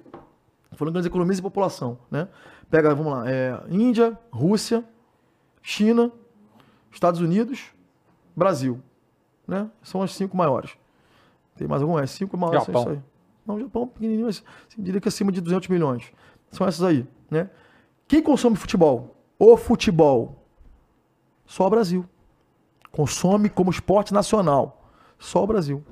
[0.72, 2.28] falando grandes economias e população, né?
[2.70, 4.84] Pega, vamos lá, é, Índia, Rússia,
[5.62, 6.12] China,
[6.92, 7.66] Estados Unidos,
[8.36, 8.80] Brasil.
[9.48, 9.70] Né?
[9.82, 10.72] São as cinco maiores.
[11.56, 12.02] Tem mais alguma?
[12.02, 13.04] É cinco maiores, são Japão.
[13.46, 16.12] Não, o Japão é pequenininho, mas assim, diria que acima de 200 milhões.
[16.54, 17.50] São essas aí, né?
[18.08, 19.16] Quem consome futebol?
[19.38, 20.46] O futebol.
[21.46, 22.06] Só o Brasil.
[22.92, 24.82] Consome como esporte nacional.
[25.20, 25.84] Só o Brasil.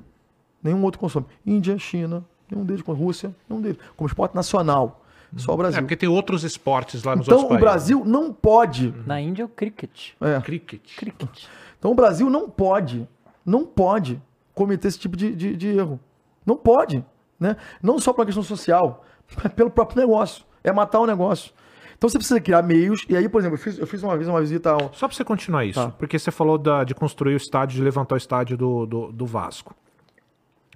[0.62, 1.26] Nenhum outro consome.
[1.44, 3.78] Índia, China, nenhum deles, com Rússia, nenhum deles.
[3.96, 5.00] Como esporte nacional.
[5.36, 5.82] Só o É, Brasil.
[5.82, 7.70] porque tem outros esportes lá nos então outros o países.
[7.88, 8.94] Brasil não pode.
[9.06, 10.10] Na Índia é o cricket.
[10.20, 10.40] É.
[10.40, 10.96] Cricket.
[10.96, 11.44] Cricket.
[11.78, 13.08] Então o Brasil não pode,
[13.44, 14.22] não pode
[14.54, 15.98] cometer esse tipo de, de- de erro.
[16.46, 17.04] Não pode.
[17.40, 17.56] Né?
[17.82, 19.04] Não só por uma questão social,
[19.42, 20.44] mas pelo próprio negócio.
[20.64, 21.52] É matar o negócio.
[21.96, 23.04] Então você precisa criar meios.
[23.08, 24.92] E aí, por exemplo, eu fiz, eu fiz uma vez uma visita ao.
[24.92, 25.88] Só pra você continuar isso, Tá.
[25.90, 29.26] porque você falou da- de construir o estádio, de levantar o estádio do, do, do
[29.26, 29.74] Vasco.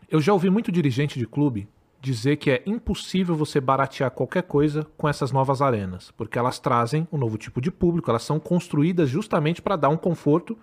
[0.09, 1.69] Eu já ouvi muito dirigente de clube
[2.01, 7.09] dizer que é impossível você baratear qualquer coisa com essas novas arenas, porque elas trazem
[7.11, 10.57] um novo tipo de público, elas são construídas justamente para dar um conforto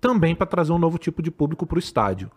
[0.00, 2.30] também para trazer um novo tipo de público para o estádio.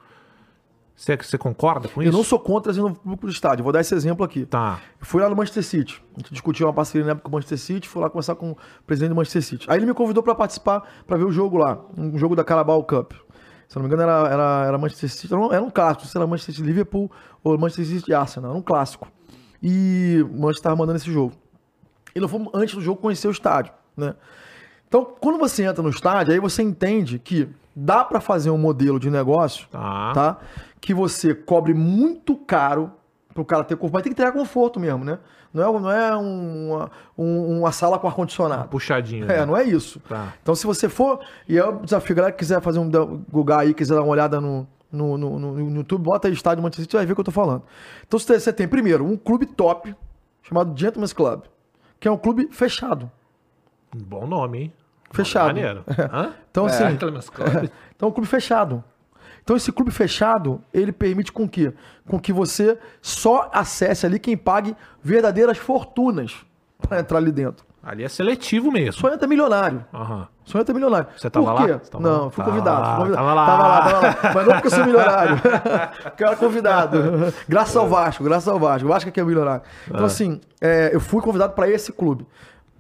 [1.02, 2.18] Você, você concorda com Eu isso?
[2.18, 3.64] não sou contra trazer novo público do estádio.
[3.64, 4.45] Vou dar esse exemplo aqui.
[4.45, 4.80] Tá.
[4.99, 5.99] Eu fui lá no Manchester City.
[6.15, 7.88] A gente discutiu uma parceria na época com o Manchester City.
[7.90, 9.65] Fui lá conversar com o presidente do Manchester City.
[9.68, 11.80] Aí ele me convidou para participar, para ver o jogo lá.
[11.98, 13.14] Um jogo da Carabao Cup.
[13.68, 15.34] Se eu não me engano, era, era, era Manchester City.
[15.34, 16.06] Era um, era um clássico.
[16.06, 17.11] Se era Manchester City Liverpool
[17.44, 18.52] ou Manchester City Arsenal.
[18.52, 19.07] Era um clássico.
[19.64, 21.34] E o Manchester estava mandando esse jogo.
[22.14, 24.14] E nós fomos, antes do jogo, conhecer o estádio, né?
[24.88, 28.99] Então, quando você entra no estádio, aí você entende que dá para fazer um modelo
[28.99, 30.11] de negócio, Tá.
[30.14, 30.38] tá?
[30.81, 32.91] Que você cobre muito caro
[33.33, 35.17] pro cara ter corpo, mas tem que ter conforto mesmo, né?
[35.53, 38.67] Não é, não é uma, um- uma sala com ar-condicionado.
[38.69, 39.25] Puxadinho.
[39.25, 39.39] né?
[39.39, 39.99] É, não é isso.
[40.01, 40.33] Tá.
[40.41, 43.73] Então, se você for, e eu desafio, a galera que quiser fazer um Google aí,
[43.73, 46.95] quiser dar uma olhada no, no, no, no- no YouTube, bota aí estádio Manchester City,
[46.97, 47.63] vai ver o que eu tô falando.
[48.07, 49.95] Então, você tem, você tem, primeiro, um clube top,
[50.41, 51.43] chamado Gentleman's Club,
[51.99, 53.09] que é um clube fechado.
[53.95, 54.73] Um Bom nome, hein?
[55.11, 55.47] Fechado.
[55.47, 55.83] Maneiro.
[56.11, 56.33] Hã?
[56.49, 57.49] Então, assim, Gentleman's Club.
[57.95, 58.83] então, é um clube fechado.
[59.43, 61.73] Então, esse clube fechado, ele permite com que,
[62.07, 66.35] com que você só acesse ali quem pague verdadeiras fortunas
[66.80, 67.65] para entrar ali dentro.
[67.84, 68.93] Ali é seletivo mesmo.
[69.01, 69.84] Só entra milionário.
[69.91, 70.27] Aham.
[70.45, 71.07] Só entra milionário.
[71.18, 71.72] Você tava Por quê?
[71.72, 71.80] lá?
[71.80, 72.81] Tava não, fui Tava convidado.
[72.81, 73.15] lá, convidado.
[73.18, 73.45] tava lá.
[73.47, 74.34] Tava lá, tava lá.
[74.35, 75.41] Mas não porque eu sou milionário.
[76.03, 76.97] porque eu era convidado.
[77.49, 78.85] Graças ao Vasco, graças ao Vasco.
[78.85, 79.63] O Vasco é que é milionário.
[79.88, 82.27] Então, assim, é, eu fui convidado para esse clube.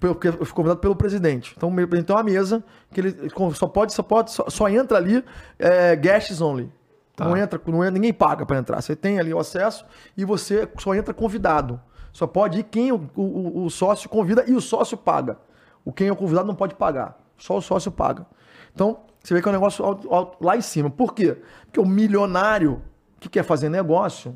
[0.01, 1.53] Porque eu fui convidado pelo presidente.
[1.55, 3.15] Então, o presidente tem uma mesa que ele
[3.53, 5.23] só pode, só pode, só, só entra ali
[5.59, 6.71] é, guests only.
[7.15, 7.25] Tá.
[7.25, 8.81] Não entra, não entra, ninguém paga para entrar.
[8.81, 9.85] Você tem ali o acesso
[10.17, 11.79] e você só entra convidado.
[12.11, 15.37] Só pode ir quem o, o- o sócio convida e o sócio paga.
[15.85, 17.17] O quem é o convidado não pode pagar.
[17.37, 18.25] Só o sócio paga.
[18.73, 20.89] Então, você vê que é um negócio alto- alto- lá em cima.
[20.89, 21.37] Por quê?
[21.65, 22.81] Porque o milionário
[23.19, 24.35] que quer fazer negócio,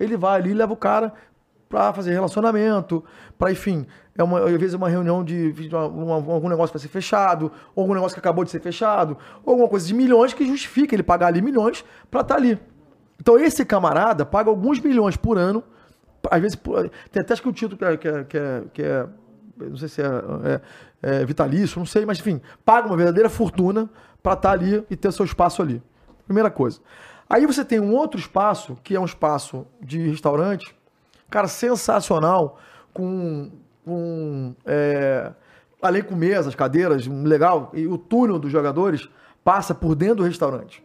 [0.00, 1.12] ele vai ali e leva o cara
[1.68, 3.04] para fazer relacionamento,
[3.36, 3.84] para enfim,
[4.16, 7.50] é uma, às vezes uma reunião de, de uma- uma- algum negócio para ser fechado,
[7.74, 10.94] ou algum negócio que acabou de ser fechado, ou alguma coisa de milhões que justifica
[10.94, 12.58] ele pagar ali milhões para estar ali.
[13.20, 15.62] Então esse camarada paga alguns milhões por ano,
[16.30, 18.62] às vezes por- tem até acho que o título que é, que é, que é,
[18.72, 19.06] que é-
[19.56, 20.06] não sei se é,
[21.02, 23.88] é- é vitalício, não sei, mas enfim, paga uma verdadeira fortuna
[24.22, 25.82] para estar ali e ter seu espaço ali.
[26.26, 26.80] Primeira coisa.
[27.28, 30.74] Aí você tem um outro espaço, que é um espaço de restaurante,
[31.30, 32.58] cara, sensacional,
[32.92, 33.50] com,
[33.84, 35.32] com é,
[35.80, 39.08] além com mesas, cadeiras, legal, e o túnel dos jogadores
[39.44, 40.82] passa por dentro do restaurante.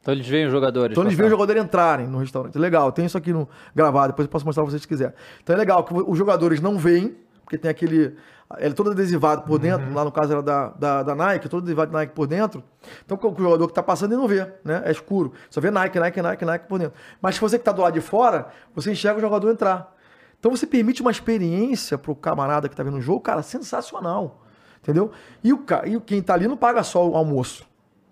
[0.00, 0.92] Então eles veem os jogadores.
[0.92, 1.40] Então eles veem o passar.
[1.42, 2.58] jogador entrarem no restaurante.
[2.58, 5.14] Legal, tem isso aqui no gravado, depois eu posso mostrar pra vocês se quiser.
[5.42, 8.16] Então é legal que os jogadores não veem, porque tem aquele.
[8.58, 11.62] Ele é todo adesivado por dentro, lá no caso era da, da, da Nike, todo
[11.62, 12.62] adesivado de Nike por dentro.
[13.04, 14.82] Então o jogador que tá passando ele não vê, né?
[14.84, 15.32] É escuro.
[15.48, 16.94] Só vê Nike, Nike, Nike, Nike por dentro.
[17.20, 19.94] Mas se você que tá do lado de fora, você enxerga o jogador entrar.
[20.42, 24.42] Então você permite uma experiência pro camarada que tá vendo o jogo, cara, sensacional.
[24.82, 25.12] Entendeu?
[25.44, 27.64] E, o, e quem tá ali não paga só o almoço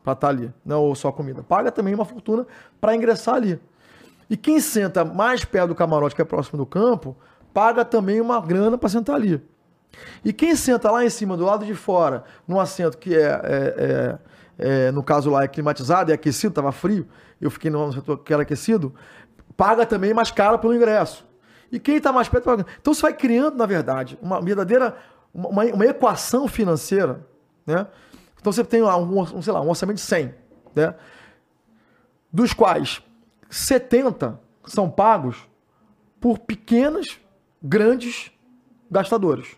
[0.04, 1.42] para estar ali, não ou só a comida.
[1.42, 2.46] Paga também uma fortuna
[2.80, 3.60] para ingressar ali.
[4.30, 7.16] E quem senta mais perto do camarote, que é próximo do campo,
[7.52, 9.42] paga também uma grana para sentar ali.
[10.24, 13.74] E quem senta lá em cima, do lado de fora, num assento que é, é-
[13.76, 14.18] é-
[14.86, 17.08] é, no caso lá, é climatizado, é aquecido, estava frio,
[17.40, 18.94] eu fiquei no setor que era aquecido,
[19.56, 21.28] paga também mais caro pelo ingresso.
[21.70, 22.66] E quem está mais perto paga.
[22.80, 24.96] Então você vai criando, na verdade, uma verdadeira
[25.32, 27.24] uma, uma- equação financeira,
[27.66, 27.86] né?
[28.40, 30.34] Então você tem lá um, um, sei lá, um orçamento de 100,
[30.74, 30.94] né?
[32.32, 33.02] Dos quais
[33.48, 35.46] 70 são pagos
[36.20, 37.18] por pequenas,
[37.62, 38.30] grandes
[38.90, 39.56] gastadores,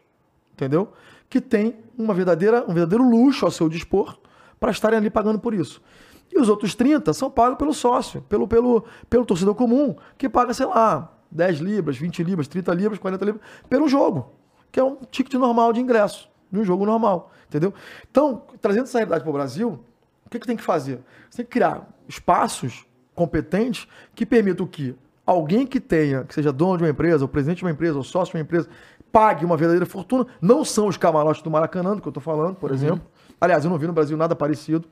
[0.52, 0.92] entendeu?
[1.28, 4.18] Que tem uma verdadeira, um verdadeiro luxo ao seu dispor
[4.60, 5.82] para estarem ali pagando por isso.
[6.30, 10.54] E os outros 30 são pagos pelo sócio, pelo, pelo, pelo torcedor comum, que paga,
[10.54, 14.32] sei lá, 10 libras, 20 libras, 30 libras, 40 libras, pelo jogo,
[14.70, 17.72] que é um ticket normal de ingresso, de um jogo normal, entendeu?
[18.10, 19.84] Então, trazendo essa realidade para o Brasil,
[20.26, 21.00] o que, que tem que fazer?
[21.28, 24.94] Você tem que criar espaços competentes que permitam que
[25.24, 28.04] alguém que tenha, que seja dono de uma empresa, ou presidente de uma empresa, ou
[28.04, 28.68] sócio de uma empresa,
[29.10, 30.26] pague uma verdadeira fortuna.
[30.40, 33.02] Não são os camarotes do Maracanã, do que eu estou falando, por exemplo.
[33.40, 34.88] Aliás, eu não vi no Brasil nada parecido.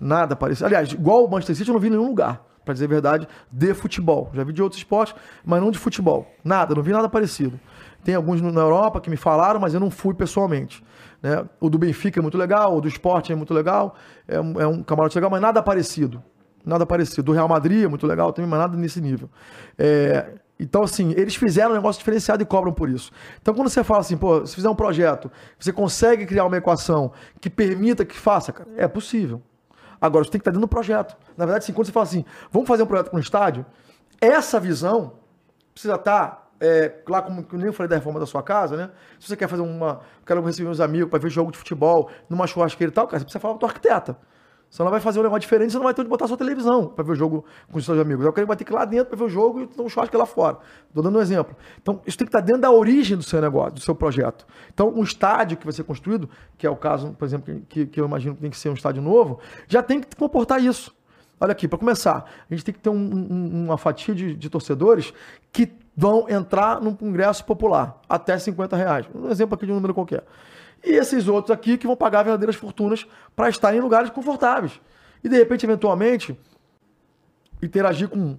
[0.00, 0.66] Nada parecido.
[0.66, 3.28] Aliás, igual o Manchester City, eu não vi em nenhum lugar, para dizer a verdade,
[3.50, 4.30] de futebol.
[4.32, 5.14] Já vi de outros esportes,
[5.44, 6.32] mas não de futebol.
[6.44, 7.58] Nada, não vi nada parecido.
[8.04, 10.82] Tem alguns na Europa que me falaram, mas eu não fui pessoalmente.
[11.22, 11.44] né?
[11.60, 13.94] O do Benfica é muito legal, o do esporte é muito legal,
[14.26, 16.22] é um, é um camarote legal, mas nada parecido.
[16.64, 17.22] Nada parecido.
[17.22, 19.28] Do Real Madrid é muito legal também, mas nada nesse nível.
[19.78, 23.10] É, então, assim, eles fizeram um negócio diferenciado e cobram por isso.
[23.40, 27.12] Então, quando você fala assim, pô, se fizer um projeto, você consegue criar uma equação
[27.40, 29.42] que permita que faça, cara, é possível.
[30.00, 31.16] Agora, você tem que estar dentro do projeto.
[31.36, 33.66] Na verdade, assim, quando você fala assim, vamos fazer um projeto com um estádio,
[34.20, 35.18] essa visão
[35.72, 38.90] precisa estar é, lá, como eu nem falei da reforma da sua casa, né?
[39.18, 40.00] Se você quer fazer uma.
[40.26, 43.24] Quero receber meus amigos para ver jogo de futebol, numa churrasqueira e tal, cara, você
[43.24, 44.18] precisa falar com o arquiteta.
[44.70, 46.86] Você não vai fazer um negócio diferente, você não vai ter onde botar sua televisão
[46.86, 48.24] para ver o jogo com os seus amigos.
[48.24, 49.88] É o cara vai ter que lá dentro para ver o jogo e ter um
[49.88, 50.58] churrasco lá fora.
[50.86, 51.56] Estou dando um exemplo.
[51.82, 54.46] Então, isso tem que estar dentro da origem do seu negócio, do seu projeto.
[54.72, 58.00] Então, um estádio que vai ser construído, que é o caso, por exemplo, que, que
[58.00, 60.94] eu imagino que tem que ser um estádio novo, já tem que comportar isso.
[61.40, 64.48] Olha aqui, para começar, a gente tem que ter um, um, uma fatia de, de,
[64.48, 65.12] torcedores
[65.50, 69.06] que vão entrar num congresso popular, até 50 reais.
[69.12, 70.22] Um exemplo aqui de um número qualquer.
[70.84, 74.80] E esses outros aqui que vão pagar verdadeiras fortunas para estar em lugares confortáveis.
[75.22, 76.38] E de repente, eventualmente,
[77.62, 78.38] interagir com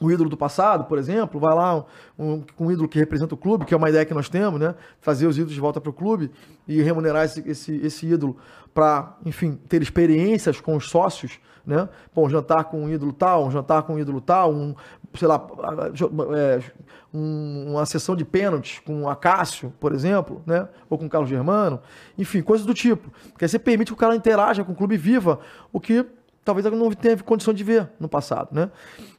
[0.00, 1.84] o ídolo do passado, por exemplo, vai lá
[2.18, 4.74] um, um, ídolo que representa o clube, que é uma ideia que nós temos, né?
[5.00, 6.30] Trazer os ídolos de volta para o clube
[6.66, 8.36] e remunerar esse, esse, esse ídolo
[8.74, 11.88] para, enfim, ter experiências com os sócios, né?
[12.14, 14.74] Bom, jantar com um ídolo tal, um jantar com um ídolo tal, um,
[15.14, 15.46] sei lá,
[16.36, 16.60] é,
[17.12, 20.68] um, uma sessão de pênaltis com o Acácio, por exemplo, né?
[20.88, 21.80] Ou com Carlos Germano,
[22.16, 23.10] enfim, coisas do tipo.
[23.30, 25.38] Porque aí você permite que o cara interaja com o clube viva,
[25.72, 26.06] o que
[26.44, 28.70] talvez eu não teve condição de ver no passado, né?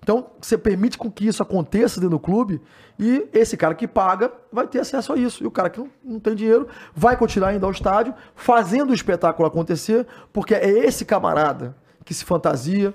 [0.02, 2.62] Então, você permite com que isso aconteça dentro do clube
[3.00, 5.44] e esse cara que paga vai ter acesso a isso.
[5.44, 8.94] E o cara que não, não tem dinheiro vai continuar indo ao estádio, fazendo o
[8.94, 12.94] espetáculo acontecer, porque é esse camarada que se fantasia,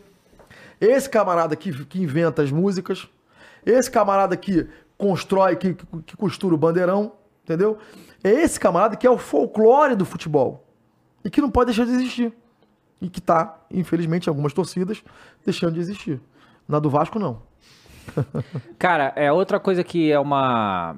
[0.81, 3.09] esse camarada que, que inventa as músicas,
[3.65, 5.75] esse camarada que constrói, que,
[6.05, 7.13] que costura o bandeirão,
[7.45, 7.79] entendeu?
[8.23, 10.67] É esse camarada que é o folclore do futebol
[11.25, 12.33] e que não pode deixar de existir
[13.01, 15.03] e que está, infelizmente, em algumas torcidas,
[15.45, 16.21] deixando de existir.
[16.67, 17.43] Na do Vasco, não.
[18.79, 20.97] Cara, é outra coisa que é uma.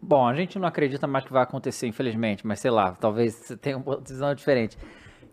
[0.00, 3.56] Bom, a gente não acredita mais que vai acontecer, infelizmente, mas sei lá, talvez você
[3.56, 4.76] tenha uma decisão diferente.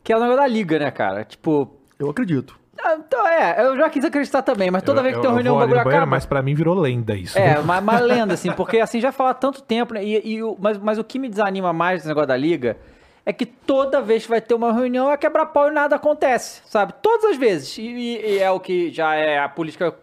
[0.03, 1.23] Que é o negócio da liga, né, cara?
[1.23, 1.75] Tipo.
[1.97, 2.59] Eu acredito.
[2.84, 5.35] Ah, então, é, eu já quis acreditar também, mas toda eu, vez que tem uma
[5.35, 6.10] reunião, o bagulho banheiro, acaba.
[6.11, 7.38] Mas pra mim virou lenda isso.
[7.38, 10.03] É, uma, uma lenda, assim, porque assim já fala há tanto tempo, né?
[10.03, 12.77] E, e mas, mas o que me desanima mais desse negócio da liga
[13.26, 16.61] é que toda vez que vai ter uma reunião é quebrar pau e nada acontece,
[16.65, 16.93] sabe?
[17.02, 17.77] Todas as vezes.
[17.77, 19.95] E, e- e é o que já é a política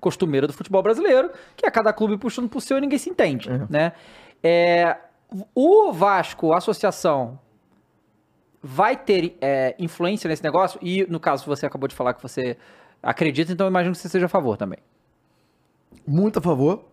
[0.00, 3.50] costumeira do futebol brasileiro, que é cada clube puxando pro seu e ninguém se entende,
[3.68, 3.92] né?
[4.42, 4.96] É,
[5.54, 7.38] o Vasco, a associação,
[8.62, 10.78] vai ter é, influência nesse negócio?
[10.82, 12.56] E, no caso, você acabou de falar que você
[13.02, 14.78] acredita, então imagino que você seja a favor também.
[16.06, 16.84] Muito a favor.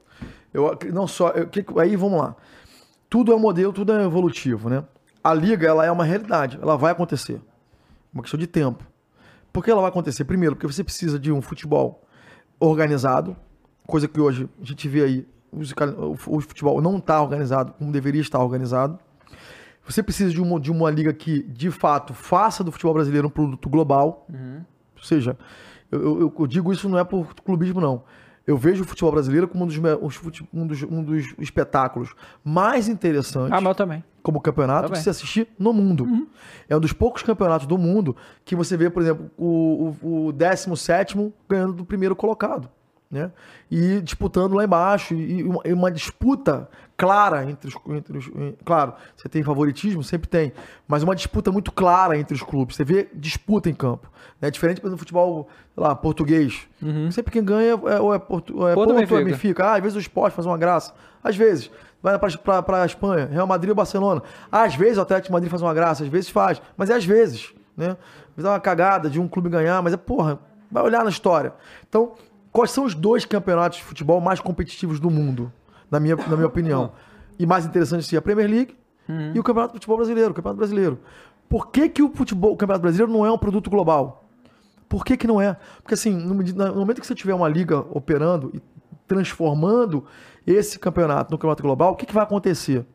[0.53, 1.29] Eu não só.
[1.29, 1.49] eu-
[1.79, 2.35] aí vamos lá.
[3.09, 4.83] Tudo é modelo, tudo é evolutivo, né?
[5.23, 7.41] A liga ela é uma realidade, ela vai acontecer.
[8.13, 8.83] Uma questão de tempo.
[9.51, 10.23] Por que ela vai acontecer?
[10.25, 12.03] Primeiro, porque você precisa de um futebol
[12.59, 13.35] organizado,
[13.85, 18.39] coisa que hoje a gente vê aí, o futebol não está organizado como deveria estar
[18.39, 18.99] organizado.
[19.87, 23.31] Você precisa de uma, de uma liga que, de fato, faça do futebol brasileiro um
[23.31, 24.25] produto global.
[24.95, 25.37] Ou seja,
[25.91, 28.03] eu, eu- eu digo isso não é por clubismo, não.
[28.45, 29.77] Eu vejo o futebol brasileiro como um dos,
[30.53, 34.01] um dos, um dos espetáculos mais interessantes Ah, mas eu também.
[34.23, 34.97] como campeonato Também.
[34.99, 36.27] de se assistir no mundo.
[36.69, 38.15] É um dos poucos campeonatos do mundo
[38.45, 42.69] que você vê, por exemplo, o, o, o 17 ganhando do primeiro colocado.
[43.11, 43.31] Né?
[43.71, 45.13] E disputando lá embaixo.
[45.13, 48.29] E uma, e uma disputa clara entre os, entre os.
[48.65, 50.51] Claro, você tem favoritismo, sempre tem.
[50.87, 52.75] Mas uma disputa muito clara entre os clubes.
[52.75, 54.11] Você vê disputa em campo.
[54.41, 54.49] Né?
[54.49, 56.67] Diferente do futebol, sei lá, português.
[57.11, 59.63] Sempre quem ganha é, ou é, Porto, ou é Porto Porto, ou é Benfica.
[59.63, 60.93] Ah, às vezes o esporte faz uma graça.
[61.23, 61.69] Às vezes.
[62.01, 64.21] Vai para a Espanha, Real Madrid ou Barcelona.
[64.51, 66.61] Às vezes o Atlético de Madrid faz uma graça, às vezes faz.
[66.75, 67.53] Mas é às vezes.
[67.75, 67.89] Né?
[67.89, 70.39] Às vezes é uma cagada de um clube ganhar, mas é porra.
[70.71, 71.53] Vai olhar na história.
[71.89, 72.13] Então,
[72.51, 75.51] quais são os dois campeonatos de futebol mais competitivos do mundo?
[75.89, 76.91] Na minha, na minha opinião.
[77.39, 78.77] E mais interessante seria a Premier League
[79.33, 80.99] e o Campeonato de Futebol Brasileiro, o Campeonato Brasileiro.
[81.47, 84.25] Por que, que o, futebol, o Campeonato Brasileiro não é um produto global?
[84.89, 85.55] Por que, que não é?
[85.81, 88.61] Porque assim, no, no momento que você tiver uma liga operando e
[89.07, 90.05] transformando
[90.45, 92.85] esse campeonato no campeonato global, o que, que vai acontecer?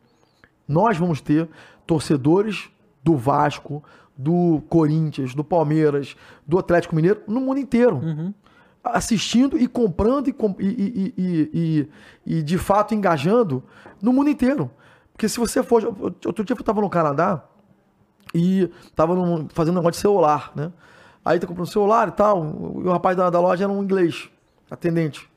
[0.67, 1.49] Nós vamos ter
[1.85, 2.69] torcedores
[3.03, 3.83] do Vasco,
[4.15, 6.15] do Corinthians, do Palmeiras,
[6.47, 7.99] do Atlético Mineiro no mundo inteiro.
[8.83, 11.89] Assistindo e comprando e, e- e-
[12.25, 13.63] e- de fato engajando
[14.01, 14.69] no mundo inteiro.
[15.13, 15.83] Porque se você for.
[16.25, 17.43] Outro dia eu estava no Canadá
[18.33, 20.71] e tava num- fazendo um negócio de celular, né?
[21.23, 22.43] Aí tá comprando um celular e tal,
[22.83, 24.29] e o rapaz da, da loja era um inglês,
[24.69, 25.29] atendente.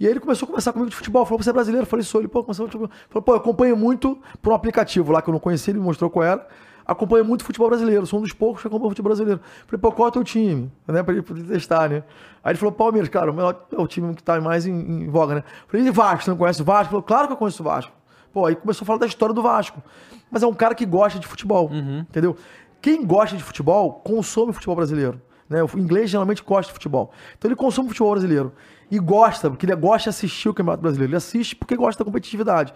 [0.00, 1.82] E aí ele começou a conversar comigo de futebol, falou, você é brasileiro?
[1.84, 2.20] Eu falei, sou.
[2.20, 5.32] Ele, pô, começou a falou, pô, eu acompanho muito por um aplicativo lá que eu
[5.32, 6.46] não conhecia, ele me mostrou qual era.
[6.88, 9.40] Acompanho muito futebol brasileiro, sou um dos poucos que acompanha futebol brasileiro.
[9.66, 10.72] Falei, pô, qual é o teu time?
[10.86, 12.02] Né, pra ele poder testar, né?
[12.42, 15.08] Aí ele falou, Palmeiras, cara, o melhor é o time que tá mais em, em
[15.10, 15.44] voga, né?
[15.66, 16.84] Falei, e Vasco, você não conhece o Vasco?
[16.84, 17.92] Ele falou, claro que eu conheço o Vasco.
[18.32, 19.82] Pô, aí começou a falar da história do Vasco.
[20.30, 21.70] Mas é um cara que gosta de futebol,
[22.08, 22.34] entendeu?
[22.80, 25.20] Quem gosta de futebol, consome futebol brasileiro.
[25.48, 25.62] Né?
[25.62, 27.10] O inglês geralmente gosta de futebol.
[27.36, 28.52] Então ele consome futebol brasileiro.
[28.90, 31.10] E gosta, porque ele gosta de assistir o Campeonato Brasileiro.
[31.10, 32.72] Ele assiste porque gosta da competitividade.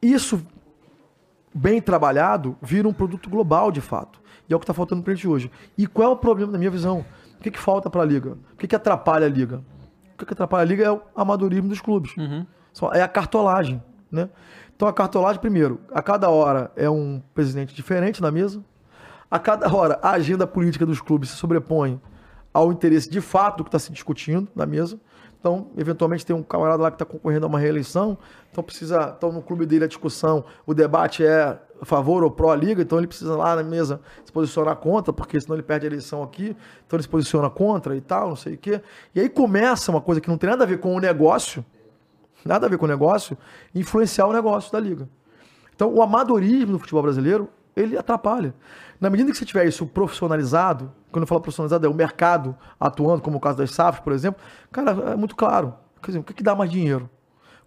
[0.00, 0.42] Isso,
[1.54, 4.20] bem trabalhado, vira um produto global de fato.
[4.48, 5.50] E é o que está faltando para a gente hoje.
[5.76, 7.04] E qual é o problema, na minha visão?
[7.38, 8.36] O que, que falta para a Liga?
[8.52, 9.62] O que, que atrapalha a Liga?
[10.14, 12.16] O que, que atrapalha a Liga é o amadorismo dos clubes.
[12.16, 12.46] Uhum.
[12.92, 14.28] É a cartolagem, né?
[14.74, 18.64] Então a cartolagem, primeiro, a cada hora é um presidente diferente na mesa.
[19.30, 22.00] A cada hora a agenda política dos clubes se sobrepõe
[22.52, 24.98] ao interesse de fato que está se discutindo na mesa.
[25.40, 28.18] Então, eventualmente tem um camarada lá que está concorrendo a uma reeleição,
[28.52, 32.54] então precisa, então no clube dele a discussão, o debate é a favor ou pró
[32.54, 35.88] liga, então ele precisa lá na mesa se posicionar contra, porque senão ele perde a
[35.88, 36.54] eleição aqui,
[36.86, 38.82] então ele se posiciona contra e tal, não sei o quê.
[39.14, 41.64] E aí começa uma coisa que não tem nada a ver com o negócio,
[42.44, 43.36] nada a ver com o negócio,
[43.74, 45.08] influenciar o negócio da liga.
[45.74, 48.54] Então, o amadorismo do futebol brasileiro, ele atrapalha.
[49.00, 53.22] Na medida que você tiver isso profissionalizado, quando eu falo profissionalizado, é o mercado atuando,
[53.22, 55.74] como o caso das SAFs, por exemplo, cara, é muito claro.
[56.02, 57.08] Quer dizer, o que, que dá mais dinheiro?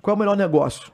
[0.01, 0.91] Qual é o melhor negócio?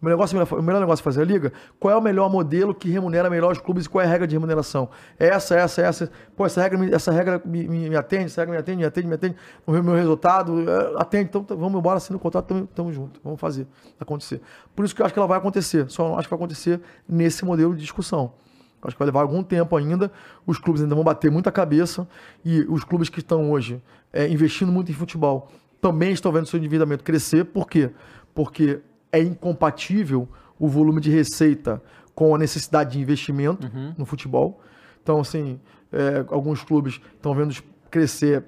[0.00, 1.52] O negócio, o melhor negócio fazer a liga?
[1.80, 4.28] Qual é o melhor modelo que remunera melhor os clubes e qual é a regra
[4.28, 4.88] de remuneração?
[5.18, 6.10] Essa, essa, essa.
[6.36, 9.08] Pô, essa regra, essa regra me, me, me atende, essa regra me atende, me atende,
[9.08, 9.36] me atende.
[9.66, 11.24] O meu, resultado é, atende.
[11.24, 13.20] Então vamos embora, assina o contrato, tamo, tamo junto.
[13.24, 13.66] Vamos fazer
[13.98, 14.40] acontecer.
[14.76, 15.90] Por isso que eu acho que ela vai acontecer.
[15.90, 18.32] Só não acho que vai acontecer nesse modelo de discussão.
[18.80, 20.12] Acho que vai levar algum tempo ainda.
[20.46, 22.06] Os clubes ainda vão bater muita cabeça.
[22.44, 25.48] E os clubes que estão hoje é, investindo muito em futebol
[25.80, 27.44] também estão vendo seu endividamento crescer.
[27.46, 27.90] Por quê?
[28.32, 28.80] Porque
[29.12, 30.28] é incompatível
[30.58, 31.82] o volume de receita
[32.14, 33.94] com a necessidade de investimento uhum.
[33.96, 34.60] no futebol.
[35.02, 35.60] Então, assim,
[35.92, 37.54] é, alguns clubes estão vendo
[37.90, 38.44] crescer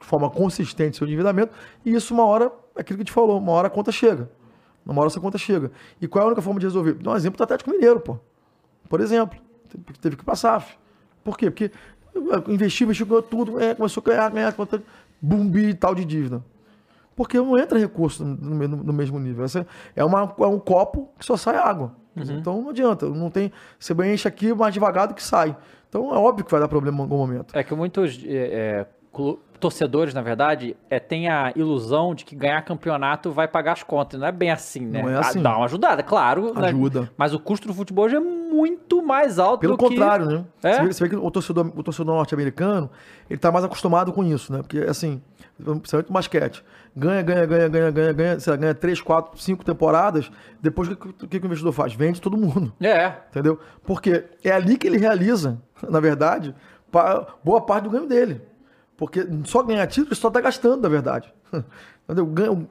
[0.00, 1.52] de forma consistente seu endividamento.
[1.84, 4.30] E isso, uma hora, é aquilo que a gente falou, uma hora a conta chega.
[4.84, 5.70] Uma hora essa conta chega.
[6.00, 6.94] E qual é a única forma de resolver?
[6.94, 8.18] Dá um exemplo do Atlético Mineiro, pô.
[8.88, 9.38] Por exemplo
[10.00, 10.66] teve que passar.
[11.22, 11.50] Por quê?
[11.50, 11.70] Porque
[12.48, 14.54] investiu, investiu, ganhou tudo, é, começou a ganhar, ganhar,
[15.20, 16.42] bumbi e tal de dívida.
[17.14, 19.44] Porque não entra recurso no, no, no mesmo nível.
[19.44, 21.94] Essa é, uma, é um copo que só sai água.
[22.16, 22.38] Uhum.
[22.38, 23.08] Então não adianta.
[23.08, 25.56] Não tem, você enche aqui mais devagar do que sai.
[25.88, 27.56] Então é óbvio que vai dar problema em algum momento.
[27.56, 28.86] É que muitos é, é
[29.60, 34.18] torcedores, na verdade, é, tem a ilusão de que ganhar campeonato vai pagar as contas.
[34.18, 35.02] Não é bem assim, né?
[35.02, 35.42] Não é assim.
[35.42, 36.54] Dá uma ajudada, claro.
[36.54, 36.68] Né?
[36.68, 37.02] Ajuda.
[37.02, 37.08] Né?
[37.16, 40.32] Mas o custo do futebol já é muito mais alto Pelo do contrário, que...
[40.32, 40.44] né?
[40.62, 40.72] É?
[40.72, 42.90] Você, vê, você, vê, que o torcedor, o torcedor norte-americano,
[43.28, 44.60] ele tá mais acostumado com isso, né?
[44.62, 45.22] Porque, assim,
[45.56, 46.64] principalmente o basquete.
[46.96, 50.30] Ganha, ganha, ganha, ganha, ganha, ganha, sei lá, ganha 3, 4, 5 temporadas.
[50.60, 51.92] Depois, o que, que, que o investidor faz?
[51.92, 52.72] Vende todo mundo.
[52.80, 53.12] É.
[53.30, 53.58] Entendeu?
[53.84, 56.54] Porque é ali que ele realiza, na verdade,
[57.44, 58.40] boa parte do ganho dele.
[59.00, 61.32] Porque só ganhar título, só está gastando, na verdade.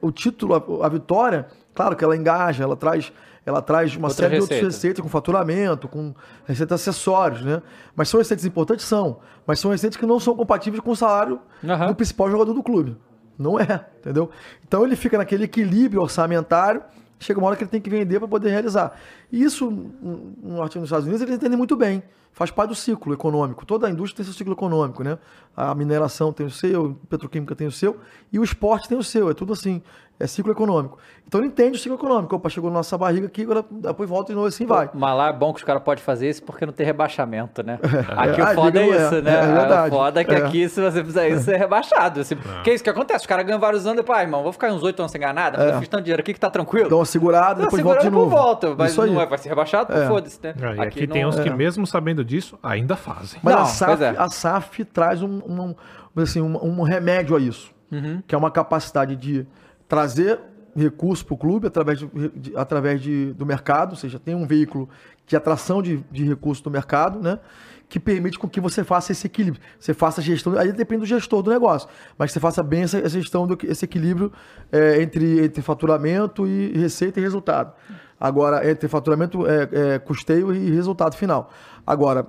[0.02, 3.10] O, título, a, a, vitória, claro que ela engaja, ela traz,
[3.46, 4.54] ela traz uma Outra série receita.
[4.54, 7.62] de outras receitas, com faturamento, com receitas acessórios, né?
[7.96, 8.84] Mas são receitas importantes?
[8.84, 9.20] São.
[9.46, 11.86] Mas são receitas que não são compatíveis com o salário uhum.
[11.86, 12.98] do principal jogador do clube.
[13.38, 14.28] Não é, entendeu?
[14.62, 16.82] Então ele fica naquele equilíbrio orçamentário,
[17.18, 18.92] chega uma hora que ele tem que vender para poder realizar.
[19.32, 22.02] E isso, no artigo nos Estados Unidos, eles entendem muito bem
[22.32, 23.66] faz parte do ciclo econômico.
[23.66, 25.18] Toda a indústria tem seu ciclo econômico, né?
[25.56, 27.98] A mineração tem o seu, a petroquímica tem o seu
[28.32, 29.30] e o esporte tem o seu.
[29.30, 29.82] É tudo assim
[30.20, 30.98] é ciclo econômico.
[31.26, 32.36] Então ele entende o ciclo econômico.
[32.36, 34.90] Opa, chegou na nossa barriga aqui, agora depois volta e novo assim vai.
[34.92, 37.78] Mas lá é bom que os caras podem fazer isso porque não tem rebaixamento, né?
[38.10, 38.30] É.
[38.30, 39.32] Aqui é, o foda é isso, é, né?
[39.32, 39.86] É.
[39.86, 40.38] O foda é que é.
[40.38, 42.20] aqui, se você fizer isso, você é rebaixado.
[42.20, 42.62] Assim, é.
[42.62, 43.20] Que é isso que acontece.
[43.20, 45.20] Os caras ganham vários anos e depois, ah, irmão, vou ficar uns oito anos sem
[45.20, 45.74] ganhar nada, é.
[45.74, 46.88] eu fiz tanto dinheiro aqui que tá tranquilo.
[46.88, 48.30] Dá uma segurada, depois volta de novo.
[48.30, 50.06] volta, mas não vai, vai ser rebaixado, é.
[50.06, 50.54] foda-se, né?
[50.58, 53.38] e aqui, aqui tem uns que mesmo sabendo disso, ainda fazem.
[53.42, 55.74] Mas não, a, SAF, a SAF traz um, um,
[56.20, 58.22] assim, um, um remédio a isso, uhum.
[58.26, 59.46] que é uma capacidade de
[59.90, 60.38] trazer
[60.74, 64.46] recurso para o clube através, de, de, através de, do mercado, ou seja, tem um
[64.46, 64.88] veículo
[65.26, 67.40] de atração de, de recurso do mercado, né?
[67.88, 69.60] Que permite com que você faça esse equilíbrio.
[69.80, 73.08] Você faça a gestão, aí depende do gestor do negócio, mas você faça bem essa,
[73.08, 74.32] gestão, do, esse equilíbrio
[74.70, 77.74] é, entre, entre faturamento e receita e resultado.
[78.18, 81.50] Agora, entre faturamento, é, é, custeio e resultado final.
[81.84, 82.28] Agora,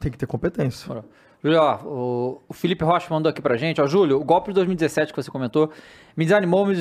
[0.00, 1.04] tem que ter competência.
[1.48, 4.54] Júlio, ó, o, o, Felipe Rocha mandou aqui pra gente, ó, Júlio, o golpe de
[4.56, 5.70] 2017 que você comentou
[6.14, 6.74] me desanimou, me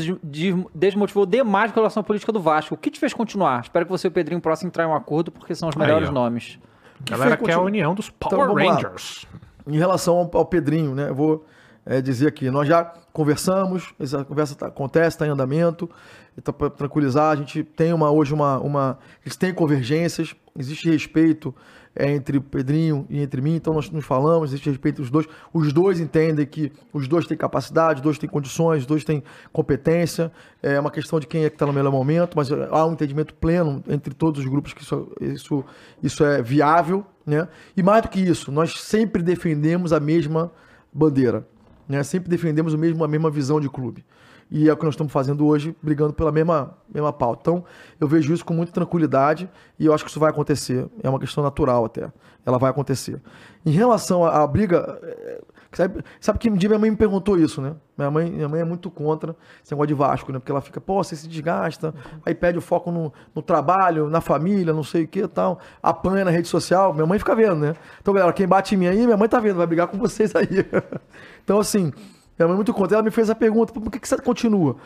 [0.76, 2.76] desmotivou demais com relação à política do Vasco.
[2.76, 3.61] O que te fez continuar?
[3.61, 6.10] Espero que você e o Pedrinho próximo entrar em um acordo, porque são os melhores
[6.10, 6.60] Aí, nomes.
[7.06, 9.26] A galera quer a união dos então, Power então, Rangers.
[9.31, 9.73] Lá.
[9.73, 11.45] Em relação ao, ao, Pedrinho, né, eu vou
[11.85, 12.84] é, dizer aqui, nós já
[13.14, 15.89] conversamos, essa conversa tá, acontece, está em andamento,
[16.38, 18.99] então para tranquilizar, a gente tem uma, hoje uma, uma...
[19.23, 21.53] Eles têm convergências, existe respeito
[21.98, 25.28] é, entre o Pedrinho e entre mim, então nós nos falamos, existe respeito os dois.
[25.52, 29.24] Os dois entendem que os dois têm capacidade, os dois têm condições, os dois têm
[29.52, 30.32] competência.
[30.61, 33.34] É uma questão de quem é que está no melhor momento, mas há um entendimento
[33.34, 35.65] pleno entre todos os grupos que isso, isso,
[36.03, 37.03] isso é viável.
[37.26, 37.48] Né?
[37.76, 40.52] E mais do que isso, nós sempre defendemos a mesma
[40.94, 41.48] bandeira,
[41.90, 42.03] né?
[42.03, 44.06] sempre defendemos o mesmo, a mesma visão de clube.
[44.49, 47.41] E é o que nós estamos fazendo hoje, brigando pela mesma, mesma pauta.
[47.41, 47.65] Então,
[47.99, 50.88] eu vejo isso com muita tranquilidade e eu acho que isso vai acontecer.
[51.03, 52.11] É uma questão natural até.
[52.45, 53.22] Ela vai acontecer.
[53.65, 55.41] Em relação à, à briga, é,
[55.74, 57.76] sabe, sabe que um dia minha mãe me perguntou isso, né?
[57.98, 60.40] Minha mãe, minha mãe é muito contra esse negócio de Vasco, né?
[60.40, 61.94] Porque ela fica, pô, você se desgasta,
[62.26, 66.24] aí perde o foco no, no trabalho, na família, não sei o que tal, apanha
[66.24, 66.94] na rede social.
[66.94, 67.76] Minha mãe fica vendo, né?
[68.02, 70.34] Então, galera, quem bate em mim aí, minha mãe tá vendo, vai brigar com vocês
[70.34, 70.65] aí.
[71.44, 71.91] então, assim,
[72.38, 72.98] minha mãe é muito contra.
[72.98, 74.78] Ela me fez a pergunta: por que, que você continua?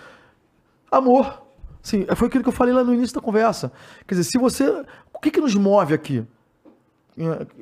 [0.92, 1.42] Amor.
[1.82, 3.72] Sim, foi aquilo que eu falei lá no início da conversa.
[4.08, 4.86] Quer dizer, se você.
[5.14, 6.26] O que, que nos move aqui?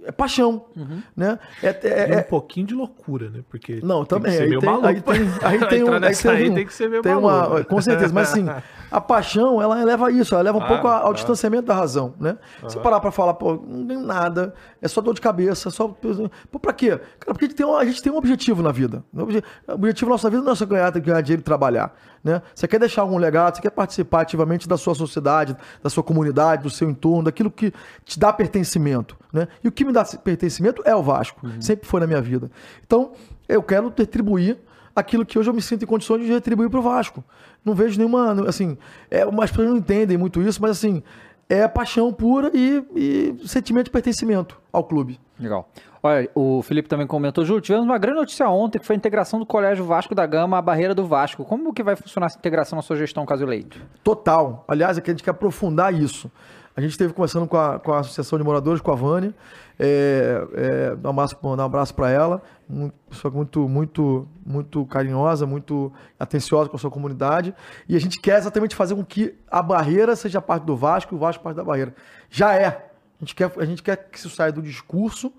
[0.05, 1.01] É, paixão, uhum.
[1.17, 1.39] né?
[1.63, 3.39] É, é, é, um pouquinho de loucura, né?
[3.49, 6.73] Porque não, também aí tem, aí tem, aí tem, um, aí tem, aí tem que
[6.73, 7.55] ser meio tem maluco.
[7.55, 8.45] Uma, com certeza, mas assim,
[8.91, 11.13] a paixão, ela leva isso, ela leva um ah, pouco ao ah.
[11.13, 12.37] distanciamento da razão, né?
[12.61, 12.69] Uhum.
[12.69, 16.59] Se parar para falar, pô, não tem nada, é só dor de cabeça, só pô,
[16.59, 16.89] para quê?
[16.89, 19.03] Cara, porque a gente, tem um, a gente tem um objetivo na vida.
[19.11, 21.91] O objetivo da nossa vida não é só ganhar, ganhar dinheiro e trabalhar,
[22.23, 22.41] né?
[22.53, 26.63] Você quer deixar algum legado, você quer participar ativamente da sua sociedade, da sua comunidade,
[26.63, 27.73] do seu entorno, daquilo que
[28.03, 29.17] te dá pertencimento.
[29.31, 29.47] Né?
[29.63, 31.45] E o que me dá pertencimento é o Vasco.
[31.45, 31.61] Uhum.
[31.61, 32.51] Sempre foi na minha vida.
[32.85, 33.11] Então,
[33.47, 34.57] eu quero retribuir
[34.95, 37.23] aquilo que hoje eu me sinto em condições de retribuir para o Vasco.
[37.63, 38.47] Não vejo nenhuma.
[38.47, 38.77] Assim,
[39.09, 41.03] é, as pessoas não entendem muito isso, mas assim,
[41.49, 45.19] é paixão pura e, e sentimento de pertencimento ao clube.
[45.39, 45.67] Legal.
[46.01, 49.39] Olha, o Felipe também comentou, Júlio, tivemos uma grande notícia ontem que foi a integração
[49.39, 51.43] do Colégio Vasco da Gama à barreira do Vasco.
[51.43, 53.81] Como que vai funcionar essa integração na sua gestão, caso eleito?
[54.03, 54.63] Total.
[54.67, 56.31] Aliás, aqui a gente quer aprofundar isso.
[56.79, 59.35] A gente esteve conversando com a, com a Associação de Moradores, com a Vânia.
[59.77, 62.41] É, é, um abraço, um abraço para ela.
[62.69, 67.53] Uma pessoa muito, muito, muito carinhosa, muito atenciosa com a sua comunidade.
[67.85, 71.17] E a gente quer exatamente fazer com que a barreira seja parte do Vasco e
[71.17, 71.93] o Vasco parte da barreira.
[72.29, 72.67] Já é.
[72.67, 75.33] A gente quer, a gente quer que isso saia do discurso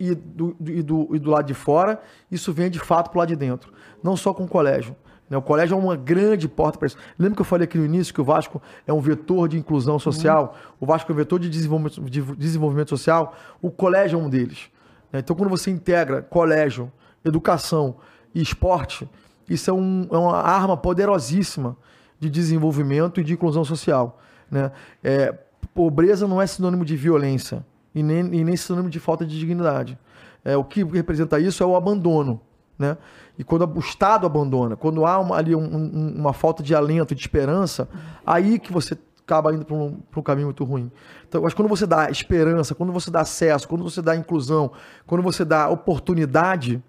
[0.00, 2.00] e do, e do, e do lado de fora,
[2.30, 3.70] isso venha de fato para o lado de dentro.
[4.02, 4.96] Não só com o colégio.
[5.28, 5.36] Né?
[5.36, 6.96] O colégio é uma grande porta para isso.
[7.18, 9.98] Lembra que eu falei aqui no início que o Vasco é um vetor de inclusão
[9.98, 10.54] social?
[10.54, 10.76] Uhum.
[10.80, 13.34] O Vasco é um vetor de desenvolvimento, de desenvolvimento social?
[13.60, 14.70] O colégio é um deles.
[15.12, 15.20] Né?
[15.20, 16.90] Então, quando você integra colégio,
[17.24, 17.96] educação
[18.34, 19.08] e esporte,
[19.48, 21.76] isso é, um, é uma arma poderosíssima
[22.18, 24.20] de desenvolvimento e de inclusão social.
[24.50, 24.70] Né?
[25.02, 25.32] É,
[25.74, 29.98] pobreza não é sinônimo de violência e nem, e nem sinônimo de falta de dignidade.
[30.44, 32.40] É, o que representa isso é o abandono.
[32.78, 32.96] Né?
[33.38, 37.14] E quando o Estado abandona, quando há uma, ali um, um, uma falta de alento,
[37.14, 37.88] de esperança,
[38.24, 38.96] aí que você
[39.26, 40.90] acaba indo para um, um, caminho muito ruim.
[41.28, 44.70] Então, mas quando você dá esperança, quando você dá acesso, quando você dá inclusão,
[45.06, 46.82] quando você dá oportunidade,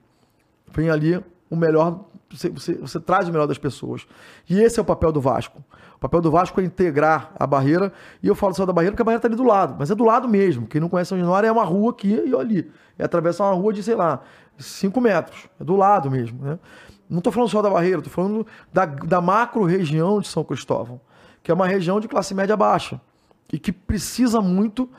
[0.72, 4.06] vem ali o melhor, você, você, você traz o melhor das pessoas.
[4.50, 5.64] E esse é o papel do Vasco.
[5.96, 7.92] O papel do Vasco é integrar a barreira,
[8.22, 9.96] e eu falo só da barreira porque a barreira está ali do lado, mas é
[9.96, 10.68] do lado mesmo.
[10.68, 12.70] Quem não conhece São Januário é uma rua aqui e ali.
[12.98, 14.22] É atravessar uma rua de, sei lá,
[14.58, 16.44] 5 metros, é do lado mesmo.
[16.44, 16.60] Né?
[17.10, 21.00] Não estou falando só da barreira, estou falando da, da macro região de São Cristóvão,
[21.42, 23.00] que é uma região de classe média baixa
[23.52, 24.90] e que precisa muito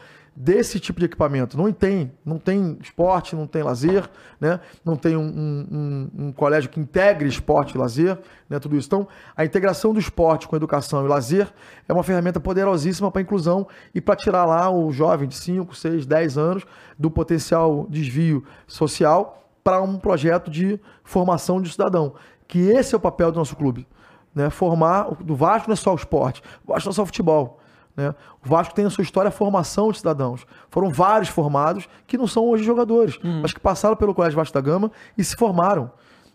[0.40, 1.58] desse tipo de equipamento.
[1.58, 4.08] Não tem, não tem esporte, não tem lazer,
[4.40, 4.60] né?
[4.84, 8.16] não tem um, um, um, colégio que integre esporte e lazer,
[8.48, 8.60] né?
[8.60, 8.86] tudo isso.
[8.86, 11.52] Então, a integração do esporte com educação e lazer
[11.88, 16.06] é uma ferramenta poderosíssima para inclusão e para tirar lá o jovem de 5, 6,
[16.06, 16.64] 10 anos
[16.96, 22.14] do potencial desvio social para um projeto de formação de cidadão.
[22.46, 23.88] Que esse é o papel do nosso clube.
[24.32, 24.50] Né?
[24.50, 27.57] Formar, do Vasco não é só o esporte, o Vasco não é só o futebol.
[27.98, 28.14] Né?
[28.44, 30.46] O Vasco tem a sua história a formação de cidadãos.
[30.70, 33.40] Foram vários formados que não são hoje jogadores, uhum.
[33.42, 35.90] mas que passaram pelo Colégio Vasco da Gama e se formaram.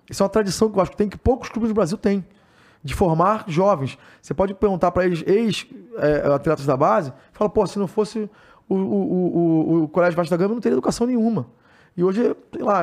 [0.09, 2.25] Isso é uma tradição que o Vasco tem, que poucos clubes do Brasil têm,
[2.83, 3.97] de formar jovens.
[4.21, 8.29] Você pode perguntar para eles, ex-atletas é, da base, fala, pô, se não fosse
[8.67, 11.47] o, o, o, o Colégio Vasco da Gama, não teria educação nenhuma.
[11.95, 12.81] E hoje, sei lá,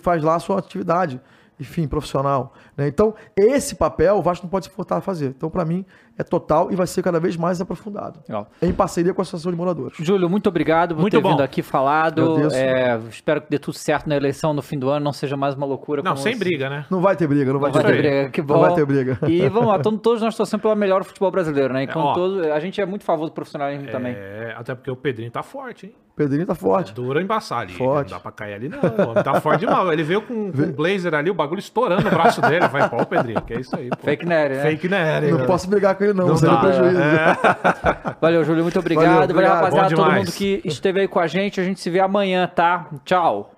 [0.00, 1.20] faz lá a sua atividade,
[1.58, 2.54] enfim, profissional.
[2.76, 2.86] Né?
[2.86, 5.30] Então, esse papel o Vasco não pode se furtar a fazer.
[5.36, 5.84] Então, para mim,
[6.18, 8.20] é total e vai ser cada vez mais aprofundado.
[8.28, 8.48] Legal.
[8.62, 9.96] Em parceria com a Associação de Moradores.
[10.00, 11.30] Júlio, muito obrigado por muito ter bom.
[11.30, 12.52] vindo aqui falado.
[12.52, 15.54] É, espero que dê tudo certo na eleição no fim do ano, não seja mais
[15.54, 16.02] uma loucura.
[16.02, 16.86] Não, sem briga, né?
[16.90, 18.30] Não vai ter briga, não vai, não ter, vai ter briga.
[18.30, 18.54] Que bom.
[18.54, 19.18] Não vai ter briga.
[19.28, 21.84] E vamos lá, todos nós torcemos pelo melhor futebol brasileiro, né?
[21.84, 24.16] Enquanto é, todo, a gente é muito a favor do profissionalismo é, também.
[24.56, 25.94] Até porque o Pedrinho tá forte, hein?
[26.16, 26.92] Pedrinho tá forte.
[26.92, 27.74] É duro embaçar ali.
[27.74, 28.10] Forte.
[28.10, 28.80] Não dá pra cair ali, não.
[29.22, 29.86] Tá forte demais.
[29.90, 32.66] Ele veio com, um blazer ali, o bagulho estourando no braço dele.
[32.68, 33.90] Vai, pô, Pedrinho, que é isso aí.
[33.90, 33.98] Pô.
[34.02, 34.62] Fake Nery, né?
[34.62, 35.30] Fake Nery.
[35.30, 36.28] Não posso brigar com ele, não.
[36.28, 36.98] não dá, prejuízo.
[37.00, 37.36] É.
[38.20, 38.62] Valeu, Júlio.
[38.62, 39.04] Muito obrigado.
[39.04, 39.34] Valeu, obrigado.
[39.34, 41.60] Valeu, rapaziada, todo mundo que esteve aí com a gente.
[41.60, 42.88] A gente se vê amanhã, tá?
[43.04, 43.55] Tchau.